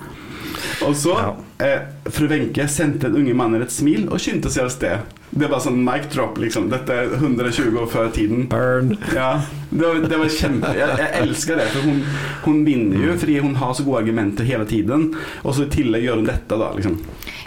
Og 0.86 0.95
så 0.95 1.15
Ja. 1.19 1.36
eh, 1.65 1.80
Fru 2.10 2.28
Wenche 2.28 2.67
sendte 2.67 3.10
den 3.10 3.15
unge 3.24 3.34
mannen 3.36 3.62
et 3.62 3.72
smil 3.72 4.08
og 4.10 4.19
skyndte 4.19 4.50
seg 4.52 4.63
av 4.65 4.69
sted. 4.74 5.00
Det 5.32 5.45
var 5.52 5.60
sånn 5.62 5.84
mic 5.86 6.08
drop, 6.10 6.38
liksom. 6.41 6.69
Dette 6.72 6.89
er 6.89 7.12
120 7.19 7.78
år 7.78 7.88
før 7.91 8.08
tiden. 8.12 8.48
Burn. 8.50 8.95
Ja, 9.13 9.41
det 9.69 9.84
var, 9.86 10.00
det 10.10 10.17
var 10.17 10.26
kjempe 10.34 10.72
Jeg, 10.74 10.89
jeg 10.98 11.22
elsker 11.22 11.56
det, 11.62 11.67
for 11.69 11.86
hun, 11.86 12.00
hun 12.48 12.63
vinner 12.65 13.06
jo 13.06 13.13
fordi 13.22 13.38
hun 13.39 13.54
har 13.62 13.74
så 13.78 13.86
gode 13.86 14.02
argumenter 14.02 14.43
hele 14.50 14.65
tiden. 14.65 15.12
Og 15.43 15.54
så 15.54 15.67
i 15.67 15.69
tillegg 15.69 16.04
gjør 16.08 16.15
hun 16.24 16.26
dette, 16.32 16.58
da. 16.58 16.72
liksom 16.76 16.98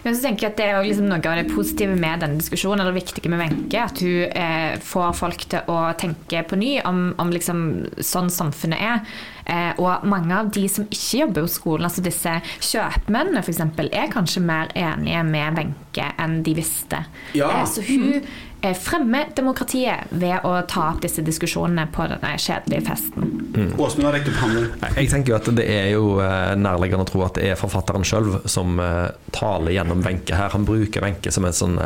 Men 0.02 0.16
så 0.16 0.26
tenker 0.26 0.46
jeg 0.46 0.52
at 0.52 0.58
Det 0.58 0.68
er 0.68 0.86
liksom 0.86 1.08
noe 1.10 1.20
av 1.20 1.38
det 1.38 1.52
positive 1.52 1.96
med 1.98 2.22
denne 2.24 2.40
diskusjonen, 2.40 2.82
eller 2.82 2.94
det 2.94 3.02
viktige 3.04 3.30
med 3.32 3.42
Wenche. 3.42 3.84
At 3.84 4.02
hun 4.02 4.24
eh, 4.28 4.78
får 4.82 5.18
folk 5.18 5.46
til 5.52 5.70
å 5.70 5.78
tenke 5.98 6.42
på 6.48 6.58
ny 6.58 6.72
om, 6.88 7.04
om 7.22 7.32
liksom 7.32 7.62
sånn 8.02 8.30
samfunnet 8.32 8.82
er. 8.82 9.14
Eh, 9.46 9.80
og 9.82 10.06
mange 10.06 10.36
av 10.38 10.50
de 10.54 10.64
som 10.70 10.86
ikke 10.88 11.22
jobber 11.24 11.46
hos 11.46 11.58
skolen, 11.58 11.86
altså 11.88 12.04
disse 12.04 12.36
kjøpmennene 12.62 13.42
f.eks., 13.42 13.62
er 13.88 14.12
kanskje 14.12 14.44
mer 14.44 14.70
enige 14.78 15.22
med 15.28 15.58
Wenche 15.58 16.08
enn 16.22 16.40
de 16.46 16.56
visste. 16.58 17.04
Ja. 17.38 17.50
Eh, 17.62 17.68
så 17.70 17.84
hun 17.86 18.22
eh, 18.62 18.74
fremmer 18.78 19.32
demokratiet 19.36 20.10
ved 20.10 20.44
å 20.46 20.54
ta 20.70 20.88
opp 20.92 21.02
disse 21.04 21.24
diskusjonene 21.24 21.88
på 21.92 22.06
denne 22.10 22.32
kjedelige 22.40 22.86
festen. 22.86 23.30
Åsmund 23.76 24.08
har 24.08 24.16
rekt 24.16 24.30
opp 24.32 24.40
hånden. 24.42 24.68
Jeg 24.96 25.10
tenker 25.12 25.34
jo 25.34 25.38
at 25.38 25.50
det 25.58 25.66
er 25.68 25.88
jo 25.92 26.04
eh, 26.24 26.54
nærliggende 26.58 27.06
å 27.06 27.10
tro 27.10 27.24
at 27.26 27.38
det 27.38 27.50
er 27.52 27.60
forfatteren 27.60 28.06
sjøl 28.06 28.34
som 28.50 28.80
eh, 28.82 29.10
taler 29.34 29.76
gjennom 29.76 30.04
Wenche 30.06 30.38
her. 30.38 30.52
Han 30.56 30.66
bruker 30.68 31.04
Wenche 31.04 31.34
som 31.34 31.48
en 31.48 31.56
sånn 31.56 31.78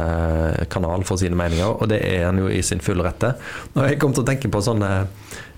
kanal 0.73 1.05
for 1.07 1.21
sine 1.21 1.37
meninger, 1.39 1.79
og 1.81 1.91
det 1.91 2.01
er 2.05 2.27
han 2.29 2.39
jo 2.41 2.51
i 2.53 2.63
sin 2.67 2.83
fulle 2.85 3.05
rette. 3.07 3.35
Og 3.75 3.83
jeg 3.87 4.01
kom 4.03 4.15
til 4.15 4.25
å 4.25 4.29
tenke 4.29 4.51
på 4.53 4.63
sånn 4.65 4.85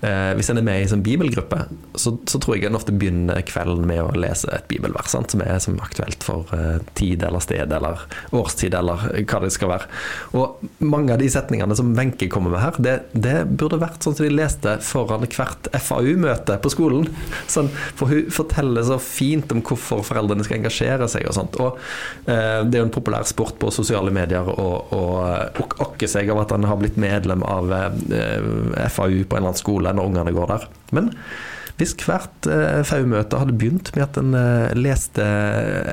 eh, 0.05 0.31
Hvis 0.37 0.49
en 0.51 0.59
er 0.61 0.65
med 0.65 0.79
i 0.79 0.85
en 0.85 0.91
sånn 0.93 1.05
bibelgruppe, 1.05 1.63
så, 1.99 2.15
så 2.29 2.39
tror 2.41 2.57
jeg 2.57 2.69
en 2.69 2.77
ofte 2.79 2.95
begynner 2.95 3.41
kvelden 3.47 3.87
med 3.89 4.01
å 4.03 4.13
lese 4.17 4.49
et 4.53 4.67
bibelvers 4.71 5.13
sant, 5.13 5.33
som 5.33 5.43
er 5.43 5.59
som 5.63 5.79
aktuelt 5.83 6.23
for 6.25 6.49
eh, 6.55 6.79
tid 6.99 7.23
eller 7.25 7.43
sted 7.43 7.73
eller 7.75 8.05
årstid 8.35 8.75
eller 8.77 9.07
hva 9.19 9.41
det 9.43 9.51
skal 9.55 9.73
være. 9.73 9.89
Og 10.39 10.63
mange 10.83 11.15
av 11.15 11.21
de 11.21 11.29
setningene 11.31 11.77
som 11.77 11.93
Wenche 11.97 12.29
kommer 12.31 12.53
med 12.53 12.63
her, 12.63 12.79
det, 12.83 12.95
det 13.13 13.37
burde 13.49 13.81
vært 13.81 14.03
sånn 14.05 14.17
som 14.17 14.27
de 14.27 14.33
leste 14.33 14.77
foran 14.85 15.27
hvert 15.29 15.69
FAU-møte 15.73 16.59
på 16.63 16.73
skolen. 16.73 17.09
Sånn, 17.49 17.71
for 17.97 18.11
hun 18.11 18.29
forteller 18.33 18.85
så 18.87 18.99
fint 19.01 19.51
om 19.53 19.63
hvorfor 19.65 20.03
foreldrene 20.07 20.45
skal 20.45 20.59
engasjere 20.59 21.09
seg 21.11 21.27
og 21.29 21.35
sånt. 21.37 21.59
Og 21.59 21.79
eh, 22.29 22.61
det 22.65 22.77
er 22.77 22.83
jo 22.83 22.87
en 22.89 22.95
populær 22.95 23.27
sport 23.29 23.59
på 23.61 23.71
sosiale 23.73 24.13
medier 24.15 24.47
å 24.49 24.69
okke 25.85 26.07
seg 26.09 26.29
av 26.31 26.43
at 26.43 26.53
han 26.55 26.67
har 26.67 26.79
blitt 26.79 26.97
medlem 26.99 27.43
av 27.45 27.73
eh, 27.73 28.87
FAU 28.89 29.23
på 29.25 29.37
en 29.37 29.39
eller 29.39 29.49
annen 29.49 29.59
skole 29.59 29.88
når 29.95 30.11
ungene 30.11 30.35
går 30.35 30.53
der. 30.53 30.67
Men 30.95 31.11
hvis 31.79 31.95
hvert 32.03 32.47
eh, 32.51 32.81
FAU-møte 32.83 33.39
hadde 33.39 33.55
begynt 33.55 33.93
med 33.95 34.03
at 34.03 34.17
en 34.19 34.33
eh, 34.35 34.73
leste 34.75 35.23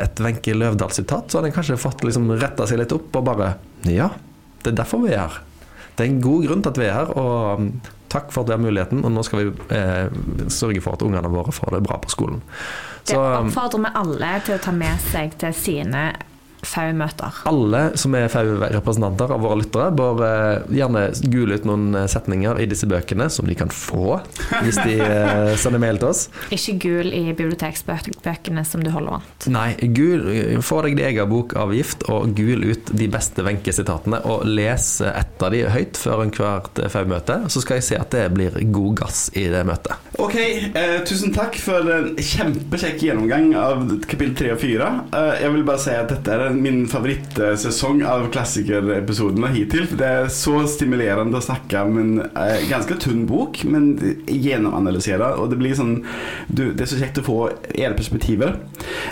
et 0.00 0.22
Wenche 0.22 0.56
Løvdahl-sitat, 0.56 1.30
så 1.30 1.38
hadde 1.38 1.52
en 1.52 1.56
kanskje 1.56 1.78
fått 1.78 2.02
liksom 2.06 2.32
retta 2.40 2.66
seg 2.66 2.80
litt 2.82 2.94
opp 2.96 3.14
og 3.20 3.28
bare 3.28 3.52
Ja, 3.86 4.10
det 4.64 4.72
er 4.72 4.80
derfor 4.82 5.04
vi 5.04 5.14
er 5.14 5.22
her. 5.28 5.42
Det 5.96 6.04
er 6.04 6.10
en 6.10 6.24
god 6.24 6.48
grunn 6.48 6.64
til 6.64 6.74
at 6.74 6.80
vi 6.80 6.88
er 6.88 6.96
her, 6.98 7.12
og 7.16 7.62
mm, 7.62 7.68
takk 8.12 8.32
for 8.34 8.42
at 8.42 8.50
vi 8.50 8.56
har 8.56 8.64
muligheten. 8.64 9.04
Og 9.06 9.14
nå 9.14 9.22
skal 9.24 9.44
vi 9.44 9.76
eh, 9.78 10.48
sørge 10.52 10.82
for 10.84 10.98
at 10.98 11.06
ungene 11.06 11.30
våre 11.32 11.54
får 11.54 11.76
det 11.76 11.84
bra 11.86 12.00
på 12.02 12.12
skolen. 12.12 12.42
Så 13.06 13.14
det 13.14 13.36
oppfordrer 13.38 13.84
vi 13.86 13.92
alle 14.02 14.32
til 14.44 14.58
å 14.58 14.62
ta 14.66 14.74
med 14.74 15.06
seg 15.06 15.38
til 15.40 15.54
sine 15.56 16.08
FAU-møter. 16.66 17.42
alle 17.46 17.82
som 17.98 18.14
er 18.18 18.28
FAU-representanter 18.32 19.32
av 19.34 19.44
våre 19.44 19.60
lyttere, 19.62 19.90
bør 19.96 20.22
eh, 20.26 20.76
gjerne 20.78 21.04
gule 21.32 21.58
ut 21.58 21.68
noen 21.68 21.94
eh, 21.94 22.08
setninger 22.10 22.60
i 22.62 22.68
disse 22.70 22.88
bøkene, 22.90 23.28
som 23.32 23.48
de 23.48 23.56
kan 23.58 23.72
få 23.72 24.20
hvis 24.64 24.80
de 24.82 24.98
eh, 25.02 25.52
sender 25.60 25.82
mail 25.82 26.00
til 26.00 26.10
oss. 26.10 26.26
Ikke 26.54 26.76
gul 26.86 27.12
i 27.14 27.24
biblioteksbøkene 27.36 28.64
som 28.66 28.84
du 28.84 28.90
holder 28.94 29.18
vant. 29.18 29.48
Nei, 29.52 29.70
gul, 29.96 30.26
få 30.64 30.82
deg 30.86 30.98
din 30.98 31.10
egen 31.10 31.30
bok 31.30 31.56
av 31.58 31.74
gift, 31.76 32.06
og 32.12 32.34
gul 32.36 32.66
ut 32.66 32.92
de 32.96 33.08
beste 33.12 33.44
Wenche-sitatene, 33.46 34.22
og 34.28 34.46
les 34.48 34.88
ett 35.06 35.42
av 35.42 35.54
de 35.54 35.64
høyt 35.70 35.98
før 36.00 36.26
hvert 36.26 36.82
FAU-møte. 36.92 37.42
Så 37.52 37.62
skal 37.64 37.80
jeg 37.80 37.88
se 37.90 38.00
at 38.00 38.12
det 38.14 38.26
blir 38.34 38.56
god 38.74 39.00
gass 39.02 39.26
i 39.36 39.46
det 39.52 39.62
møtet. 39.68 39.94
Ok, 40.22 40.36
eh, 40.38 40.96
tusen 41.06 41.34
takk 41.34 41.58
for 41.60 41.86
en 41.92 42.14
kjempekjekk 42.16 43.02
gjennomgang 43.04 43.50
av 43.58 43.82
kapittel 44.08 44.34
3 44.38 44.52
og 44.54 44.60
4. 44.62 44.88
Eh, 45.12 45.32
jeg 45.42 45.52
vil 45.54 45.66
bare 45.68 45.82
si 45.82 45.92
at 45.96 46.12
dette 46.12 46.32
er 46.32 46.55
min 46.62 46.82
favorittsesong 46.90 48.02
av 48.06 48.26
klassikerepisodene 48.34 49.52
hittil. 49.54 49.86
Det 49.96 50.10
er 50.22 50.30
så 50.32 50.58
stimulerende 50.70 51.38
å 51.38 51.44
snakke 51.44 51.86
om 51.86 52.00
en 52.02 52.12
eh, 52.26 52.66
ganske 52.70 52.98
tunn 53.02 53.24
bok, 53.28 53.62
men 53.68 53.92
gjennomanalysere. 54.26 55.34
Og 55.40 55.50
det 55.52 55.60
blir 55.60 55.76
sånn 55.78 55.98
du, 56.48 56.72
Det 56.72 56.84
er 56.86 56.90
så 56.90 57.00
kjekt 57.00 57.22
å 57.22 57.26
få 57.26 57.36
fåere 57.36 57.94
perspektiver. 57.96 58.56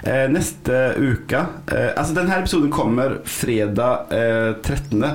Eh, 0.02 0.30
neste 0.30 0.94
uke 0.96 1.46
eh, 1.72 1.90
Altså, 1.96 2.14
denne 2.16 2.38
episoden 2.38 2.70
kommer 2.72 3.18
fredag 3.24 4.12
eh, 4.14 4.52
13. 4.62 5.04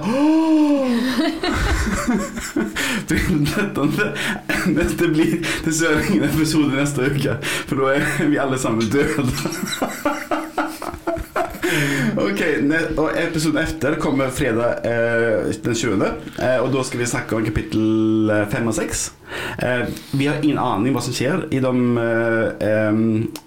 Det 5.00 5.08
blir 5.08 5.40
dessverre 5.66 6.04
ingen 6.10 6.24
episode 6.28 6.76
neste 6.76 7.10
uke, 7.10 7.38
for 7.70 7.76
da 7.82 7.86
er 7.98 8.30
vi 8.30 8.38
alle 8.42 8.60
sammen 8.62 8.90
døde. 8.92 9.26
Ok, 12.20 12.42
og 12.98 13.12
episoden 13.20 13.62
efter 13.62 13.96
kommer 14.02 14.30
fredag 14.34 14.86
eh, 14.88 15.54
den 15.64 15.76
20. 15.76 16.10
Eh, 16.40 16.58
og 16.64 16.74
da 16.74 16.84
skal 16.84 17.00
vi 17.04 17.10
snakke 17.10 17.38
om 17.38 17.46
kapittel 17.46 18.32
5 18.52 18.68
og 18.72 18.76
6. 18.80 19.06
Eh, 19.60 19.86
vi 20.12 20.28
har 20.28 20.40
ingen 20.44 20.58
aning 20.62 20.94
hva 20.96 21.02
som 21.04 21.14
skjer 21.14 21.46
i 21.54 21.60
de, 21.64 21.74
eh, 22.00 22.92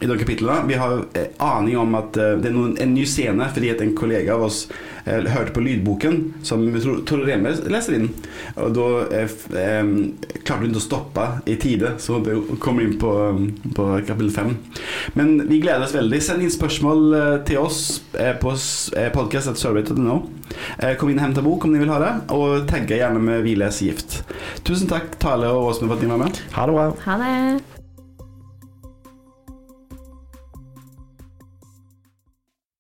i 0.00 0.06
de 0.06 0.18
kapitlene. 0.20 0.62
Vi 0.68 0.78
har 0.78 1.04
eh, 1.18 1.28
aning 1.42 1.78
om 1.78 1.94
at 1.98 2.12
det 2.14 2.50
er 2.50 2.54
noen, 2.54 2.76
en 2.80 2.94
ny 2.94 3.04
scene 3.08 3.48
fordi 3.52 3.72
at 3.74 3.80
en 3.84 3.94
kollega 3.98 4.34
av 4.36 4.48
oss 4.48 4.64
hørte 5.02 5.50
på 5.50 5.64
lydboken 5.64 6.18
som 6.46 6.60
Tor- 6.78 7.00
Tore 7.08 7.24
Reme 7.26 7.50
leser 7.66 7.96
inn. 7.96 8.04
Og 8.54 8.68
da 8.76 8.84
klarte 9.26 10.60
hun 10.60 10.68
ikke 10.68 10.78
å 10.78 10.84
stoppe 10.84 11.24
i 11.50 11.56
tide, 11.58 11.96
så 11.98 12.20
det 12.22 12.36
kommer 12.62 12.84
inn 12.86 12.94
på, 13.02 13.10
på 13.74 13.86
kapittel 14.06 14.30
5. 14.30 14.52
Men 15.18 15.32
vi 15.48 15.58
gleder 15.64 15.82
oss 15.88 15.96
veldig. 15.96 16.20
Send 16.22 16.46
inn 16.46 16.54
spørsmål 16.54 17.42
til 17.48 17.58
oss 17.64 17.80
på 18.14 18.54
podcast.survey.no. 19.16 20.20
Kom 21.00 21.10
inn 21.10 21.18
og 21.18 21.24
hente 21.26 21.42
bok 21.44 21.66
om 21.66 21.74
dere 21.74 21.82
vil 21.82 21.92
ha 21.96 21.98
det, 22.02 22.12
og 22.36 22.66
tagg 22.70 22.86
gjerne 22.92 23.18
med 23.22 23.42
'Vi 23.42 23.56
leser 23.58 23.86
gift'. 23.90 24.20
Tusen 24.62 24.86
takk, 24.86 25.18
Tale 25.18 25.50
og 25.50 25.71
Åsmund, 25.72 25.90
for 25.90 25.96
at 25.96 26.02
var 26.10 26.16
med. 26.16 26.42
Ha 26.52 26.66
det 26.66 26.74
bra. 26.74 26.90
Ha 27.04 27.16
det! 27.24 27.81